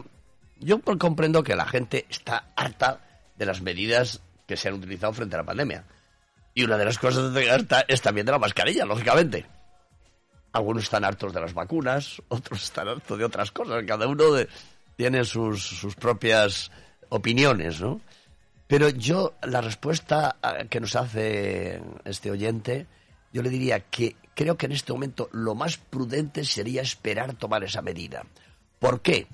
Yo 0.65 0.81
comprendo 0.81 1.43
que 1.43 1.55
la 1.55 1.67
gente 1.67 2.07
está 2.09 2.47
harta 2.55 2.99
de 3.37 3.45
las 3.45 3.61
medidas 3.61 4.21
que 4.47 4.57
se 4.57 4.67
han 4.67 4.73
utilizado 4.73 5.13
frente 5.13 5.35
a 5.35 5.39
la 5.39 5.45
pandemia. 5.45 5.83
Y 6.55 6.63
una 6.63 6.75
de 6.75 6.85
las 6.85 6.97
cosas 6.97 7.35
de 7.35 7.51
harta 7.51 7.85
es 7.87 8.01
también 8.01 8.25
de 8.25 8.31
la 8.31 8.39
mascarilla, 8.39 8.83
lógicamente. 8.83 9.45
Algunos 10.53 10.85
están 10.85 11.05
hartos 11.05 11.33
de 11.33 11.41
las 11.41 11.53
vacunas, 11.53 12.19
otros 12.29 12.63
están 12.63 12.87
hartos 12.87 13.15
de 13.15 13.25
otras 13.25 13.51
cosas. 13.51 13.83
Cada 13.85 14.07
uno 14.07 14.31
de- 14.31 14.49
tiene 14.95 15.23
sus, 15.23 15.61
sus 15.61 15.93
propias 15.95 16.71
opiniones, 17.09 17.79
¿no? 17.79 18.01
Pero 18.65 18.89
yo, 18.89 19.35
la 19.43 19.61
respuesta 19.61 20.37
ah, 20.41 20.63
que 20.67 20.79
nos 20.79 20.95
hace 20.95 21.79
este 22.05 22.31
oyente, 22.31 22.87
yo 23.31 23.43
le 23.43 23.51
diría 23.51 23.81
que 23.81 24.15
creo 24.33 24.57
que 24.57 24.65
en 24.65 24.71
este 24.71 24.93
momento 24.93 25.29
lo 25.31 25.53
más 25.53 25.77
prudente 25.77 26.43
sería 26.43 26.81
esperar 26.81 27.35
tomar 27.35 27.63
esa 27.63 27.83
medida. 27.83 28.25
¿Por 28.79 29.01
qué? 29.01 29.27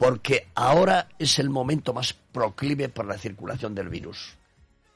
Porque 0.00 0.48
ahora 0.54 1.08
es 1.18 1.38
el 1.38 1.50
momento 1.50 1.92
más 1.92 2.14
proclive 2.14 2.88
por 2.88 3.04
la 3.04 3.18
circulación 3.18 3.74
del 3.74 3.90
virus. 3.90 4.34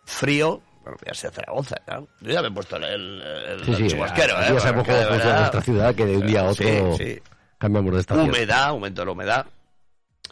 Frío, 0.07 0.63
bueno, 0.83 0.97
ya 1.07 1.13
se 1.13 1.31
Zaragoza, 1.31 1.77
¿no? 1.87 2.09
Yo 2.23 2.31
ya 2.33 2.41
me 2.41 2.49
he 2.49 2.51
puesto 2.51 2.77
el, 2.77 3.21
el, 3.21 3.65
Sí, 3.67 3.75
sí, 3.75 3.89
chubasquero, 3.89 4.35
aquí 4.35 4.53
¿eh? 4.53 4.55
ya 4.55 4.61
sabemos 4.61 4.87
cómo 4.87 5.03
funciona 5.03 5.41
nuestra 5.41 5.61
ciudad, 5.61 5.95
que 5.95 6.07
de 6.07 6.17
un 6.17 6.27
día 6.27 6.41
a 6.41 6.45
otro 6.45 6.97
Sí, 6.97 7.05
sí. 7.05 7.23
cambiamos 7.59 7.93
de 7.93 8.01
estación. 8.01 8.31
Humedad, 8.31 8.65
aumento 8.65 9.03
de 9.03 9.07
la 9.07 9.13
humedad. 9.13 9.47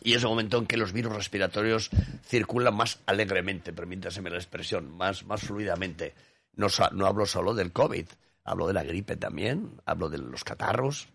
Y 0.01 0.15
es 0.15 0.23
el 0.23 0.31
momento 0.31 0.57
en 0.57 0.67
que 0.67 0.79
los 0.79 0.95
virus 0.95 1.17
respiratorios 1.17 1.91
circulan 2.25 2.75
más 2.75 2.99
alegremente, 3.05 3.75
permítaseme 3.75 4.31
la 4.31 4.37
expresión, 4.37 4.91
más, 4.97 5.27
más 5.27 5.43
fluidamente. 5.43 6.15
No, 6.57 6.69
no 6.93 7.07
hablo 7.07 7.27
solo 7.27 7.53
del 7.53 7.73
COVID, 7.73 8.07
hablo 8.45 8.67
de 8.69 8.73
la 8.73 8.85
gripe 8.85 9.17
también, 9.17 9.83
hablo 9.85 10.09
de 10.09 10.17
los 10.17 10.45
catarros, 10.45 11.09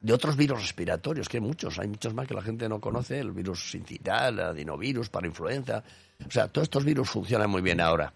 de 0.00 0.12
otros 0.14 0.36
virus 0.36 0.62
respiratorios, 0.62 1.28
que 1.28 1.36
hay 1.36 1.42
muchos, 1.42 1.78
hay 1.78 1.88
muchos 1.88 2.14
más 2.14 2.26
que 2.26 2.34
la 2.34 2.42
gente 2.42 2.68
no 2.68 2.80
conoce, 2.80 3.18
el 3.18 3.32
virus 3.32 3.70
sincital, 3.70 4.34
el 4.34 4.44
adenovirus 4.46 5.10
para 5.10 5.26
influenza. 5.26 5.84
O 6.26 6.30
sea, 6.30 6.48
todos 6.48 6.66
estos 6.66 6.84
virus 6.84 7.10
funcionan 7.10 7.50
muy 7.50 7.60
bien 7.60 7.80
ahora. 7.80 8.12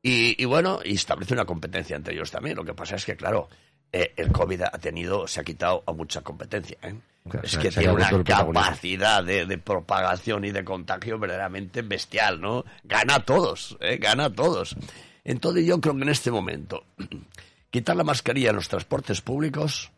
Y, 0.00 0.40
y 0.40 0.44
bueno, 0.44 0.78
y 0.84 0.94
establece 0.94 1.34
una 1.34 1.44
competencia 1.44 1.96
entre 1.96 2.14
ellos 2.14 2.30
también. 2.30 2.56
Lo 2.56 2.64
que 2.64 2.72
pasa 2.72 2.94
es 2.94 3.04
que, 3.04 3.16
claro, 3.16 3.48
eh, 3.92 4.12
el 4.16 4.30
COVID 4.30 4.62
ha 4.62 4.78
tenido, 4.78 5.26
se 5.26 5.40
ha 5.40 5.44
quitado 5.44 5.82
a 5.86 5.92
mucha 5.92 6.20
competencia. 6.20 6.78
¿eh? 6.82 6.94
Claro, 7.28 7.46
es 7.46 7.58
que 7.58 7.70
tiene 7.70 7.92
una 7.92 8.22
capacidad 8.22 9.24
de, 9.24 9.44
de 9.44 9.58
propagación 9.58 10.44
y 10.44 10.52
de 10.52 10.64
contagio 10.64 11.18
verdaderamente 11.18 11.82
bestial, 11.82 12.40
¿no? 12.40 12.64
Gana 12.84 13.16
a 13.16 13.24
todos, 13.24 13.76
¿eh? 13.80 13.98
gana 13.98 14.26
a 14.26 14.30
todos. 14.30 14.76
Entonces 15.24 15.66
yo 15.66 15.80
creo 15.80 15.96
que 15.96 16.02
en 16.02 16.08
este 16.10 16.30
momento 16.30 16.84
quitar 17.70 17.96
la 17.96 18.04
mascarilla 18.04 18.50
en 18.50 18.56
los 18.56 18.68
transportes 18.68 19.20
públicos 19.20 19.90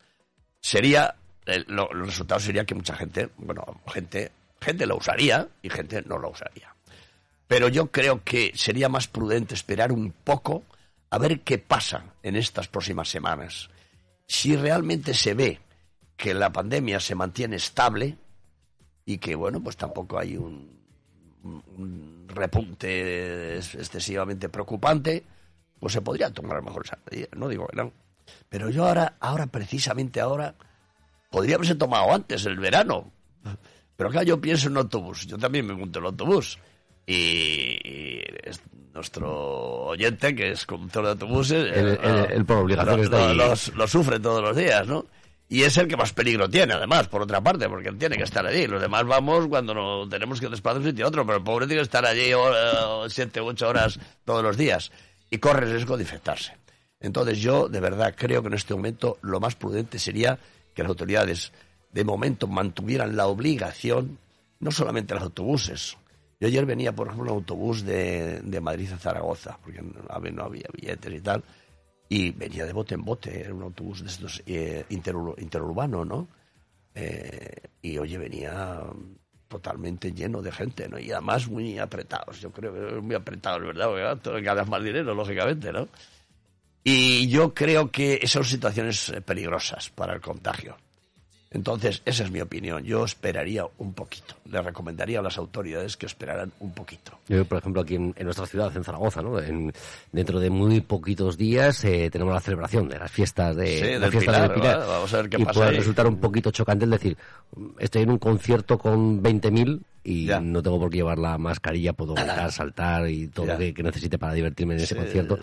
sería 0.61 1.15
el, 1.47 1.65
lo- 1.69 1.91
el 1.93 2.07
resultado 2.07 2.41
sería 2.41 2.65
que 2.65 2.75
mucha 2.75 2.95
gente, 2.95 3.31
bueno, 3.39 3.65
gente, 3.89 4.31
gente 4.61 4.87
lo 4.87 4.97
usaría 4.97 5.49
y 5.63 5.71
gente 5.71 6.03
no 6.03 6.19
lo 6.19 6.31
usaría. 6.31 6.75
Pero 7.47 7.69
yo 7.69 7.91
creo 7.91 8.23
que 8.23 8.53
sería 8.55 8.89
más 8.89 9.09
prudente 9.09 9.55
esperar 9.55 9.91
un 9.91 10.13
poco 10.13 10.63
a 11.11 11.19
ver 11.19 11.41
qué 11.41 11.59
pasa 11.59 12.05
en 12.23 12.37
estas 12.37 12.69
próximas 12.69 13.09
semanas. 13.09 13.69
Si 14.27 14.55
realmente 14.55 15.15
se 15.15 15.35
ve 15.35 15.59
que 16.17 16.35
la 16.35 16.53
pandemia 16.53 17.01
se 17.01 17.17
mantiene 17.17 17.57
estable 17.57 18.17
y 19.05 19.19
que, 19.19 19.35
bueno, 19.35 19.61
pues 19.61 19.77
tampoco 19.77 20.19
hay 20.19 20.37
un, 20.37 20.79
un- 21.43 21.65
un 21.77 22.27
repunte 22.29 23.57
es- 23.57 23.75
excesivamente 23.75 24.49
preocupante, 24.49 25.25
pues 25.81 25.95
se 25.95 26.03
podría 26.03 26.31
tomar 26.31 26.63
mejor. 26.63 26.85
No 27.35 27.49
digo 27.49 27.67
no. 27.73 27.93
Pero 28.49 28.71
yo 28.71 28.87
ahora, 28.87 29.15
ahora 29.21 29.47
precisamente 29.47 30.21
ahora, 30.21 30.55
podría 31.31 31.57
haberse 31.57 31.75
tomado 31.75 32.13
antes, 32.13 32.45
el 32.47 32.59
verano. 32.59 33.11
Pero 33.97 34.11
claro, 34.11 34.27
yo 34.27 34.41
pienso 34.41 34.69
en 34.69 34.77
autobús. 34.77 35.27
Yo 35.27 35.39
también 35.39 35.67
me 35.67 35.75
monto 35.75 35.99
en 35.99 36.05
el 36.05 36.11
autobús. 36.11 36.59
Y, 37.07 37.77
nuestro 38.95 39.87
oyente, 39.87 40.35
que 40.35 40.51
es 40.51 40.67
conductor 40.67 41.05
de 41.05 41.11
autobuses, 41.11 41.77
el, 41.77 41.99
el, 42.33 42.45
por 42.45 42.59
obligación 42.59 43.37
lo, 43.37 43.89
sufre 43.89 44.19
todos 44.21 44.43
los 44.43 44.57
días, 44.57 44.87
¿no? 44.87 45.07
Y 45.49 45.63
es 45.65 45.77
el 45.79 45.89
que 45.89 45.97
más 45.97 46.13
peligro 46.13 46.49
tiene, 46.49 46.75
además, 46.75 47.09
por 47.09 47.23
otra 47.23 47.41
parte, 47.41 47.69
porque 47.69 47.89
él 47.89 47.99
tiene 47.99 48.17
que 48.17 48.23
estar 48.23 48.47
allí. 48.47 48.69
Los 48.69 48.81
demás 48.81 49.05
vamos 49.05 49.49
cuando 49.49 49.75
no 49.75 50.09
tenemos 50.09 50.41
que 50.41 50.49
desplazar 50.49 50.81
un 50.81 50.87
sitio 50.87 51.05
a 51.05 51.09
otro, 51.09 51.27
pero 51.27 51.39
el 51.39 51.45
pobre 51.45 51.67
tiene 51.67 51.81
que 51.81 51.85
estar 51.85 52.07
allí 52.07 52.33
uh, 52.33 53.09
siete 53.09 53.41
u 53.41 53.47
ocho 53.47 53.69
horas 53.69 53.99
todos 54.25 54.45
los 54.45 54.57
días 54.57 54.93
y 55.29 55.39
corre 55.39 55.67
el 55.67 55.73
riesgo 55.73 55.97
de 55.97 56.05
infectarse. 56.05 56.57
Entonces 57.01 57.39
yo, 57.39 57.69
de 57.69 57.81
verdad, 57.81 58.15
creo 58.17 58.43
que 58.43 58.49
en 58.49 58.55
este 58.55 58.75
momento 58.75 59.19
lo 59.23 59.41
más 59.41 59.57
prudente 59.57 59.99
sería 59.99 60.39
que 60.75 60.83
las 60.83 60.91
autoridades, 60.91 61.53
de 61.93 62.05
momento, 62.05 62.47
mantuvieran 62.47 63.17
la 63.17 63.27
obligación, 63.27 64.19
no 64.61 64.71
solamente 64.71 65.15
los 65.15 65.23
autobuses. 65.23 65.97
Yo 66.39 66.47
ayer 66.47 66.65
venía, 66.67 66.95
por 66.95 67.09
ejemplo, 67.09 67.33
un 67.33 67.39
autobús 67.39 67.85
de, 67.85 68.41
de 68.41 68.61
Madrid 68.61 68.93
a 68.93 68.99
Zaragoza, 68.99 69.59
porque 69.63 69.83
no, 69.83 70.01
no 70.33 70.45
había 70.45 70.69
billetes 70.73 71.13
y 71.13 71.21
tal, 71.21 71.43
y 72.09 72.31
venía 72.33 72.67
de 72.67 72.73
bote 72.73 72.95
en 72.95 73.05
bote, 73.05 73.41
era 73.41 73.55
un 73.55 73.63
autobús 73.63 74.03
de 74.03 74.09
estos 74.09 74.43
eh, 74.47 74.85
interurbano, 74.89 76.05
¿no? 76.05 76.29
Eh, 76.95 77.69
y 77.83 77.99
oye, 77.99 78.19
venía 78.19 78.83
totalmente 79.49 80.13
lleno 80.13 80.43
de 80.43 80.53
gente, 80.53 80.89
¿no? 80.89 80.99
Y 80.99 81.13
además 81.13 81.49
muy 81.49 81.79
apretados, 81.79 82.41
yo 82.41 82.51
creo 82.51 82.73
que 82.73 83.01
muy 83.01 83.15
apretados, 83.15 83.63
¿verdad? 83.63 84.19
Porque 84.23 84.43
ganas 84.43 84.69
más 84.69 84.83
dinero, 84.83 85.15
lógicamente, 85.15 85.73
¿no? 85.73 85.89
Y 86.83 87.29
yo 87.29 87.53
creo 87.53 87.91
que 87.91 88.27
son 88.27 88.45
situaciones 88.45 89.13
peligrosas 89.25 89.91
para 89.91 90.15
el 90.15 90.21
contagio. 90.21 90.77
Entonces, 91.53 92.01
esa 92.05 92.23
es 92.23 92.31
mi 92.31 92.41
opinión. 92.41 92.85
Yo 92.85 93.05
esperaría 93.05 93.65
un 93.79 93.93
poquito. 93.93 94.37
Le 94.49 94.63
recomendaría 94.63 95.19
a 95.19 95.23
las 95.23 95.37
autoridades 95.37 95.97
que 95.97 96.07
esperaran 96.07 96.53
un 96.61 96.73
poquito. 96.73 97.19
Yo, 97.27 97.45
por 97.45 97.59
ejemplo, 97.59 97.83
aquí 97.83 97.97
en, 97.97 98.15
nuestra 98.21 98.47
ciudad, 98.47 98.75
en 98.77 98.85
Zaragoza, 98.85 99.21
¿no? 99.21 99.37
dentro 100.13 100.39
de 100.39 100.49
muy 100.49 100.81
poquitos 100.81 101.37
días 101.37 101.85
eh, 101.85 102.09
tenemos 102.09 102.33
la 102.35 102.41
celebración 102.41 102.89
de 102.89 103.01
las 103.01 103.11
fiestas 103.11 103.57
de 103.57 103.99
la 103.99 104.11
fiesta 104.13 104.43
del 104.43 104.53
Pilar. 104.53 104.79
Vamos 104.79 105.13
a 105.13 105.17
ver 105.17 105.29
qué 105.29 105.43
y 105.43 105.45
puede 105.45 105.73
resultar 105.73 106.07
un 106.07 106.21
poquito 106.21 106.53
chocante 106.53 106.85
el 106.85 106.91
decir, 106.93 107.17
estoy 107.81 108.03
en 108.03 108.11
un 108.11 108.19
concierto 108.19 108.79
con 108.79 109.21
20.000 109.21 109.81
y 110.05 110.31
no 110.43 110.63
tengo 110.63 110.79
por 110.79 110.89
qué 110.89 110.99
llevar 110.99 111.19
la 111.19 111.37
mascarilla, 111.37 111.93
puedo 111.95 112.15
saltar 112.51 113.09
y 113.11 113.27
todo 113.27 113.47
lo 113.47 113.59
que, 113.59 113.83
necesite 113.83 114.19
para 114.19 114.35
divertirme 114.35 114.75
en 114.75 114.81
ese 114.81 114.95
concierto 114.95 115.39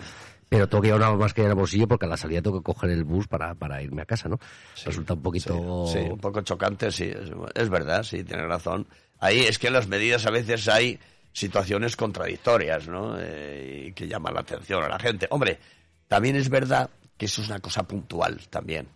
pero 0.49 0.67
tengo 0.67 0.81
que 0.81 0.87
llevar 0.87 1.09
una 1.09 1.17
mascarilla 1.17 1.47
en 1.47 1.51
el 1.51 1.59
bolsillo 1.59 1.87
porque 1.87 2.05
a 2.05 2.09
la 2.09 2.17
salida 2.17 2.41
tengo 2.41 2.59
que 2.59 2.63
coger 2.63 2.91
el 2.91 3.03
bus 3.03 3.27
para, 3.27 3.53
para 3.55 3.81
irme 3.81 4.01
a 4.01 4.05
casa, 4.05 4.29
¿no? 4.29 4.39
Resulta 4.85 5.13
un 5.13 5.21
poquito... 5.21 5.87
Sí, 5.87 5.99
un 5.99 6.19
poco 6.19 6.41
chocante, 6.41 6.91
sí, 6.91 7.11
es, 7.53 7.69
verdad, 7.69 8.03
sí, 8.03 8.23
tiene 8.23 8.47
razón. 8.47 8.87
Ahí 9.19 9.39
es 9.41 9.59
que 9.59 9.67
en 9.67 9.73
las 9.73 9.87
medidas 9.87 10.25
a 10.25 10.31
veces 10.31 10.67
hay 10.67 10.99
situaciones 11.33 11.95
contradictorias, 11.95 12.87
¿no? 12.87 13.17
Eh, 13.19 13.91
que 13.95 14.07
llaman 14.07 14.33
la 14.33 14.41
atención 14.41 14.83
a 14.83 14.89
la 14.89 14.99
gente. 14.99 15.27
Hombre, 15.29 15.59
también 16.07 16.35
es 16.35 16.49
verdad 16.49 16.89
que 17.17 17.25
eso 17.25 17.41
es 17.41 17.49
una 17.49 17.59
cosa 17.59 17.83
puntual 17.83 18.39
también. 18.49 18.87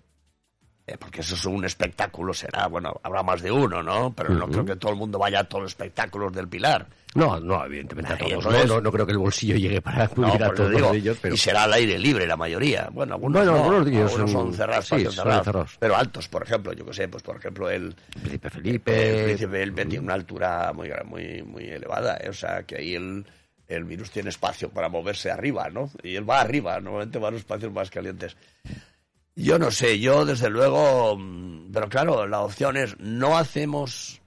Eh, 0.91 0.97
porque 0.99 1.21
eso 1.21 1.35
es 1.35 1.45
un 1.45 1.63
espectáculo, 1.63 2.33
será, 2.33 2.67
bueno, 2.67 2.99
habrá 3.03 3.23
más 3.23 3.41
de 3.41 3.49
uno, 3.49 3.81
¿no? 3.81 4.13
Pero 4.13 4.33
no 4.33 4.47
creo 4.47 4.65
que 4.65 4.75
todo 4.75 4.91
el 4.91 4.97
mundo 4.97 5.17
vaya 5.17 5.39
a 5.39 5.43
todos 5.45 5.63
los 5.63 5.71
espectáculos 5.71 6.33
del 6.33 6.49
Pilar. 6.49 6.85
No, 7.15 7.39
no, 7.39 7.65
evidentemente 7.65 8.13
a 8.13 8.17
todos. 8.17 8.83
No, 8.83 8.91
creo 8.91 9.05
que 9.05 9.11
el 9.13 9.17
bolsillo 9.17 9.55
llegue 9.55 9.81
para 9.81 10.03
acudir 10.03 10.43
a 10.43 10.53
todos 10.53 10.93
ellos. 10.93 11.17
Y 11.23 11.37
será 11.37 11.63
al 11.63 11.73
aire 11.73 11.97
libre 11.97 12.27
la 12.27 12.35
mayoría. 12.35 12.89
Bueno, 12.91 13.13
algunos, 13.13 13.45
son, 14.29 14.53
cerrados, 14.53 14.87
cerrados, 14.87 15.77
Pero 15.79 15.95
altos, 15.95 16.27
por 16.27 16.43
ejemplo, 16.43 16.73
yo 16.73 16.85
que 16.85 16.93
sé, 16.93 17.07
pues 17.07 17.23
por 17.23 17.37
ejemplo 17.37 17.69
el... 17.69 17.95
Príncipe 18.21 18.49
Felipe... 18.49 19.19
El 19.19 19.25
Príncipe 19.25 19.51
Felipe 19.51 19.85
tiene 19.85 20.03
una 20.03 20.15
altura 20.15 20.73
muy, 20.73 20.89
muy, 21.05 21.41
muy 21.43 21.63
elevada, 21.69 22.17
¿eh? 22.17 22.29
o 22.29 22.33
sea, 22.33 22.63
que 22.63 22.77
ahí 22.77 22.95
el, 22.95 23.25
el 23.67 23.85
virus 23.85 24.11
tiene 24.11 24.29
espacio 24.29 24.69
para 24.69 24.89
moverse 24.89 25.31
arriba, 25.31 25.69
¿no? 25.69 25.89
Y 26.03 26.15
él 26.15 26.29
va 26.29 26.41
arriba, 26.41 26.79
normalmente 26.81 27.17
va 27.17 27.29
a 27.29 27.31
los 27.31 27.41
espacios 27.41 27.71
más 27.71 27.89
calientes. 27.89 28.35
Yo 29.35 29.57
no 29.57 29.71
sé, 29.71 29.99
yo 29.99 30.25
desde 30.25 30.49
luego, 30.49 31.15
mm, 31.17 31.71
pero 31.71 31.87
claro, 31.89 32.27
la 32.27 32.41
opción 32.41 32.75
es 32.77 32.99
no 32.99 33.37
hacemos 33.37 34.21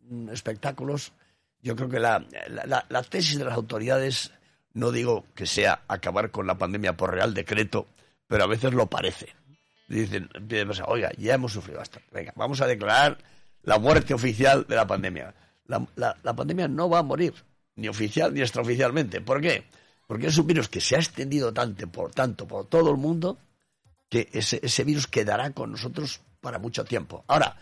mm, 0.00 0.30
espectáculos. 0.30 1.12
Yo 1.60 1.76
creo 1.76 1.88
que 1.88 2.00
la, 2.00 2.24
la, 2.48 3.02
tesis 3.04 3.38
de 3.38 3.44
las 3.44 3.54
autoridades, 3.54 4.32
no 4.72 4.90
digo 4.90 5.24
que 5.36 5.46
sea 5.46 5.82
acabar 5.86 6.32
con 6.32 6.46
la 6.48 6.58
pandemia 6.58 6.96
por 6.96 7.14
real 7.14 7.34
decreto, 7.34 7.86
pero 8.26 8.42
a 8.42 8.48
veces 8.48 8.74
lo 8.74 8.86
parece. 8.86 9.28
Dicen, 9.86 10.28
oiga, 10.86 11.12
ya 11.18 11.34
hemos 11.34 11.52
sufrido 11.52 11.78
bastante. 11.78 12.08
Venga, 12.10 12.32
vamos 12.34 12.60
a 12.62 12.66
declarar 12.66 13.18
la 13.62 13.78
muerte 13.78 14.12
oficial 14.12 14.66
de 14.68 14.74
la 14.74 14.88
pandemia. 14.88 15.34
La, 15.66 15.86
la, 15.94 16.34
pandemia 16.34 16.66
no 16.66 16.90
va 16.90 16.98
a 16.98 17.02
morir, 17.04 17.32
ni 17.76 17.86
oficial 17.86 18.34
ni 18.34 18.40
extraoficialmente. 18.40 19.20
¿Por 19.20 19.40
qué? 19.40 19.64
Porque 20.08 20.26
es 20.26 20.38
un 20.38 20.48
virus 20.48 20.68
que 20.68 20.80
se 20.80 20.96
ha 20.96 20.98
extendido 20.98 21.52
tanto 21.52 21.86
por, 21.86 22.10
tanto 22.10 22.48
por 22.48 22.66
todo 22.66 22.90
el 22.90 22.96
mundo 22.96 23.38
que 24.12 24.28
ese, 24.30 24.60
ese 24.62 24.84
virus 24.84 25.06
quedará 25.06 25.50
con 25.52 25.70
nosotros 25.70 26.20
para 26.42 26.58
mucho 26.58 26.84
tiempo. 26.84 27.24
Ahora, 27.28 27.56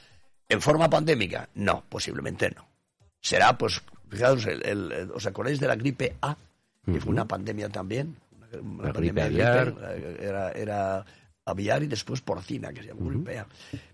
¿en 0.48 0.60
forma 0.60 0.90
pandémica? 0.90 1.48
No, 1.54 1.84
posiblemente 1.88 2.50
no. 2.50 2.66
Será, 3.20 3.56
pues, 3.56 3.80
fijaos, 4.08 4.44
el, 4.46 5.12
¿os 5.14 5.24
acordáis 5.26 5.60
de 5.60 5.68
la 5.68 5.76
gripe 5.76 6.16
A? 6.20 6.36
Que 6.84 6.98
fue 6.98 7.12
una 7.12 7.28
pandemia 7.28 7.68
también. 7.68 8.16
la 8.82 8.90
gripe 8.90 9.22
aviar. 9.22 9.76
era, 10.18 10.50
era 10.50 11.04
aviar 11.44 11.84
y 11.84 11.86
después 11.86 12.20
porcina, 12.20 12.72
que 12.72 12.82
se 12.82 12.88
llama 12.88 13.08
gripe 13.08 13.38
A. 13.38 13.46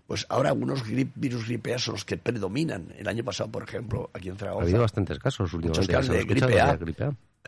Pues 0.07 0.25
ahora 0.27 0.49
algunos 0.49 0.81
virus 0.83 1.45
gripe 1.45 1.75
A 1.75 1.77
son 1.77 1.93
los 1.93 2.05
que 2.05 2.17
predominan. 2.17 2.91
El 2.97 3.07
año 3.07 3.23
pasado, 3.23 3.51
por 3.51 3.61
ejemplo, 3.61 4.09
aquí 4.15 4.29
en 4.29 4.37
Zaragoza. 4.37 4.63
Ha 4.63 4.65
habido 4.65 4.81
bastantes 4.81 5.19
casos 5.19 5.53
últimamente. 5.53 5.93
Muchos 5.93 5.95
casos 5.95 6.15
de 6.15 6.23
gripe 6.23 6.59
A, 6.59 6.73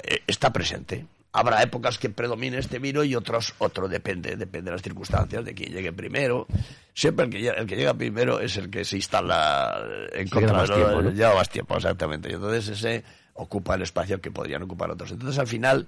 eh, 0.03 0.21
está 0.27 0.53
presente 0.53 1.07
habrá 1.31 1.61
épocas 1.61 1.97
que 1.97 2.09
predomine 2.09 2.57
este 2.57 2.79
virus 2.79 3.05
y 3.05 3.15
otros 3.15 3.53
otro 3.59 3.87
depende 3.87 4.35
depende 4.35 4.71
de 4.71 4.75
las 4.75 4.81
circunstancias 4.81 5.45
de 5.45 5.53
quién 5.53 5.71
llegue 5.71 5.91
primero. 5.91 6.47
Siempre 6.93 7.25
el 7.25 7.31
que 7.31 7.47
el 7.47 7.67
que 7.67 7.75
llega 7.75 7.93
primero 7.93 8.39
es 8.39 8.57
el 8.57 8.69
que 8.69 8.83
se 8.83 8.97
instala 8.97 9.79
en 10.13 10.27
contra 10.27 10.53
más 10.53 10.69
tiempo, 10.71 11.01
¿no? 11.01 11.11
lleva 11.11 11.35
más 11.35 11.49
tiempo 11.49 11.75
exactamente. 11.75 12.29
Y 12.29 12.33
entonces 12.33 12.67
ese 12.69 13.03
ocupa 13.33 13.75
el 13.75 13.83
espacio 13.83 14.19
que 14.19 14.31
podrían 14.31 14.63
ocupar 14.63 14.89
otros. 14.91 15.11
Entonces 15.11 15.39
al 15.39 15.47
final 15.47 15.87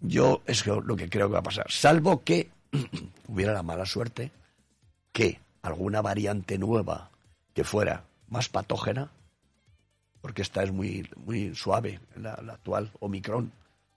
yo 0.00 0.42
es 0.46 0.66
lo 0.66 0.96
que 0.96 1.08
creo 1.08 1.28
que 1.28 1.34
va 1.34 1.40
a 1.40 1.42
pasar. 1.44 1.66
Salvo 1.70 2.22
que 2.22 2.50
hubiera 3.28 3.52
la 3.52 3.62
mala 3.62 3.86
suerte 3.86 4.30
que 5.12 5.40
alguna 5.62 6.02
variante 6.02 6.58
nueva 6.58 7.10
que 7.54 7.64
fuera 7.64 8.04
más 8.28 8.48
patógena 8.48 9.10
porque 10.20 10.42
esta 10.42 10.62
es 10.62 10.72
muy 10.72 11.08
muy 11.24 11.54
suave 11.54 12.00
la, 12.16 12.40
la 12.42 12.54
actual 12.54 12.90
Omicron 13.00 13.52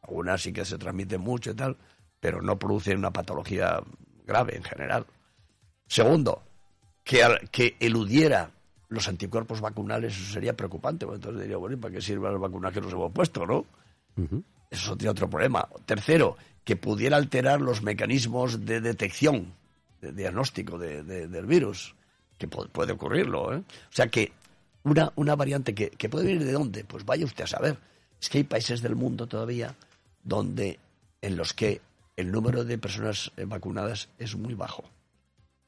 algunas 0.07 0.41
sí 0.41 0.53
que 0.53 0.65
se 0.65 0.77
transmiten 0.77 1.21
mucho 1.21 1.51
y 1.51 1.53
tal, 1.53 1.77
pero 2.19 2.41
no 2.41 2.57
producen 2.57 2.97
una 2.97 3.11
patología 3.11 3.81
grave 4.25 4.55
en 4.55 4.63
general. 4.63 5.05
Segundo, 5.87 6.43
que, 7.03 7.23
que 7.51 7.75
eludiera 7.79 8.51
los 8.89 9.07
anticuerpos 9.07 9.61
vacunales, 9.61 10.15
eso 10.15 10.33
sería 10.33 10.55
preocupante. 10.55 11.05
entonces 11.05 11.41
diría, 11.41 11.57
bueno, 11.57 11.75
¿y 11.75 11.79
para 11.79 11.93
qué 11.93 12.01
sirven 12.01 12.31
las 12.31 12.41
vacunas 12.41 12.73
que 12.73 12.81
nos 12.81 12.93
hemos 12.93 13.11
puesto, 13.11 13.45
no? 13.45 13.65
Eso 14.69 14.97
tiene 14.97 15.11
otro 15.11 15.29
problema. 15.29 15.67
Tercero, 15.85 16.37
que 16.63 16.75
pudiera 16.75 17.17
alterar 17.17 17.61
los 17.61 17.81
mecanismos 17.81 18.65
de 18.65 18.81
detección, 18.81 19.53
de 20.01 20.11
diagnóstico 20.11 20.77
del 20.77 21.45
virus, 21.45 21.95
que 22.37 22.47
puede 22.47 22.93
ocurrirlo. 22.93 23.53
¿eh? 23.53 23.57
O 23.57 23.93
sea 23.93 24.07
que 24.07 24.31
una, 24.83 25.11
una 25.15 25.35
variante 25.35 25.75
que, 25.75 25.89
que 25.91 26.09
puede 26.09 26.25
venir 26.25 26.45
de 26.45 26.51
dónde, 26.51 26.83
pues 26.83 27.05
vaya 27.05 27.25
usted 27.25 27.43
a 27.43 27.47
saber. 27.47 27.77
Es 28.19 28.29
que 28.29 28.39
hay 28.39 28.43
países 28.43 28.81
del 28.81 28.95
mundo 28.95 29.27
todavía 29.27 29.75
donde 30.27 30.77
en 31.21 31.37
los 31.37 31.53
que 31.53 31.81
el 32.17 32.31
número 32.31 32.65
de 32.65 32.77
personas 32.77 33.31
eh, 33.37 33.45
vacunadas 33.45 34.09
es 34.19 34.35
muy 34.35 34.53
bajo. 34.53 34.83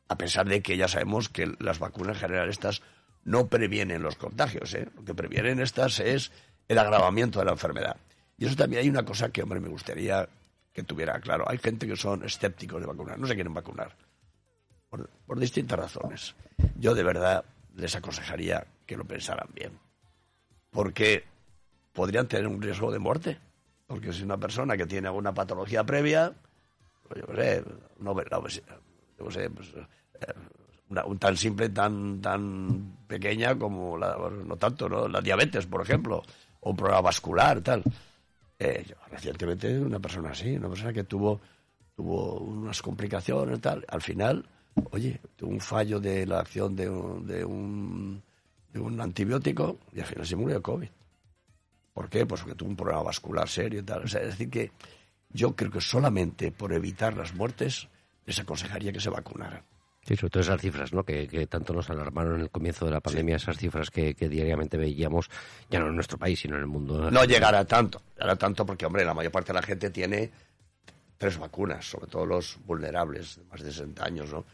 A 0.10 0.18
pesar 0.18 0.48
de 0.48 0.62
que 0.62 0.76
ya 0.76 0.88
sabemos 0.88 1.30
que 1.30 1.56
las 1.60 1.80
vacunas 1.80 2.18
en 2.18 2.22
general 2.22 2.50
estas 2.50 2.82
no 3.24 3.48
previenen 3.48 4.02
los 4.02 4.16
contagios, 4.18 4.74
¿eh? 4.74 4.90
lo 4.96 5.06
que 5.06 5.14
previenen 5.14 5.60
estas 5.62 6.00
es 6.00 6.32
el 6.68 6.78
agravamiento 6.78 7.40
de 7.40 7.46
la 7.46 7.52
enfermedad. 7.52 7.96
Y 8.38 8.46
eso 8.46 8.56
también 8.56 8.82
hay 8.82 8.90
una 8.90 9.06
cosa 9.06 9.32
que, 9.32 9.44
hombre, 9.44 9.60
me 9.60 9.70
gustaría 9.70 10.28
que 10.74 10.84
tuviera 10.84 11.20
claro. 11.20 11.46
Hay 11.48 11.58
gente 11.58 11.88
que 11.88 11.96
son 11.96 12.24
escépticos 12.26 12.82
de 12.82 12.88
vacunar, 12.88 13.18
no 13.18 13.28
se 13.28 13.36
quieren 13.36 13.54
vacunar, 13.54 13.96
por, 14.90 15.10
por 15.26 15.40
distintas 15.40 15.80
razones. 15.80 16.36
Yo 16.76 16.94
de 16.96 17.04
verdad 17.04 17.46
les 17.76 17.96
aconsejaría 17.96 18.66
que 18.86 18.98
lo 18.98 19.06
pensaran 19.06 19.48
bien, 19.54 19.78
porque 20.72 21.24
podrían 21.94 22.28
tener 22.28 22.48
un 22.48 22.62
riesgo 22.62 22.92
de 22.92 23.00
muerte 23.00 23.38
porque 23.90 24.14
si 24.14 24.22
una 24.22 24.38
persona 24.38 24.78
que 24.78 24.86
tiene 24.86 25.08
alguna 25.08 25.34
patología 25.34 25.84
previa, 25.84 26.32
pues 27.08 27.26
yo 27.26 27.36
sé, 27.36 27.64
no, 27.98 28.16
yo 29.18 29.32
sé, 29.32 29.50
pues, 29.50 29.68
eh, 29.74 31.04
un 31.06 31.18
tan 31.18 31.36
simple, 31.36 31.70
tan, 31.70 32.22
tan 32.22 32.98
pequeña 33.08 33.58
como, 33.58 33.98
la, 33.98 34.16
no 34.46 34.56
tanto, 34.58 34.88
¿no? 34.88 35.08
la 35.08 35.22
diabetes, 35.22 35.66
por 35.66 35.82
ejemplo, 35.82 36.22
o 36.60 36.70
un 36.70 36.76
problema 36.76 37.02
vascular, 37.02 37.62
tal. 37.62 37.82
Eh, 38.60 38.86
recientemente 39.10 39.80
una 39.80 40.00
persona 40.00 40.30
así, 40.30 40.56
una 40.56 40.70
persona 40.70 40.94
que 40.94 41.06
tuvo, 41.06 41.42
tuvo 41.96 42.36
unas 42.42 42.80
complicaciones, 42.84 43.60
tal, 43.60 43.84
al 43.88 44.04
final, 44.04 44.46
oye, 44.92 45.20
tuvo 45.36 45.50
un 45.50 45.62
fallo 45.62 46.00
de 46.00 46.28
la 46.28 46.42
acción 46.42 46.76
de 46.76 46.88
un, 46.88 47.26
de 47.26 47.44
un 47.44 48.22
de 48.72 48.80
un 48.80 49.02
antibiótico 49.02 49.80
y 49.94 50.00
al 50.00 50.06
final 50.06 50.28
se 50.28 50.36
murió 50.36 50.58
de 50.58 50.62
COVID. 50.62 50.90
¿Por 51.94 52.10
qué? 52.10 52.26
Pues 52.26 52.42
porque 52.42 52.56
tuvo 52.56 52.70
un 52.70 52.76
problema 52.76 53.04
vascular 53.04 53.48
serio 53.48 53.80
y 53.80 53.84
tal. 53.84 54.04
O 54.04 54.08
sea, 54.08 54.22
es 54.22 54.30
decir, 54.30 54.50
que 54.50 54.72
yo 55.30 55.56
creo 55.56 55.72
que 55.72 55.82
solamente 55.82 56.52
por 56.52 56.74
evitar 56.74 57.16
las 57.16 57.34
muertes 57.34 57.88
les 58.26 58.40
aconsejaría 58.40 58.92
que 58.92 59.00
se 59.00 59.10
vacunaran. 59.10 59.64
Sí, 60.06 60.16
sobre 60.16 60.30
todo 60.30 60.42
esas 60.42 60.62
cifras, 60.62 60.94
¿no? 60.94 61.04
Que, 61.04 61.48
tanto 61.48 61.74
nos 61.74 61.90
alarmaron 61.90 62.36
en 62.36 62.42
el 62.42 62.50
comienzo 62.50 62.86
de 62.86 62.92
la 62.92 63.02
pandemia, 63.02 63.36
esas 63.36 63.58
cifras 63.58 63.92
que, 63.92 64.14
diariamente 64.14 64.78
veíamos, 64.78 65.30
ya 65.70 65.80
no 65.80 65.88
en 65.88 65.96
nuestro 65.96 66.18
país, 66.18 66.40
sino 66.40 66.56
en 66.56 66.62
el 66.62 66.68
mundo. 66.68 67.12
No 67.12 67.24
llegará 67.26 67.66
tanto, 67.66 68.02
llegará 68.16 68.36
tanto 68.36 68.66
porque, 68.66 68.86
hombre, 68.86 69.06
la 69.06 69.14
mayor 69.14 69.32
parte 69.32 69.48
de 69.54 69.60
la 69.60 69.62
gente 69.62 69.90
tiene 69.90 70.32
tres 71.18 71.38
vacunas, 71.38 71.86
sobre 71.88 72.08
todo 72.08 72.26
los 72.26 72.58
vulnerables, 72.66 73.38
de 73.38 73.44
más 73.46 73.62
de 73.62 73.72
60 73.72 74.04
años, 74.04 74.32
¿no? 74.32 74.46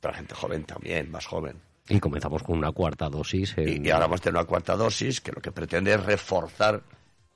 Pero 0.00 0.12
la 0.12 0.18
gente 0.18 0.34
joven 0.34 0.64
también, 0.64 1.10
más 1.10 1.26
joven. 1.26 1.60
Y 1.88 2.00
comenzamos 2.00 2.42
con 2.42 2.58
una 2.58 2.72
cuarta 2.72 3.08
dosis. 3.08 3.54
Y, 3.58 3.90
ahora 3.90 4.06
vamos 4.06 4.20
a 4.20 4.24
tener 4.24 4.38
una 4.38 4.46
cuarta 4.46 4.76
dosis 4.76 5.20
que 5.20 5.32
lo 5.32 5.40
que 5.40 5.52
pretende 5.52 5.94
es 5.94 6.04
reforzar. 6.04 6.82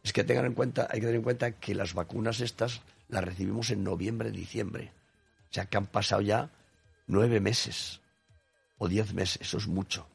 Es 0.02 0.12
que 0.12 0.24
tengan 0.24 0.46
en 0.46 0.54
cuenta, 0.54 0.88
hay 0.90 1.00
que 1.00 1.06
tener 1.06 1.16
en 1.16 1.22
cuenta 1.22 1.52
que 1.52 1.74
las 1.74 1.94
vacunas 1.94 2.40
estas 2.40 2.82
las 3.08 3.24
recibimos 3.24 3.70
en 3.70 3.84
noviembre, 3.84 4.30
diciembre. 4.30 4.92
O 5.50 5.52
sea 5.52 5.66
que 5.66 5.76
han 5.76 5.86
pasado 5.86 6.22
ya 6.22 6.50
nueve 7.06 7.40
meses 7.40 8.00
o 8.78 8.88
diez 8.88 9.12
meses, 9.14 9.38
eso 9.42 9.58
es 9.58 9.68
mucho. 9.68 10.06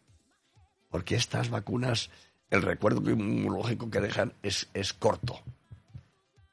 Porque 0.89 1.15
estas 1.15 1.49
vacunas, 1.49 2.09
el 2.49 2.61
recuerdo 2.61 3.09
inmunológico 3.09 3.89
que 3.89 4.01
dejan 4.01 4.33
es, 4.43 4.69
es 4.73 4.93
corto. 4.93 5.39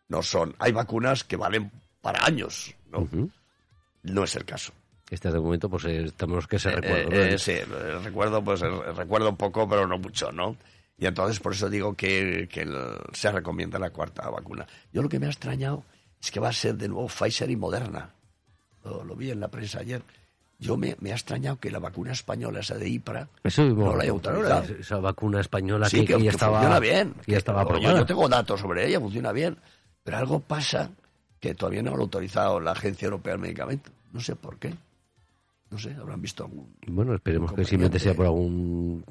No 0.09 0.23
son. 0.23 0.55
Hay 0.59 0.73
vacunas 0.73 1.25
que 1.25 1.37
valen 1.37 1.73
para 2.01 2.25
años, 2.25 2.75
¿no? 2.91 3.09
No 4.03 4.25
es 4.25 4.37
el 4.37 4.45
caso. 4.45 4.73
Este 5.13 5.31
de 5.31 5.39
momento, 5.39 5.69
pues 5.69 5.85
estamos 5.85 6.47
que 6.47 6.59
se 6.59 6.71
eh, 6.71 6.77
recuerda. 6.77 7.29
Eh, 7.29 7.39
sí, 7.39 7.53
el 7.53 8.03
recuerdo, 8.03 8.43
pues 8.43 8.61
recuerdo 8.61 9.29
un 9.29 9.37
poco, 9.37 9.69
pero 9.69 9.87
no 9.87 9.99
mucho, 9.99 10.33
¿no? 10.33 10.57
Y 10.97 11.05
entonces 11.05 11.39
por 11.39 11.53
eso 11.53 11.69
digo 11.69 11.95
que, 11.95 12.49
se 13.13 13.31
recomienda 13.31 13.79
la 13.79 13.91
cuarta 13.91 14.31
vacuna. 14.31 14.67
Yo 14.91 15.03
lo 15.03 15.11
que 15.11 15.19
me 15.19 15.27
ha 15.27 15.29
extrañado 15.29 15.85
es 16.19 16.31
que 16.31 16.41
va 16.41 16.49
a 16.49 16.53
ser 16.55 16.77
de 16.77 16.89
nuevo 16.89 17.09
Pfizer 17.09 17.51
y 17.51 17.57
Moderna. 17.57 18.09
Lo, 18.85 19.15
vi 19.15 19.31
en 19.31 19.41
la 19.41 19.49
prensa 19.49 19.81
ayer. 19.81 20.01
Yo 20.59 20.79
me, 20.79 20.97
me, 21.01 21.13
ha 21.13 21.15
extrañado 21.15 21.61
que 21.61 21.71
la 21.71 21.79
vacuna 21.79 22.13
española, 22.13 22.61
esa 22.61 22.79
de 22.79 22.89
IPRA, 22.89 23.29
no 23.59 23.95
la 23.95 24.05
haya 24.05 24.13
autorizado. 24.13 24.75
Esa 24.81 24.97
vacuna 24.97 25.41
española 25.43 25.91
que, 25.91 26.07
ya 26.07 26.31
estaba, 26.31 26.61
funciona 26.61 26.81
bien. 26.81 27.15
ya 27.27 27.37
estaba 27.37 27.61
aprobada. 27.61 27.99
Yo, 27.99 28.07
tengo 28.07 28.27
datos 28.31 28.61
sobre 28.61 28.87
ella, 28.89 28.99
funciona 28.99 29.31
bien. 29.33 29.59
Pero 30.03 30.17
algo 30.17 30.41
pasa 30.41 30.89
que 31.39 31.55
todavía 31.55 31.83
no 31.83 31.91
lo 31.91 31.99
ha 31.99 32.01
autorizado 32.01 32.61
la 32.61 32.71
Agencia 32.71 33.05
Europea 33.05 33.35
del 33.35 33.43
Medicamento. 33.43 33.91
No 34.13 34.21
sé 34.21 34.37
por 34.37 34.57
qué. 34.57 34.73
No 35.73 35.79
sé, 35.79 35.95
habrán 35.95 36.21
visto 36.21 36.45
algún. 36.45 36.77
Bueno, 36.87 37.15
esperemos 37.15 37.55
que 37.55 37.65
simplemente 37.65 37.99
sea 37.99 38.13
por 38.13 38.27
algún 38.27 39.03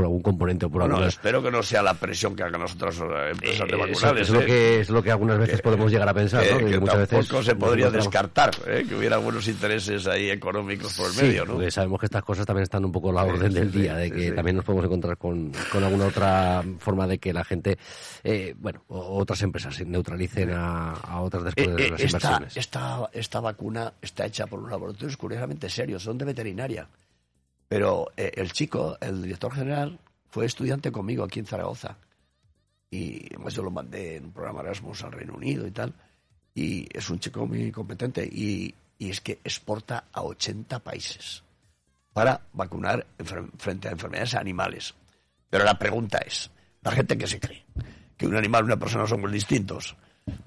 por 0.00 0.06
algún 0.06 0.22
componente 0.22 0.64
o 0.64 0.70
por 0.70 0.80
bueno, 0.80 1.04
espero 1.04 1.42
que 1.42 1.50
no 1.50 1.62
sea 1.62 1.82
la 1.82 1.92
presión 1.92 2.34
que 2.34 2.42
hagan 2.42 2.60
nosotros 2.60 3.00
eh, 3.00 3.30
empresas 3.32 3.68
de 3.68 3.76
vacunar. 3.76 4.18
Es, 4.18 4.30
lo 4.30 4.40
¿eh? 4.40 4.46
que, 4.46 4.80
es 4.80 4.88
lo 4.88 5.02
que 5.02 5.10
algunas 5.10 5.38
veces 5.38 5.60
podemos 5.60 5.92
llegar 5.92 6.08
a 6.08 6.14
pensar, 6.14 6.42
que, 6.42 6.52
¿no? 6.52 6.58
Que, 6.58 6.80
muchas 6.80 7.08
tampoco 7.08 7.42
se 7.42 7.54
podría 7.54 7.90
descartar 7.90 8.50
¿eh? 8.66 8.86
que 8.88 8.94
hubiera 8.94 9.16
algunos 9.16 9.46
intereses 9.46 10.06
ahí 10.06 10.30
económicos 10.30 10.96
por 10.96 11.10
el 11.10 11.16
medio, 11.16 11.44
¿no? 11.44 11.54
Porque 11.54 11.70
sabemos 11.70 12.00
que 12.00 12.06
estas 12.06 12.24
cosas 12.24 12.46
también 12.46 12.62
están 12.62 12.84
un 12.84 12.92
poco 12.92 13.10
a 13.10 13.12
la 13.12 13.24
orden 13.24 13.52
del 13.52 13.70
día, 13.70 13.94
de 13.94 14.10
que 14.10 14.32
también 14.32 14.56
nos 14.56 14.64
podemos 14.64 14.86
encontrar 14.86 15.18
con, 15.18 15.52
con, 15.70 15.84
alguna 15.84 16.06
otra 16.06 16.64
forma 16.78 17.06
de 17.06 17.18
que 17.18 17.34
la 17.34 17.44
gente, 17.44 17.76
eh, 18.24 18.54
bueno, 18.58 18.82
otras 18.88 19.42
empresas 19.42 19.78
neutralicen 19.84 20.50
a, 20.52 20.92
a 20.92 21.20
otras 21.20 21.44
después 21.44 21.76
de 21.76 21.90
las 21.90 22.00
esta, 22.00 22.16
inversiones. 22.16 22.56
Esta, 22.56 23.10
esta 23.12 23.40
vacuna 23.40 23.92
está 24.00 24.24
hecha 24.24 24.46
por 24.46 24.60
un 24.60 24.70
laboratorio 24.70 25.14
curiosamente 25.18 25.68
serio, 25.68 25.98
son 25.98 26.16
de 26.16 26.24
veterinaria. 26.24 26.88
Pero 27.70 28.10
el 28.16 28.50
chico, 28.50 28.98
el 29.00 29.22
director 29.22 29.54
general, 29.54 29.96
fue 30.28 30.44
estudiante 30.44 30.90
conmigo 30.90 31.22
aquí 31.22 31.38
en 31.38 31.46
Zaragoza. 31.46 31.96
Y 32.90 33.28
además 33.32 33.54
yo 33.54 33.62
lo 33.62 33.70
mandé 33.70 34.16
en 34.16 34.24
un 34.24 34.32
programa 34.32 34.62
Erasmus 34.62 35.04
al 35.04 35.12
Reino 35.12 35.34
Unido 35.34 35.68
y 35.68 35.70
tal. 35.70 35.94
Y 36.52 36.88
es 36.92 37.08
un 37.10 37.20
chico 37.20 37.46
muy 37.46 37.70
competente 37.70 38.24
y, 38.26 38.74
es 38.98 39.20
que 39.20 39.38
exporta 39.44 40.06
a 40.12 40.22
80 40.22 40.80
países 40.80 41.44
para 42.12 42.40
vacunar 42.54 43.06
frente 43.56 43.86
a 43.86 43.92
enfermedades 43.92 44.34
animales. 44.34 44.92
Pero 45.48 45.62
la 45.62 45.78
pregunta 45.78 46.18
es, 46.26 46.50
la 46.82 46.90
gente 46.90 47.16
que 47.16 47.28
se 47.28 47.38
cree 47.38 47.64
que 48.16 48.26
un 48.26 48.34
animal 48.34 48.62
y 48.62 48.66
una 48.66 48.80
persona 48.80 49.06
son 49.06 49.20
muy 49.20 49.30
distintos, 49.30 49.94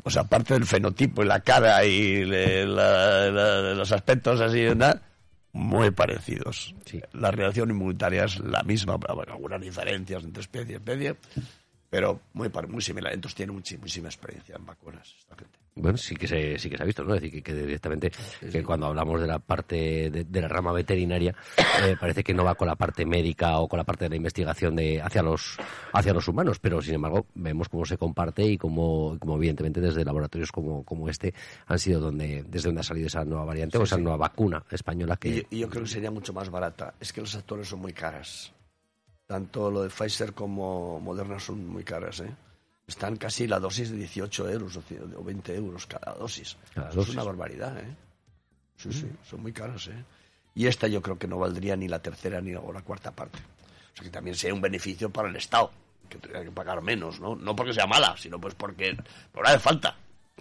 pues 0.04 0.18
aparte 0.18 0.56
del 0.56 0.66
fenotipo 0.66 1.24
y 1.24 1.26
la 1.26 1.40
cara 1.40 1.86
y 1.86 2.26
los 2.26 3.92
aspectos 3.94 4.42
así, 4.42 4.66
¿verdad? 4.66 5.02
Muy 5.54 5.92
parecidos. 5.92 6.76
La 7.14 7.32
reacción 7.32 7.70
inmunitaria 7.70 8.26
es 8.26 8.40
la 8.40 8.64
misma, 8.64 8.98
algunas 9.32 9.62
diferencias 9.62 10.24
entre 10.24 10.42
especie 10.42 10.74
y 10.74 10.76
especie, 10.76 11.16
pero 11.94 12.22
muy, 12.34 12.50
muy 12.70 12.82
similar. 12.82 13.14
Entonces 13.14 13.36
tiene 13.36 13.52
muchísima 13.52 14.08
experiencia 14.08 14.56
en 14.56 14.66
vacunas 14.66 15.14
esta 15.20 15.36
gente. 15.36 15.60
Bueno, 15.76 15.96
sí 15.96 16.16
que 16.16 16.28
se, 16.28 16.58
sí 16.58 16.68
que 16.68 16.76
se 16.76 16.82
ha 16.82 16.88
visto, 16.88 17.04
¿no? 17.04 17.14
Es 17.14 17.22
decir, 17.22 17.44
que, 17.44 17.54
directamente 17.54 18.12
que 18.52 18.64
cuando 18.64 18.88
hablamos 18.88 19.22
de 19.22 19.28
la 19.28 19.38
parte 19.38 20.10
de, 20.10 20.42
la 20.42 20.48
rama 20.48 20.72
veterinaria, 20.72 21.36
eh, 21.84 21.96
parece 22.00 22.24
que 22.24 22.34
no 22.34 22.44
va 22.44 22.56
con 22.56 22.68
la 22.68 22.76
parte 22.76 23.06
médica 23.06 23.60
o 23.60 23.68
con 23.68 23.78
la 23.78 23.84
parte 23.84 24.06
de 24.06 24.10
la 24.10 24.16
investigación 24.16 24.76
de 24.76 25.04
hacia 25.04 25.22
los 25.22 25.56
hacia 25.94 26.14
los 26.14 26.28
humanos, 26.28 26.58
pero 26.58 26.82
sin 26.82 26.96
embargo 26.96 27.28
vemos 27.36 27.70
cómo 27.70 27.86
se 27.86 27.96
comparte 27.96 28.44
y 28.44 28.58
cómo, 28.58 29.16
como 29.20 29.36
evidentemente 29.36 29.80
desde 29.80 30.04
laboratorios 30.04 30.52
como, 30.52 30.84
como 30.84 31.10
este 31.10 31.32
han 31.68 31.78
sido 31.78 32.00
donde 32.00 32.44
desde 32.48 32.70
donde 32.70 32.82
ha 32.82 32.86
salido 32.86 33.06
esa 33.06 33.24
nueva 33.24 33.46
variante 33.46 33.78
o 33.78 33.84
esa 33.84 33.98
nueva 33.98 34.18
vacuna 34.18 34.64
española 34.72 35.18
que... 35.18 35.46
Y 35.48 35.60
yo, 35.60 35.70
creo 35.70 35.84
que 35.84 35.90
sería 35.90 36.10
mucho 36.10 36.34
más 36.34 36.50
barata. 36.50 36.96
Es 37.00 37.14
que 37.14 37.22
los 37.22 37.36
actores 37.36 37.68
son 37.68 37.82
muy 37.82 37.94
caras. 37.94 38.52
Tanto 39.34 39.72
lo 39.72 39.82
de 39.82 39.90
Pfizer 39.90 40.34
como 40.34 41.00
Moderna 41.00 41.40
son 41.40 41.66
muy 41.66 41.84
caras, 41.84 42.20
¿eh? 42.20 42.30
están 42.88 43.16
casi 43.16 43.48
la 43.48 43.60
dosis 43.60 43.90
de 43.90 43.98
18 43.98 44.48
euros 44.48 44.78
o 44.78 45.24
20 45.24 45.56
euros 45.56 45.88
cada 45.88 46.14
dosis. 46.14 46.56
es 46.76 47.10
una 47.10 47.24
barbaridad, 47.24 47.76
¿eh? 47.80 47.96
Sí, 48.78 48.94
sí, 48.94 49.10
son 49.28 49.42
muy 49.42 49.52
caras, 49.52 49.88
¿eh? 49.88 50.06
Y 50.54 50.68
esta 50.68 50.88
yo 50.88 51.02
creo 51.02 51.18
que 51.18 51.28
no 51.28 51.40
valdría 51.40 51.76
ni 51.76 51.88
la 51.88 51.98
tercera 51.98 52.42
ni 52.42 52.52
la 52.52 52.60
cuarta 52.60 53.10
parte. 53.10 53.40
O 53.40 53.96
sea 53.96 54.04
que 54.04 54.12
también 54.12 54.36
sería 54.36 54.54
un 54.54 54.62
beneficio 54.62 55.10
para 55.10 55.30
el 55.30 55.36
Estado, 55.36 55.72
que 56.08 56.20
tendría 56.20 56.44
que 56.44 56.52
pagar 56.52 56.84
menos, 56.84 57.20
¿no? 57.20 57.36
No 57.36 57.56
porque 57.56 57.74
sea 57.74 57.88
mala, 57.88 58.16
sino 58.16 58.40
pues 58.40 58.54
porque 58.54 58.96
por 59.32 59.48
hace 59.48 59.58
falta. 59.58 59.98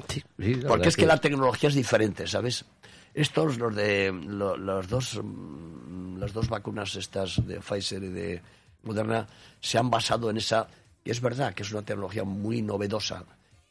Sí, 0.06 0.22
porque 0.68 0.88
es 0.90 0.96
que, 0.98 1.06
la 1.06 1.16
tecnología 1.16 1.70
es 1.70 1.74
diferente, 1.74 2.26
¿sabes? 2.26 2.66
Estos, 3.14 3.56
los 3.56 3.74
de 3.74 4.12
los 4.12 4.86
dos, 4.86 5.18
mm, 5.22 6.18
las 6.18 6.34
dos 6.34 6.50
vacunas 6.50 6.94
estas 6.96 7.46
de 7.46 7.58
Pfizer 7.58 8.02
y 8.02 8.08
de 8.08 8.42
Moderna, 8.82 9.26
se 9.60 9.78
han 9.78 9.90
basado 9.90 10.30
en 10.30 10.36
esa 10.36 10.68
y 11.04 11.10
es 11.10 11.20
verdad 11.20 11.54
que 11.54 11.62
es 11.62 11.72
una 11.72 11.82
tecnología 11.82 12.24
muy 12.24 12.62
novedosa 12.62 13.24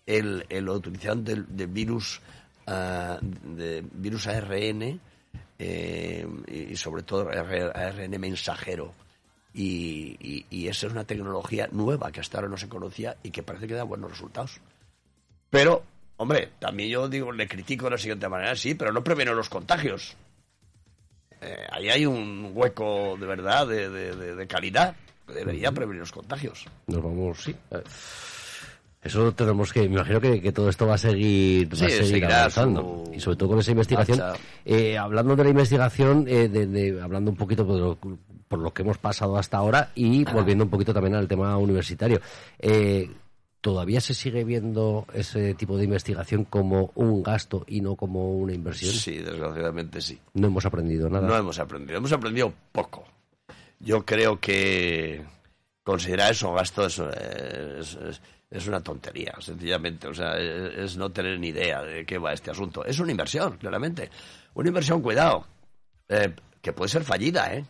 el, 0.05 0.45
el 0.49 0.69
utilización 0.69 1.23
del, 1.23 1.43
virus, 1.43 2.21
uh, 2.67 3.17
de 3.21 3.83
virus 3.93 4.27
ARN 4.27 4.99
eh, 5.59 6.27
y 6.47 6.75
sobre 6.75 7.03
todo 7.03 7.29
ARN 7.29 8.19
mensajero. 8.19 8.93
Y, 9.53 10.45
y, 10.49 10.67
esa 10.69 10.87
es 10.87 10.93
una 10.93 11.03
tecnología 11.03 11.67
nueva 11.73 12.09
que 12.09 12.21
hasta 12.21 12.37
ahora 12.37 12.47
no 12.47 12.55
se 12.55 12.69
conocía 12.69 13.17
y 13.21 13.31
que 13.31 13.43
parece 13.43 13.67
que 13.67 13.73
da 13.73 13.83
buenos 13.83 14.09
resultados. 14.09 14.61
Pero, 15.49 15.83
hombre, 16.15 16.51
también 16.57 16.89
yo 16.89 17.09
digo, 17.09 17.33
le 17.33 17.49
critico 17.49 17.85
de 17.85 17.91
la 17.91 17.97
siguiente 17.97 18.29
manera, 18.29 18.55
sí, 18.55 18.75
pero 18.75 18.93
no 18.93 19.03
previene 19.03 19.33
los 19.33 19.49
contagios. 19.49 20.15
Eh, 21.41 21.67
ahí 21.71 21.89
hay 21.89 22.05
un 22.05 22.51
hueco 22.53 23.17
de 23.19 23.25
verdad, 23.25 23.67
de, 23.67 23.89
de, 23.89 24.35
de 24.35 24.47
calidad 24.47 24.95
debería 25.33 25.71
prevenir 25.71 26.01
los 26.01 26.11
contagios. 26.11 26.65
Nos 26.87 27.03
vamos, 27.03 27.43
sí. 27.43 27.55
Eh, 27.71 27.83
eso 29.03 29.31
tenemos 29.33 29.73
que, 29.73 29.81
me 29.89 29.95
imagino 29.95 30.21
que, 30.21 30.51
todo 30.51 30.69
esto 30.69 30.85
va 30.85 30.93
a 30.93 30.97
seguir, 30.97 31.67
va 31.67 31.87
a 31.87 31.89
seguir 31.89 32.25
avanzando. 32.25 33.03
Y 33.11 33.19
sobre 33.19 33.37
todo 33.37 33.49
con 33.49 33.59
esa 33.59 33.71
investigación. 33.71 34.21
Eh, 34.63 34.95
hablando 34.95 35.35
de 35.35 35.43
la 35.43 35.49
investigación, 35.49 36.25
eh, 36.27 36.47
de, 36.47 37.01
hablando 37.01 37.31
un 37.31 37.37
poquito 37.37 37.65
por 37.65 37.79
lo, 37.79 37.97
por 38.47 38.59
lo, 38.59 38.71
que 38.71 38.83
hemos 38.83 38.99
pasado 38.99 39.37
hasta 39.37 39.57
ahora 39.57 39.89
y 39.95 40.23
volviendo 40.25 40.63
un 40.65 40.69
poquito 40.69 40.93
también 40.93 41.15
al 41.15 41.27
tema 41.27 41.57
universitario. 41.57 42.21
¿Todavía 43.61 44.01
se 44.01 44.15
sigue 44.15 44.43
viendo 44.43 45.05
ese 45.13 45.53
tipo 45.53 45.77
de 45.77 45.83
investigación 45.83 46.45
como 46.45 46.91
un 46.95 47.21
gasto 47.21 47.63
y 47.67 47.81
no 47.81 47.95
como 47.95 48.33
una 48.33 48.53
inversión? 48.53 48.91
Sí, 48.91 49.19
desgraciadamente 49.19 50.01
sí. 50.01 50.19
No 50.33 50.47
hemos 50.47 50.65
aprendido 50.65 51.07
nada. 51.09 51.27
No 51.27 51.37
hemos 51.37 51.59
aprendido, 51.59 51.99
hemos 51.99 52.11
aprendido 52.11 52.51
poco. 52.71 53.05
Yo 53.79 54.03
creo 54.03 54.39
que 54.39 55.23
considerar 55.83 56.31
eso 56.31 56.53
gasto 56.53 56.87
es, 56.87 56.99
es, 58.49 58.67
una 58.67 58.81
tontería, 58.81 59.35
sencillamente. 59.39 60.07
O 60.07 60.13
sea, 60.13 60.39
es, 60.39 60.97
no 60.97 61.11
tener 61.11 61.39
ni 61.39 61.49
idea 61.49 61.83
de 61.83 62.03
qué 62.03 62.17
va 62.17 62.33
este 62.33 62.49
asunto. 62.49 62.83
Es 62.83 62.99
una 62.99 63.11
inversión, 63.11 63.57
claramente. 63.57 64.09
Una 64.55 64.69
inversión, 64.69 65.03
cuidado, 65.03 65.45
eh, 66.09 66.33
que 66.61 66.73
puede 66.73 66.89
ser 66.89 67.03
fallida, 67.03 67.53
¿eh? 67.53 67.65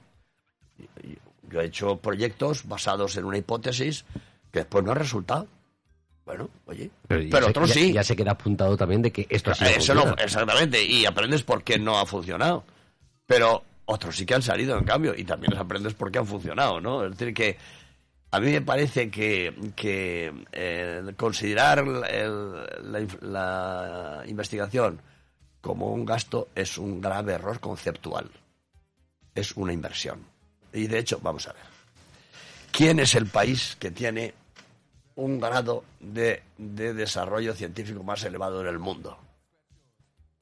Yo 1.50 1.60
he 1.60 1.66
hecho 1.66 1.98
proyectos 1.98 2.66
basados 2.66 3.18
en 3.18 3.26
una 3.26 3.38
hipótesis 3.38 4.06
que 4.52 4.60
después 4.60 4.86
no 4.86 4.92
ha 4.92 4.96
resultado. 4.96 5.48
Bueno, 6.32 6.50
oye, 6.66 6.90
pero, 7.08 7.48
otros 7.48 7.72
sí. 7.72 7.92
Ya 7.92 8.04
se 8.04 8.16
queda 8.16 8.32
apuntado 8.32 8.78
también 8.78 9.02
de 9.02 9.12
que 9.12 9.28
esto 9.30 9.52
ha 9.52 9.56
sido 9.56 9.70
Eso 9.70 9.94
no, 9.94 10.16
exactamente, 10.18 10.82
y 10.82 11.06
aprendes 11.06 11.44
por 11.44 11.62
qué 11.62 11.78
no 11.78 12.00
ha 12.00 12.06
funcionado. 12.06 12.64
Pero 13.26 13.66
otros 13.84 14.16
sí 14.16 14.26
que 14.26 14.36
han 14.36 14.42
salido, 14.42 14.78
en 14.78 14.86
cambio, 14.86 15.14
y 15.16 15.26
también 15.26 15.52
les 15.52 15.60
aprendes 15.60 15.94
por 15.94 16.10
qué 16.10 16.20
han 16.20 16.26
funcionado, 16.26 16.80
¿no? 16.80 17.04
Es 17.04 17.12
decir, 17.18 17.34
que 17.34 17.58
a 18.32 18.40
mí 18.40 18.50
me 18.50 18.62
parece 18.62 19.12
que, 19.12 19.54
que 19.76 20.34
eh, 20.54 21.14
considerar 21.18 21.86
la, 21.86 23.04
investigación 24.26 25.02
como 25.60 25.92
un 25.92 26.06
gasto 26.06 26.48
es 26.56 26.78
un 26.78 27.02
grave 27.02 27.34
error 27.34 27.60
conceptual. 27.60 28.32
Es 29.36 29.52
una 29.58 29.74
inversión. 29.74 30.26
Y 30.72 30.88
de 30.88 31.00
hecho, 31.00 31.20
vamos 31.22 31.46
a 31.48 31.54
ver. 31.54 31.64
¿Quién 32.72 33.02
es 33.02 33.16
el 33.16 33.26
país 33.26 33.76
que 33.78 33.92
tiene 33.92 34.34
un 35.22 35.40
grado 35.40 35.84
de, 36.00 36.44
de 36.58 36.94
desarrollo 36.94 37.54
científico 37.54 38.04
más 38.04 38.24
elevado 38.24 38.62
en 38.62 38.68
el 38.68 38.80
mundo? 38.80 39.18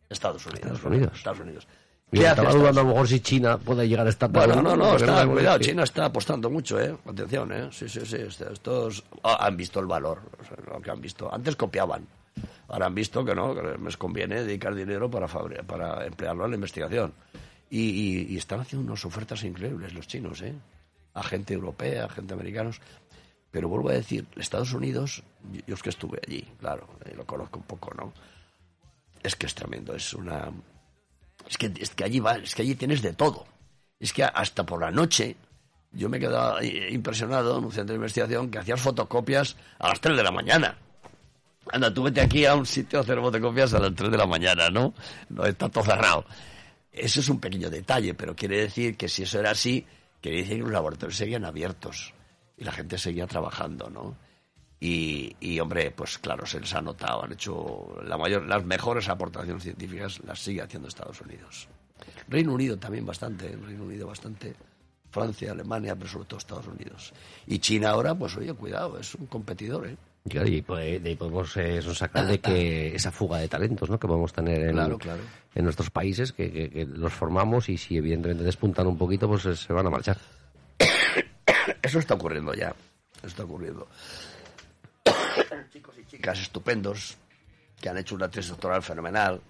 Estados 0.09 0.45
Unidos. 0.45 0.65
Estados 0.65 0.83
Unidos. 0.83 1.17
Estados 1.17 1.39
Unidos. 1.39 1.67
¿Qué 2.11 2.25
estaba 2.25 2.51
dudando 2.51 2.81
a 2.81 2.83
lo 2.83 2.89
mejor 2.89 3.07
si 3.07 3.19
China 3.19 3.57
puede 3.59 3.87
llegar 3.87 4.07
a 4.07 4.09
estar... 4.09 4.31
Bueno, 4.31 4.61
no, 4.61 4.75
no, 4.75 4.95
está, 4.95 5.27
cuidado, 5.27 5.59
China 5.59 5.83
está 5.83 6.05
apostando 6.05 6.49
mucho, 6.49 6.79
¿eh? 6.79 6.95
Atención, 7.05 7.51
¿eh? 7.51 7.69
Sí, 7.71 7.87
sí, 7.87 7.99
sí, 8.03 8.17
estos 8.17 9.03
ah, 9.21 9.37
han 9.41 9.55
visto 9.55 9.79
el 9.79 9.85
valor, 9.85 10.21
lo 10.71 10.81
que 10.81 10.89
han 10.89 10.99
visto. 10.99 11.31
Antes 11.31 11.55
copiaban, 11.55 12.07
ahora 12.67 12.87
han 12.87 12.95
visto 12.95 13.23
que 13.23 13.35
no, 13.35 13.53
que 13.53 13.77
les 13.77 13.97
conviene 13.97 14.43
dedicar 14.43 14.73
dinero 14.73 15.09
para, 15.09 15.27
para 15.27 16.05
emplearlo 16.05 16.45
en 16.45 16.51
la 16.51 16.55
investigación. 16.55 17.13
Y, 17.69 18.35
están 18.35 18.61
haciendo 18.61 18.91
unas 18.91 19.05
ofertas 19.05 19.43
increíbles 19.43 19.93
los 19.93 20.07
chinos, 20.07 20.41
¿eh? 20.41 20.55
A 21.13 21.21
gente 21.21 21.53
europea, 21.53 22.05
a 22.05 22.09
gente 22.09 22.33
americanos. 22.33 22.81
Pero 23.51 23.67
vuelvo 23.67 23.89
a 23.89 23.93
decir, 23.93 24.27
Estados 24.35 24.73
Unidos, 24.73 25.23
yo 25.65 25.75
es 25.75 25.81
que 25.81 25.89
estuve 25.89 26.19
allí, 26.25 26.47
claro, 26.59 26.87
eh, 27.05 27.13
lo 27.15 27.25
conozco 27.25 27.59
un 27.59 27.65
poco, 27.65 27.91
¿no? 27.95 28.13
Es 29.23 29.35
que 29.35 29.47
es 29.47 29.55
tremendo, 29.55 29.95
es 29.95 30.13
una 30.13 30.51
es 31.47 31.57
que, 31.57 31.71
es 31.79 31.89
que 31.91 32.03
allí 32.03 32.19
va, 32.19 32.35
es 32.35 32.55
que 32.55 32.61
allí 32.61 32.75
tienes 32.75 33.01
de 33.01 33.13
todo. 33.13 33.45
Es 33.99 34.13
que 34.13 34.23
hasta 34.23 34.65
por 34.65 34.81
la 34.81 34.91
noche 34.91 35.35
yo 35.91 36.09
me 36.09 36.17
he 36.17 36.19
quedado 36.19 36.61
impresionado 36.61 37.57
en 37.57 37.65
un 37.65 37.71
centro 37.71 37.93
de 37.93 37.97
investigación 37.97 38.49
que 38.49 38.59
hacías 38.59 38.79
fotocopias 38.79 39.55
a 39.79 39.89
las 39.89 39.99
3 39.99 40.15
de 40.15 40.23
la 40.23 40.31
mañana. 40.31 40.77
Anda, 41.71 41.93
tú 41.93 42.03
vete 42.03 42.21
aquí 42.21 42.45
a 42.45 42.55
un 42.55 42.65
sitio 42.65 42.99
a 42.99 43.01
hacer 43.01 43.19
fotocopias 43.19 43.73
a 43.73 43.79
las 43.79 43.93
3 43.95 44.11
de 44.11 44.17
la 44.17 44.25
mañana, 44.25 44.69
¿no? 44.69 44.93
No 45.29 45.45
está 45.45 45.69
todo 45.69 45.83
cerrado. 45.83 46.25
Eso 46.91 47.19
es 47.19 47.29
un 47.29 47.39
pequeño 47.39 47.69
detalle, 47.69 48.13
pero 48.13 48.35
quiere 48.35 48.57
decir 48.61 48.95
que 48.97 49.09
si 49.09 49.23
eso 49.23 49.39
era 49.39 49.51
así, 49.51 49.85
quiere 50.21 50.39
decir 50.39 50.57
que 50.57 50.63
los 50.63 50.71
laboratorios 50.71 51.17
seguían 51.17 51.45
abiertos 51.45 52.13
y 52.59 52.63
la 52.63 52.71
gente 52.71 52.97
seguía 52.97 53.25
trabajando, 53.25 53.89
¿no? 53.89 54.15
Y, 54.81 55.59
hombre, 55.59 55.91
pues 55.91 56.17
claro, 56.19 56.45
se 56.45 56.59
les 56.59 56.73
ha 56.73 56.81
notado, 56.81 57.25
han 57.25 57.33
hecho 57.33 57.97
la 58.05 58.17
mayor, 58.17 58.45
las 58.45 58.63
mejores 58.63 59.09
aportaciones 59.09 59.63
científicas 59.63 60.21
las 60.25 60.39
sigue 60.39 60.61
haciendo 60.61 60.87
Estados 60.87 61.19
Unidos. 61.19 61.67
Reino 62.29 62.53
Unido 62.53 62.77
también 62.77 63.05
bastante, 63.05 63.57
Reino 63.57 63.83
Unido 63.83 64.07
bastante, 64.07 64.55
Francia, 65.11 65.51
Alemania, 65.51 65.95
pero 65.95 66.09
sobre 66.09 66.25
todo 66.25 66.37
Estados 66.37 66.67
Unidos. 66.67 67.13
Y 67.45 67.59
China 67.59 67.89
ahora, 67.89 68.15
pues 68.15 68.37
oye, 68.37 68.53
cuidado, 68.53 68.97
es 68.97 69.15
un 69.15 69.25
competidor, 69.25 69.87
¿eh? 69.87 69.97
y 70.25 70.61
pues, 70.61 71.03
de 71.03 71.09
ahí 71.09 71.15
podemos 71.15 71.55
eh, 71.57 71.81
sacar 71.93 72.27
de 72.27 72.39
que 72.39 72.87
esa 72.95 73.11
fuga 73.11 73.39
de 73.39 73.47
talentos 73.47 73.89
¿no? 73.89 73.99
que 73.99 74.07
podemos 74.07 74.31
tener 74.31 74.69
en, 74.69 74.79
en 74.79 75.63
nuestros 75.63 75.89
países, 75.89 76.31
que, 76.31 76.87
los 76.89 77.11
formamos 77.11 77.67
y 77.67 77.77
si 77.77 77.97
evidentemente 77.97 78.43
despuntan 78.43 78.87
un 78.87 78.97
poquito, 78.97 79.27
pues 79.27 79.45
eh, 79.45 79.55
se 79.55 79.73
van 79.73 79.87
a 79.87 79.89
marchar. 79.89 80.17
Eso 81.81 81.99
está 81.99 82.15
ocurriendo 82.15 82.53
ya, 82.53 82.73
eso 83.17 83.27
está 83.27 83.43
ocurriendo 83.43 83.87
chicos 85.73 85.95
y 85.97 86.05
chicas 86.05 86.39
estupendos 86.39 87.17
que 87.79 87.89
han 87.89 87.97
hecho 87.97 88.15
una 88.15 88.29
tesis 88.29 88.51
doctoral 88.51 88.83
fenomenal, 88.83 89.41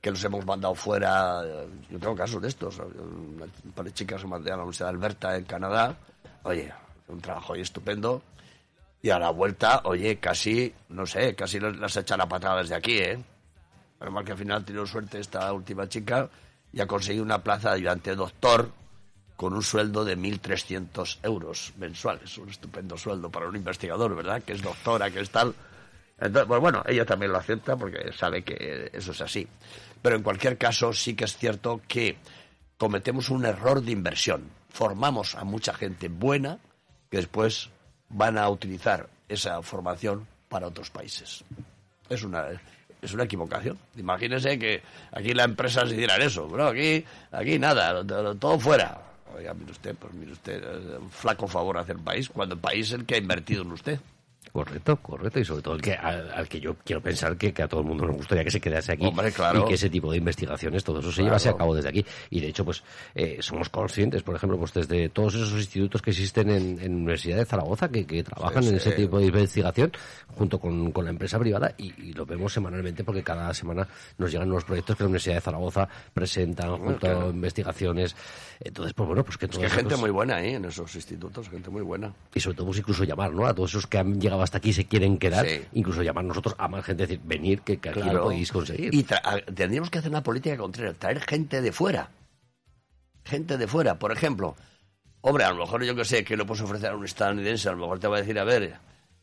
que 0.00 0.10
los 0.10 0.22
hemos 0.24 0.44
mandado 0.44 0.74
fuera. 0.74 1.42
Yo 1.88 1.98
tengo 1.98 2.16
casos 2.16 2.42
de 2.42 2.48
estos. 2.48 2.78
Un 2.78 3.72
par 3.74 3.84
de 3.84 3.92
chicas 3.92 4.20
se 4.20 4.26
mandé 4.26 4.50
a 4.50 4.56
la 4.56 4.62
Universidad 4.62 4.88
de 4.88 4.94
Alberta 4.94 5.36
en 5.36 5.44
Canadá. 5.44 5.96
Oye, 6.42 6.72
un 7.08 7.20
trabajo 7.20 7.54
ahí 7.54 7.60
estupendo. 7.60 8.22
Y 9.02 9.10
a 9.10 9.18
la 9.18 9.30
vuelta, 9.30 9.82
oye, 9.84 10.18
casi, 10.18 10.74
no 10.90 11.06
sé, 11.06 11.34
casi 11.34 11.58
las 11.58 11.96
echan 11.96 12.20
a 12.20 12.28
patadas 12.28 12.68
de 12.68 12.74
aquí, 12.74 12.98
¿eh? 12.98 13.18
Mal 14.10 14.24
que 14.24 14.32
al 14.32 14.38
final 14.38 14.64
tenido 14.64 14.86
suerte 14.86 15.20
esta 15.20 15.52
última 15.52 15.88
chica 15.88 16.28
y 16.72 16.80
ha 16.80 16.86
conseguido 16.86 17.24
una 17.24 17.42
plaza 17.42 17.70
de 17.70 17.76
ayudante 17.76 18.14
doctor 18.14 18.70
con 19.40 19.54
un 19.54 19.62
sueldo 19.62 20.04
de 20.04 20.18
1.300 20.18 21.20
euros 21.22 21.72
mensuales. 21.78 22.36
Un 22.36 22.50
estupendo 22.50 22.98
sueldo 22.98 23.30
para 23.30 23.48
un 23.48 23.56
investigador, 23.56 24.14
¿verdad? 24.14 24.42
Que 24.42 24.52
es 24.52 24.60
doctora, 24.60 25.10
que 25.10 25.20
es 25.20 25.30
tal. 25.30 25.54
Entonces, 26.18 26.46
pues 26.46 26.60
bueno, 26.60 26.82
ella 26.86 27.06
también 27.06 27.32
lo 27.32 27.38
acepta 27.38 27.74
porque 27.74 28.12
sabe 28.12 28.42
que 28.42 28.90
eso 28.92 29.12
es 29.12 29.20
así. 29.22 29.48
Pero 30.02 30.16
en 30.16 30.22
cualquier 30.22 30.58
caso, 30.58 30.92
sí 30.92 31.14
que 31.14 31.24
es 31.24 31.38
cierto 31.38 31.80
que 31.88 32.18
cometemos 32.76 33.30
un 33.30 33.46
error 33.46 33.80
de 33.80 33.92
inversión. 33.92 34.42
Formamos 34.68 35.34
a 35.34 35.44
mucha 35.44 35.72
gente 35.72 36.08
buena 36.08 36.58
que 37.10 37.16
después 37.16 37.70
van 38.10 38.36
a 38.36 38.46
utilizar 38.50 39.08
esa 39.26 39.62
formación 39.62 40.26
para 40.50 40.66
otros 40.66 40.90
países. 40.90 41.44
Es 42.10 42.24
una, 42.24 42.44
es 43.00 43.14
una 43.14 43.24
equivocación. 43.24 43.78
Imagínese 43.96 44.58
que 44.58 44.82
aquí 45.12 45.32
la 45.32 45.44
empresa 45.44 45.86
se 45.86 45.94
hiciera 45.94 46.16
eso. 46.16 46.46
Bueno, 46.46 46.66
aquí, 46.66 47.02
aquí 47.32 47.58
nada, 47.58 48.04
todo 48.38 48.58
fuera 48.58 49.06
Oiga, 49.36 49.54
mire 49.54 49.72
usted, 49.72 49.94
pues 49.94 50.12
mire 50.14 50.32
usted, 50.32 50.62
un 50.98 51.10
flaco 51.10 51.46
favor 51.46 51.78
hacer 51.78 51.96
país 51.98 52.28
cuando 52.28 52.54
el 52.54 52.60
país 52.60 52.88
es 52.88 52.92
el 52.92 53.06
que 53.06 53.14
ha 53.14 53.18
invertido 53.18 53.62
en 53.62 53.72
usted. 53.72 54.00
Correcto, 54.52 54.96
correcto. 54.96 55.38
Y 55.38 55.44
sobre 55.44 55.62
todo 55.62 55.74
el 55.74 55.82
que, 55.82 55.92
al, 55.94 56.48
que 56.48 56.60
yo 56.60 56.76
quiero 56.84 57.00
pensar 57.00 57.36
que, 57.36 57.54
a 57.62 57.68
todo 57.68 57.80
el 57.80 57.86
mundo 57.86 58.06
nos 58.06 58.16
gustaría 58.16 58.44
que 58.44 58.50
se 58.50 58.60
quedase 58.60 58.92
aquí. 58.92 59.06
Hombre, 59.06 59.30
claro. 59.30 59.60
Y 59.60 59.68
que 59.68 59.74
ese 59.74 59.88
tipo 59.88 60.10
de 60.10 60.18
investigaciones, 60.18 60.82
todo 60.82 61.00
eso 61.00 61.12
se 61.12 61.22
llevase 61.22 61.48
a 61.48 61.56
cabo 61.56 61.74
desde 61.74 61.88
aquí. 61.88 62.04
Y 62.30 62.40
de 62.40 62.48
hecho, 62.48 62.64
pues 62.64 62.82
eh, 63.14 63.38
somos 63.40 63.68
conscientes, 63.68 64.22
por 64.22 64.34
ejemplo, 64.34 64.58
pues 64.58 64.72
desde 64.74 65.08
todos 65.08 65.34
esos 65.34 65.52
institutos 65.52 66.02
que 66.02 66.10
existen 66.10 66.50
en, 66.50 66.80
en 66.80 66.94
Universidad 66.96 67.36
de 67.36 67.44
Zaragoza, 67.44 67.88
que, 67.88 68.22
trabajan 68.24 68.64
en 68.64 68.74
ese 68.74 68.92
tipo 68.92 69.18
de 69.18 69.26
investigación, 69.26 69.92
junto 70.34 70.58
con, 70.58 70.92
la 71.04 71.10
empresa 71.10 71.38
privada, 71.38 71.72
y, 71.78 72.12
lo 72.12 72.26
vemos 72.26 72.52
semanalmente 72.52 73.04
porque 73.04 73.22
cada 73.22 73.54
semana 73.54 73.86
nos 74.18 74.32
llegan 74.32 74.48
nuevos 74.48 74.64
proyectos 74.64 74.96
que 74.96 75.04
la 75.04 75.08
Universidad 75.08 75.36
de 75.36 75.40
Zaragoza 75.40 75.88
presentan 76.12 76.76
junto 76.76 77.06
a 77.06 77.26
investigaciones. 77.28 78.16
Entonces, 78.58 78.92
pues 78.94 79.06
bueno, 79.06 79.24
pues 79.24 79.38
que 79.38 79.48
todo 79.48 79.62
es 79.62 79.70
que 79.70 79.76
gente 79.76 79.96
muy 79.96 80.10
buena 80.10 80.36
ahí 80.36 80.54
en 80.54 80.64
esos 80.64 80.94
institutos, 80.94 81.48
gente 81.48 81.70
muy 81.70 81.82
buena. 81.82 82.12
Y 82.34 82.40
sobre 82.40 82.56
todo, 82.56 82.66
pues 82.66 82.78
incluso 82.78 83.04
llamar, 83.04 83.32
¿no? 83.32 83.46
A 83.46 83.54
todos 83.54 83.70
esos 83.70 83.86
que 83.86 83.98
han 83.98 84.20
llegado 84.20 84.39
hasta 84.42 84.58
aquí 84.58 84.72
se 84.72 84.86
quieren 84.86 85.18
quedar, 85.18 85.46
incluso 85.72 86.02
llamar 86.02 86.24
nosotros 86.24 86.54
a 86.58 86.68
más 86.68 86.84
gente, 86.84 87.06
decir, 87.06 87.20
venir, 87.24 87.62
que, 87.62 87.74
aquí 87.74 88.10
lo 88.10 88.24
podéis 88.24 88.52
conseguir. 88.52 88.94
Y 88.94 89.04
tendríamos 89.54 89.90
que 89.90 89.98
hacer 89.98 90.10
una 90.10 90.22
política 90.22 90.56
contraria, 90.56 90.94
traer 90.94 91.20
gente 91.20 91.60
de 91.60 91.72
fuera. 91.72 92.10
Gente 93.24 93.58
de 93.58 93.66
fuera, 93.66 93.98
por 93.98 94.12
ejemplo. 94.12 94.56
Hombre, 95.22 95.44
a 95.44 95.50
lo 95.50 95.64
mejor 95.64 95.84
yo 95.84 95.94
que 95.94 96.04
sé, 96.04 96.24
que 96.24 96.36
lo 96.36 96.46
puedes 96.46 96.62
ofrecer 96.62 96.90
a 96.90 96.96
un 96.96 97.04
estadounidense, 97.04 97.68
a 97.68 97.72
lo 97.72 97.78
mejor 97.78 97.98
te 97.98 98.08
va 98.08 98.16
a 98.16 98.20
decir, 98.20 98.38
a 98.38 98.44
ver, 98.44 98.74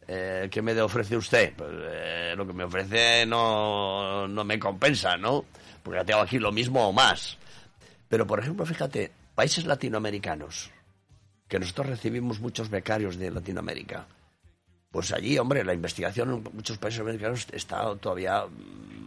eh, 0.07 0.47
¿qué 0.51 0.61
me 0.61 0.79
ofrece 0.81 1.17
usted? 1.17 1.53
Pues 1.55 1.69
eh, 1.73 2.33
lo 2.37 2.45
que 2.45 2.53
me 2.53 2.63
ofrece 2.63 3.25
no, 3.25 4.27
no 4.27 4.43
me 4.43 4.59
compensa, 4.59 5.17
¿no? 5.17 5.45
Porque 5.83 5.99
ya 5.99 6.05
tengo 6.05 6.21
aquí 6.21 6.39
lo 6.39 6.51
mismo 6.51 6.87
o 6.87 6.93
más. 6.93 7.37
Pero, 8.07 8.25
por 8.27 8.39
ejemplo, 8.39 8.65
fíjate, 8.65 9.11
países 9.35 9.65
latinoamericanos, 9.65 10.71
que 11.47 11.59
nosotros 11.59 11.87
recibimos 11.87 12.39
muchos 12.39 12.69
becarios 12.69 13.17
de 13.17 13.31
Latinoamérica, 13.31 14.07
pues 14.97 15.13
allí, 15.13 15.37
hombre, 15.37 15.63
la 15.63 15.75
investigación 15.75 16.33
en 16.33 16.55
muchos 16.55 16.79
países 16.79 17.01
americanos 17.01 17.45
está 17.51 17.95
todavía 17.97 18.45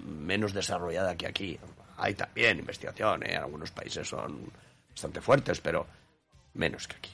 menos 0.06 0.54
desarrollada 0.54 1.16
que 1.16 1.26
aquí. 1.26 1.58
Hay 1.96 2.14
también 2.14 2.60
investigación, 2.60 3.24
¿eh? 3.26 3.34
algunos 3.34 3.72
países 3.72 4.06
son 4.06 4.38
bastante 4.88 5.20
fuertes, 5.20 5.60
pero 5.60 5.88
menos 6.54 6.86
que 6.86 6.94
aquí. 6.94 7.10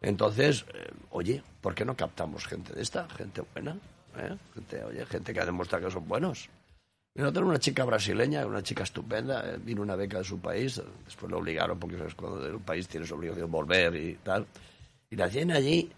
Entonces, 0.00 0.64
eh, 0.72 0.90
oye, 1.10 1.42
¿por 1.60 1.74
qué 1.74 1.84
no 1.84 1.94
captamos 1.94 2.46
gente 2.46 2.72
de 2.72 2.80
esta? 2.80 3.06
Gente 3.10 3.42
buena, 3.52 3.76
¿eh? 4.16 4.34
gente, 4.54 4.82
oye, 4.82 5.04
gente 5.04 5.34
que 5.34 5.40
ha 5.40 5.44
demostrado 5.44 5.84
que 5.84 5.92
son 5.92 6.08
buenos. 6.08 6.48
Yo 7.14 7.30
tengo 7.30 7.50
una 7.50 7.58
chica 7.58 7.84
brasileña, 7.84 8.46
una 8.46 8.62
chica 8.62 8.84
estupenda, 8.84 9.44
eh, 9.46 9.58
vino 9.62 9.82
una 9.82 9.94
beca 9.94 10.16
de 10.16 10.24
su 10.24 10.40
país, 10.40 10.80
después 11.04 11.30
lo 11.30 11.36
obligaron 11.36 11.78
porque 11.78 12.02
es 12.02 12.14
cuando 12.14 12.40
de 12.40 12.54
un 12.54 12.62
país 12.62 12.88
tienes 12.88 13.12
obligación 13.12 13.44
de 13.44 13.52
volver 13.52 13.94
y 13.94 14.14
tal. 14.14 14.46
Y 15.10 15.16
la 15.16 15.28
tiene 15.28 15.52
allí 15.52 15.92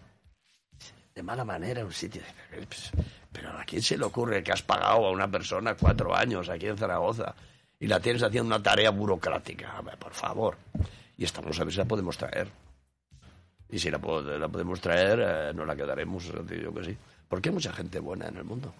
de 1.18 1.22
mala 1.24 1.44
manera 1.44 1.84
un 1.84 1.92
sitio. 1.92 2.22
Pues, 2.48 2.92
pero 3.32 3.50
¿a 3.50 3.64
quién 3.64 3.82
se 3.82 3.98
le 3.98 4.04
ocurre 4.04 4.40
que 4.40 4.52
has 4.52 4.62
pagado 4.62 5.06
a 5.06 5.10
una 5.10 5.28
persona 5.28 5.74
cuatro 5.74 6.14
años 6.14 6.48
aquí 6.48 6.66
en 6.66 6.76
Zaragoza 6.76 7.34
y 7.80 7.88
la 7.88 7.98
tienes 7.98 8.22
haciendo 8.22 8.54
una 8.54 8.62
tarea 8.62 8.90
burocrática? 8.90 9.82
por 9.98 10.14
favor. 10.14 10.56
Y 11.16 11.24
estamos 11.24 11.58
a 11.58 11.64
ver 11.64 11.72
si 11.72 11.78
la 11.78 11.86
podemos 11.86 12.16
traer. 12.16 12.48
Y 13.68 13.80
si 13.80 13.90
la, 13.90 13.98
podemos 13.98 14.80
traer, 14.80 15.18
eh, 15.20 15.52
no 15.54 15.64
la 15.64 15.74
quedaremos, 15.74 16.24
yo 16.24 16.72
que 16.72 16.84
sí. 16.84 16.96
Porque 17.28 17.48
hay 17.48 17.54
mucha 17.54 17.72
gente 17.72 17.98
buena 17.98 18.28
en 18.28 18.36
el 18.36 18.44
mundo. 18.44 18.72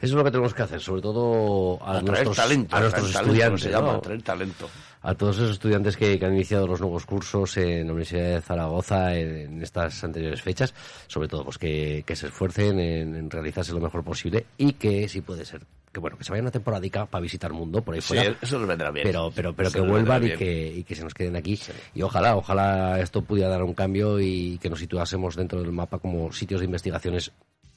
Eso 0.00 0.12
es 0.12 0.12
lo 0.12 0.22
que 0.22 0.30
tenemos 0.30 0.54
que 0.54 0.62
hacer, 0.62 0.80
sobre 0.80 1.02
todo 1.02 1.78
a, 1.84 2.00
nuestros, 2.00 2.38
a 2.38 2.80
nuestros 2.80 3.10
estudiantes. 3.10 3.62
se 3.62 3.70
llama, 3.70 4.00
talento. 4.22 4.70
A 5.02 5.14
todos 5.14 5.38
esos 5.38 5.50
estudiantes 5.50 5.96
que, 5.96 6.20
han 6.22 6.34
iniciado 6.34 6.68
los 6.68 6.80
nuevos 6.80 7.04
cursos 7.04 7.56
en 7.56 7.86
la 7.86 7.92
Universidad 7.92 8.34
de 8.34 8.40
Zaragoza 8.40 9.16
en, 9.16 9.60
estas 9.60 10.04
anteriores 10.04 10.40
fechas, 10.40 10.72
sobre 11.08 11.26
todo 11.26 11.44
pues 11.44 11.58
que, 11.58 12.04
se 12.14 12.28
esfuercen 12.28 12.78
en, 12.78 13.28
realizarse 13.28 13.72
lo 13.72 13.80
mejor 13.80 14.04
posible 14.04 14.46
y 14.56 14.74
que, 14.74 15.08
si 15.08 15.20
puede 15.20 15.44
ser, 15.44 15.62
que 15.92 15.98
bueno, 15.98 16.16
que 16.16 16.22
se 16.22 16.30
vayan 16.30 16.44
una 16.44 16.52
temporadica 16.52 17.06
para 17.06 17.22
visitar 17.22 17.50
el 17.50 17.56
mundo 17.56 17.82
por 17.82 17.94
ahí 17.94 18.00
fuera. 18.00 18.36
eso 18.40 18.56
nos 18.56 18.68
vendrá 18.68 18.92
bien. 18.92 19.04
Pero, 19.04 19.32
pero, 19.34 19.52
pero 19.52 19.72
que 19.72 19.80
vuelvan 19.80 20.24
y 20.24 20.36
que, 20.36 20.74
y 20.76 20.84
que 20.84 20.94
se 20.94 21.02
nos 21.02 21.14
queden 21.14 21.34
aquí. 21.34 21.58
Y 21.92 22.02
ojalá, 22.02 22.36
ojalá 22.36 23.00
esto 23.00 23.22
pudiera 23.22 23.50
dar 23.50 23.64
un 23.64 23.74
cambio 23.74 24.20
y 24.20 24.58
que 24.58 24.70
nos 24.70 24.78
situásemos 24.78 25.34
dentro 25.34 25.60
del 25.60 25.72
mapa 25.72 25.98
como 25.98 26.30
sitios 26.30 26.60
de 26.60 26.66
investigaciones 26.66 27.32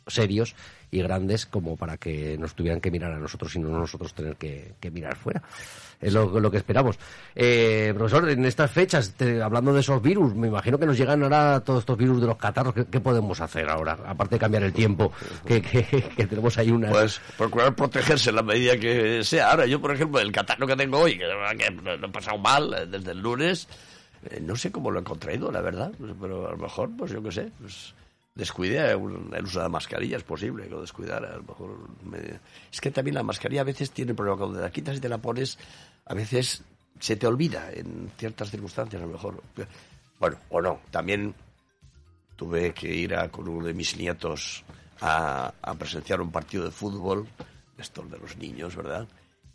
serios 0.08 0.56
y 0.92 1.02
grandes 1.02 1.46
como 1.46 1.78
para 1.78 1.98
que 1.98 2.38
nos 2.38 2.54
tuvieran 2.54 2.82
que 2.82 2.92
mirar 2.92 3.14
a 3.14 3.18
nosotros 3.18 3.56
y 3.56 3.60
no 3.60 3.70
nosotros 3.70 4.14
tener 4.14 4.36
que, 4.36 4.76
mirar 4.92 5.16
fuera. 5.16 5.42
Es 6.02 6.14
lo, 6.14 6.52
que 6.52 6.58
esperamos. 6.58 6.98
Eh, 7.36 7.94
profesor, 7.96 8.30
en 8.30 8.44
estas 8.46 8.72
fechas, 8.72 9.14
hablando 9.42 9.74
de 9.74 9.80
esos 9.80 10.02
virus, 10.02 10.36
me 10.36 10.48
imagino 10.48 10.78
que 10.78 10.86
nos 10.86 10.98
llegan 10.98 11.24
ahora 11.24 11.62
todos 11.62 11.80
estos 11.80 11.98
virus 11.98 12.20
de 12.20 12.28
los 12.28 12.38
catarros. 12.38 12.74
¿Qué, 12.74 13.00
podemos 13.00 13.40
hacer 13.40 13.70
ahora? 13.70 13.98
Aparte 14.06 14.36
de 14.36 14.40
cambiar 14.40 14.64
el 14.64 14.74
tiempo, 14.74 15.14
que, 15.46 15.62
tenemos 16.28 16.58
ahí 16.58 16.72
una... 16.72 16.90
Pues 16.90 17.22
procurar 17.38 17.74
protegerse 17.74 18.32
en 18.32 18.36
la 18.36 18.44
medida 18.44 18.78
que 18.78 19.24
sea. 19.24 19.52
Ahora, 19.52 19.66
yo, 19.66 19.80
por 19.80 19.94
ejemplo, 19.94 20.20
el 20.20 20.32
catarro 20.32 20.68
que 20.68 20.76
tengo 20.76 21.00
hoy, 21.00 21.18
que, 21.18 21.28
que 21.58 21.72
lo 21.72 22.08
he 22.08 22.10
pasado 22.10 22.38
mal 22.38 22.74
eh, 22.74 22.86
desde 22.88 23.12
el 23.12 23.20
lunes, 23.20 23.68
eh, 24.30 24.40
no 24.42 24.56
sé 24.56 24.72
cómo 24.72 24.92
lo 24.92 25.00
he 25.00 25.04
contraído, 25.04 25.52
la 25.52 25.62
verdad. 25.62 25.92
Pero 26.20 26.48
a 26.48 26.52
lo 26.52 26.58
mejor, 26.58 26.90
pues 26.98 27.12
yo 27.12 27.24
qué 27.24 27.32
sé, 27.32 27.52
pues 27.60 27.94
descuide 28.36 28.92
el 28.92 29.44
uso 29.44 29.60
de 29.60 29.64
la 29.64 29.70
mascarilla, 29.70 30.18
es 30.18 30.24
posible 30.24 30.64
que 30.64 30.70
lo 30.70 30.82
descuidara. 30.82 31.30
A 31.34 31.38
lo 31.38 31.44
mejor 31.44 31.90
Es 32.72 32.82
que 32.82 32.92
también 32.92 33.16
la 33.16 33.24
mascarilla 33.24 33.62
a 33.62 33.66
veces 33.66 33.92
tiene 33.92 34.14
problema. 34.14 34.38
Cuando 34.38 34.58
te 34.58 34.64
la 34.64 34.72
quitas 34.72 34.98
y 34.98 35.00
te 35.00 35.10
la 35.10 35.18
pones, 35.18 35.58
a 36.06 36.14
veces 36.14 36.64
se 37.00 37.16
te 37.16 37.28
olvida 37.28 37.72
en 37.72 38.12
ciertas 38.18 38.52
circunstancias, 38.52 39.02
a 39.02 39.06
lo 39.06 39.12
mejor. 39.12 39.44
Bueno, 40.20 40.38
o 40.50 40.62
no. 40.62 40.82
También 40.92 41.34
tuve 42.36 42.74
que 42.74 42.94
ir 42.94 43.16
a, 43.16 43.30
con 43.30 43.48
uno 43.48 43.66
de 43.66 43.74
mis 43.74 43.98
nietos 43.98 44.64
a, 45.02 45.54
a 45.62 45.74
presenciar 45.76 46.22
un 46.22 46.32
partido 46.32 46.64
de 46.64 46.72
fútbol, 46.72 47.28
estos 47.78 48.10
de 48.10 48.18
los 48.18 48.38
niños, 48.38 48.76
¿verdad? 48.76 49.08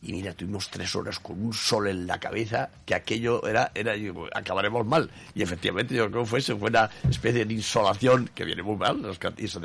Y 0.07 0.13
mira, 0.13 0.33
tuvimos 0.35 0.71
tres 0.71 0.95
horas 0.95 1.19
con 1.19 1.45
un 1.45 1.53
sol 1.53 1.89
en 1.89 2.07
la 2.07 2.21
cabeza, 2.21 2.71
que 2.85 2.95
aquello 2.95 3.45
era, 3.45 3.73
era 3.75 3.93
acabaremos 4.33 4.87
mal. 4.87 5.11
Y 5.35 5.43
efectivamente, 5.43 5.97
yo 5.97 6.09
creo 6.09 6.23
que 6.23 6.29
fue, 6.29 6.41
fue 6.41 6.71
una 6.71 6.89
especie 7.11 7.45
de 7.45 7.53
insolación 7.53 8.31
que 8.33 8.45
viene 8.45 8.63
muy 8.63 8.77
mal, 8.77 9.03
los, 9.03 9.19
y 9.37 9.49
se 9.49 9.59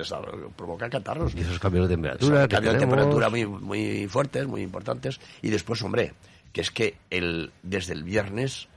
provoca 0.57 0.89
catarros. 0.89 1.35
Y 1.35 1.41
esos 1.41 1.59
cambios 1.59 1.87
de 1.87 1.93
temperatura. 1.93 2.47
cambios 2.47 2.73
de 2.73 2.79
temperatura 2.79 3.29
muy, 3.29 3.45
muy 3.45 4.07
fuertes, 4.07 4.47
muy 4.47 4.63
importantes. 4.63 5.19
Y 5.43 5.49
después, 5.49 5.79
hombre, 5.83 6.13
que 6.51 6.61
es 6.61 6.71
que 6.71 6.97
el, 7.11 7.51
desde 7.61 7.93
el 7.93 8.03
viernes 8.03 8.67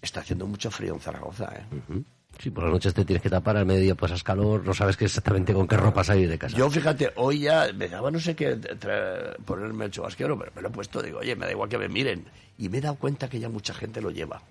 está 0.00 0.20
haciendo 0.20 0.46
mucho 0.46 0.70
frío 0.70 0.94
en 0.94 1.00
Zaragoza, 1.00 1.52
¿eh? 1.56 2.04
Sí, 2.42 2.50
por 2.50 2.64
las 2.64 2.72
noches 2.72 2.92
te 2.92 3.04
tienes 3.04 3.22
que 3.22 3.30
tapar, 3.30 3.56
al 3.56 3.66
mediodía 3.66 3.94
pasas 3.94 4.24
calor, 4.24 4.66
no 4.66 4.74
sabes 4.74 5.00
exactamente 5.00 5.54
con 5.54 5.68
qué 5.68 5.76
ropa 5.76 6.02
salir 6.02 6.28
de 6.28 6.38
casa. 6.38 6.56
Yo, 6.56 6.68
fíjate, 6.68 7.12
hoy 7.14 7.42
ya 7.42 7.68
me 7.72 7.86
daba 7.86 8.10
no 8.10 8.18
sé 8.18 8.34
qué 8.34 8.58
ponerme 9.44 9.84
el 9.84 9.92
chubasquero, 9.92 10.36
pero 10.36 10.50
me 10.52 10.60
lo 10.60 10.66
he 10.66 10.70
puesto, 10.72 11.00
digo, 11.00 11.20
oye, 11.20 11.36
me 11.36 11.46
da 11.46 11.52
igual 11.52 11.68
que 11.68 11.78
me 11.78 11.88
miren. 11.88 12.24
Y 12.58 12.68
me 12.68 12.78
he 12.78 12.80
dado 12.80 12.96
cuenta 12.96 13.28
que 13.28 13.38
ya 13.38 13.48
mucha 13.48 13.72
gente 13.74 14.00
lo 14.00 14.10
lleva 14.10 14.42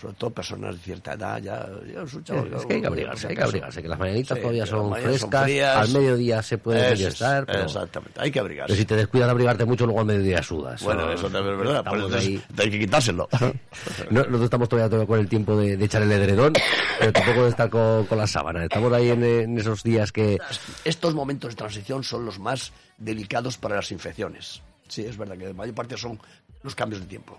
sobre 0.00 0.14
todo 0.14 0.30
personas 0.30 0.76
de 0.76 0.80
cierta 0.80 1.14
edad, 1.14 1.42
ya, 1.42 1.68
ya 1.92 2.02
es, 2.02 2.66
que 2.66 2.74
hay 2.74 2.80
que 2.80 2.86
abrigarse, 2.86 3.28
hay 3.28 3.34
que 3.34 3.42
abrigarse, 3.42 3.82
que 3.82 3.88
las 3.88 3.98
mañanitas 3.98 4.38
todavía 4.38 4.64
son 4.64 4.94
frescas, 4.94 5.50
al 5.50 5.88
mediodía 5.92 6.42
se 6.42 6.58
puede 6.58 6.92
estar, 6.92 7.44
pero... 7.44 7.64
Exactamente, 7.64 8.20
hay 8.20 8.30
que 8.30 8.38
abrigarse. 8.38 8.68
Pero 8.68 8.78
si 8.78 8.84
te 8.84 8.94
descuidas 8.94 9.26
de 9.26 9.30
abrigarte 9.32 9.64
mucho, 9.64 9.86
luego 9.86 10.00
al 10.00 10.06
mediodía 10.06 10.40
sudas. 10.42 10.82
Bueno, 10.84 11.10
eso 11.10 11.28
también 11.28 11.54
es 11.54 11.58
verdad, 11.58 11.84
pero 11.90 12.08
hay 12.16 12.70
que 12.70 12.78
quitárselo. 12.78 13.28
nosotros 14.10 14.42
estamos 14.42 14.68
todavía, 14.68 15.06
con 15.06 15.18
el 15.18 15.28
tiempo 15.28 15.56
de, 15.56 15.72
echar 15.84 16.02
el 16.02 16.12
edredón, 16.12 16.52
pero 17.00 17.12
tampoco 17.12 17.44
de 17.44 17.50
estar 17.50 17.68
con, 17.68 18.06
con 18.06 18.18
la 18.18 18.26
sábana. 18.28 18.62
Estamos 18.62 18.92
ahí 18.92 19.10
en, 19.10 19.58
esos 19.58 19.82
días 19.82 20.12
que... 20.12 20.38
Estos 20.84 21.14
momentos 21.14 21.50
de 21.50 21.56
transición 21.56 22.04
son 22.04 22.24
los 22.24 22.38
más 22.38 22.72
delicados 22.98 23.58
para 23.58 23.76
las 23.76 23.90
infecciones. 23.90 24.62
Sí, 24.86 25.04
es 25.04 25.16
verdad 25.16 25.36
que 25.36 25.48
la 25.48 25.54
mayor 25.54 25.74
parte 25.74 25.96
son 25.96 26.20
los 26.62 26.74
cambios 26.76 27.00
de 27.00 27.08
tiempo. 27.08 27.36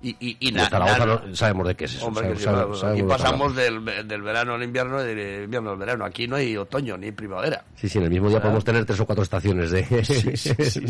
Y, 0.00 0.10
y, 0.20 0.36
y 0.48 0.52
nada. 0.52 1.20
sabemos 1.32 1.66
de 1.66 1.74
qué 1.74 1.86
es 1.86 1.96
eso. 1.96 2.12
y 2.94 3.02
pasamos 3.02 3.56
del, 3.56 3.84
del, 4.06 4.22
verano 4.22 4.54
al 4.54 4.62
invierno, 4.62 5.02
del 5.02 5.44
invierno 5.44 5.70
al 5.70 5.76
verano. 5.76 6.04
Aquí 6.04 6.28
no 6.28 6.36
hay 6.36 6.56
otoño 6.56 6.96
ni 6.96 7.10
primavera. 7.10 7.64
Sí, 7.74 7.88
sí, 7.88 7.98
en 7.98 8.04
el 8.04 8.10
mismo 8.10 8.28
día 8.28 8.40
podemos 8.40 8.62
tener 8.64 8.84
tres 8.84 9.00
o 9.00 9.06
cuatro 9.06 9.24
estaciones 9.24 9.72
de, 9.72 9.82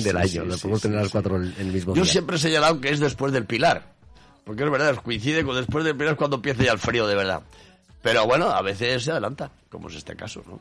del 0.04 0.16
año. 0.16 0.44
podemos 0.60 0.82
tener 0.82 1.00
las 1.00 1.10
cuatro 1.10 1.36
en 1.36 1.54
el 1.58 1.66
mismo 1.72 1.94
Yo 1.94 2.02
día. 2.02 2.04
Yo 2.04 2.10
siempre 2.10 2.36
he 2.36 2.38
señalado 2.38 2.80
que 2.80 2.90
es 2.90 3.00
después 3.00 3.32
del 3.32 3.46
pilar. 3.46 3.96
Porque 4.44 4.64
es 4.64 4.70
verdad, 4.70 4.96
coincide 5.02 5.44
con 5.44 5.56
después 5.56 5.84
del 5.84 5.96
pilar 5.96 6.16
cuando 6.16 6.36
empieza 6.36 6.64
ya 6.64 6.72
el 6.72 6.78
frío 6.78 7.06
de 7.06 7.14
verdad. 7.14 7.42
Pero 8.02 8.26
bueno, 8.26 8.50
a 8.50 8.62
veces 8.62 9.04
se 9.04 9.10
adelanta, 9.10 9.50
como 9.70 9.88
es 9.88 9.96
este 9.96 10.16
caso, 10.16 10.42
¿no? 10.46 10.60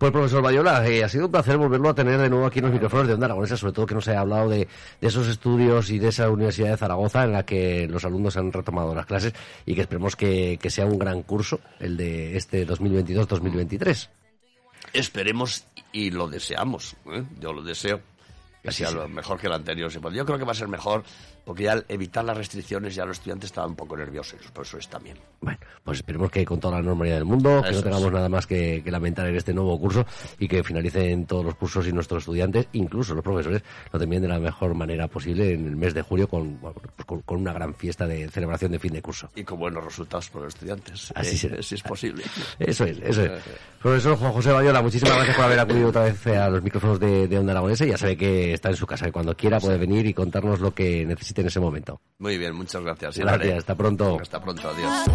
Pues 0.00 0.12
profesor 0.12 0.40
Bayola, 0.40 0.88
eh, 0.88 1.04
ha 1.04 1.10
sido 1.10 1.26
un 1.26 1.30
placer 1.30 1.58
volverlo 1.58 1.90
a 1.90 1.94
tener 1.94 2.18
de 2.18 2.30
nuevo 2.30 2.46
aquí 2.46 2.60
en 2.60 2.64
los 2.64 2.72
micrófonos 2.72 3.06
de 3.06 3.12
Onda 3.12 3.26
Aragonesa, 3.26 3.58
sobre 3.58 3.74
todo 3.74 3.84
que 3.84 3.94
nos 3.94 4.08
haya 4.08 4.20
hablado 4.20 4.48
de, 4.48 4.66
esos 5.02 5.28
estudios 5.28 5.90
y 5.90 5.98
de 5.98 6.08
esa 6.08 6.30
Universidad 6.30 6.70
de 6.70 6.78
Zaragoza 6.78 7.24
en 7.24 7.32
la 7.32 7.44
que 7.44 7.86
los 7.86 8.02
alumnos 8.06 8.34
han 8.38 8.50
retomado 8.50 8.94
las 8.94 9.04
clases 9.04 9.34
y 9.66 9.74
que 9.74 9.82
esperemos 9.82 10.16
que, 10.16 10.58
sea 10.70 10.86
un 10.86 10.98
gran 10.98 11.22
curso 11.22 11.60
el 11.80 11.98
de 11.98 12.34
este 12.34 12.66
2022-2023. 12.66 14.08
Esperemos 14.94 15.66
y 15.92 16.10
lo 16.10 16.28
deseamos, 16.28 16.96
¿eh? 17.12 17.22
yo 17.38 17.52
lo 17.52 17.60
deseo 17.60 18.00
que 18.62 18.72
sea 18.72 18.90
lo 18.90 19.06
mejor 19.06 19.38
que 19.38 19.48
el 19.48 19.52
anterior. 19.52 19.90
Yo 19.90 20.24
creo 20.24 20.38
que 20.38 20.44
va 20.44 20.52
a 20.52 20.54
ser 20.54 20.68
mejor 20.68 21.04
porque 21.50 21.64
ya 21.64 21.72
al 21.72 21.84
evitar 21.88 22.24
las 22.24 22.36
restricciones 22.36 22.94
ya 22.94 23.04
los 23.04 23.16
estudiantes 23.16 23.50
estaban 23.50 23.70
un 23.70 23.76
poco 23.76 23.96
nerviosos, 23.96 24.38
por 24.54 24.64
eso 24.64 24.78
es 24.78 24.86
también. 24.86 25.16
Bueno, 25.40 25.58
pues 25.82 25.98
esperemos 25.98 26.30
que 26.30 26.44
con 26.44 26.60
toda 26.60 26.76
la 26.76 26.82
normalidad 26.82 27.16
del 27.16 27.24
mundo, 27.24 27.60
que 27.64 27.72
no 27.72 27.82
tengamos 27.82 28.12
nada 28.12 28.28
más 28.28 28.46
que, 28.46 28.84
lamentar 28.86 29.26
en 29.26 29.34
este 29.34 29.52
nuevo 29.52 29.76
curso 29.80 30.06
y 30.38 30.46
que 30.46 30.62
finalicen 30.62 31.26
todos 31.26 31.44
los 31.44 31.56
cursos 31.56 31.88
y 31.88 31.92
nuestros 31.92 32.22
estudiantes, 32.22 32.68
incluso 32.72 33.16
los 33.16 33.24
profesores, 33.24 33.64
lo 33.92 33.98
terminen 33.98 34.22
de 34.22 34.28
la 34.28 34.38
mejor 34.38 34.74
manera 34.74 35.08
posible 35.08 35.52
en 35.54 35.66
el 35.66 35.74
mes 35.74 35.92
de 35.92 36.02
julio 36.02 36.28
con, 36.28 36.56
pues 36.58 37.20
con, 37.24 37.40
una 37.40 37.52
gran 37.52 37.74
fiesta 37.74 38.06
de 38.06 38.28
celebración 38.28 38.70
de 38.70 38.78
fin 38.78 38.92
de 38.92 39.02
curso. 39.02 39.28
Y 39.34 39.42
con 39.42 39.58
buenos 39.58 39.82
resultados 39.82 40.30
para 40.30 40.44
los 40.44 40.54
estudiantes, 40.54 41.12
Así 41.16 41.48
eh, 41.48 41.62
si 41.64 41.74
es 41.74 41.82
posible. 41.82 42.22
Eso 42.60 42.84
es, 42.84 42.96
eso 43.02 43.24
es. 43.24 43.32
Profesor 43.82 44.16
Juan 44.16 44.32
José 44.32 44.52
Bayola, 44.52 44.82
muchísimas 44.82 45.16
gracias 45.16 45.34
por 45.34 45.46
haber 45.46 45.58
acudido 45.58 45.88
otra 45.88 46.04
vez 46.04 46.24
a 46.28 46.48
los 46.48 46.62
micrófonos 46.62 47.00
de, 47.00 47.26
de 47.26 47.38
Onda 47.38 47.50
Aragonesa. 47.52 47.86
Ya 47.86 47.98
sabe 47.98 48.16
que 48.16 48.52
está 48.52 48.68
en 48.68 48.76
su 48.76 48.86
casa, 48.86 49.06
que 49.06 49.12
cuando 49.12 49.36
quiera 49.36 49.58
puede 49.58 49.78
venir 49.78 50.06
y 50.06 50.14
contarnos 50.14 50.60
lo 50.60 50.72
que 50.72 51.04
necesite 51.04 51.39
en 51.40 51.46
ese 51.46 51.60
momento. 51.60 52.00
Muy 52.18 52.38
bien, 52.38 52.54
muchas 52.54 52.82
gracias. 52.82 53.18
Gracias, 53.18 53.58
hasta 53.58 53.74
pronto. 53.74 54.18
Hasta 54.20 54.40
pronto, 54.40 54.68
adiós. 54.68 55.06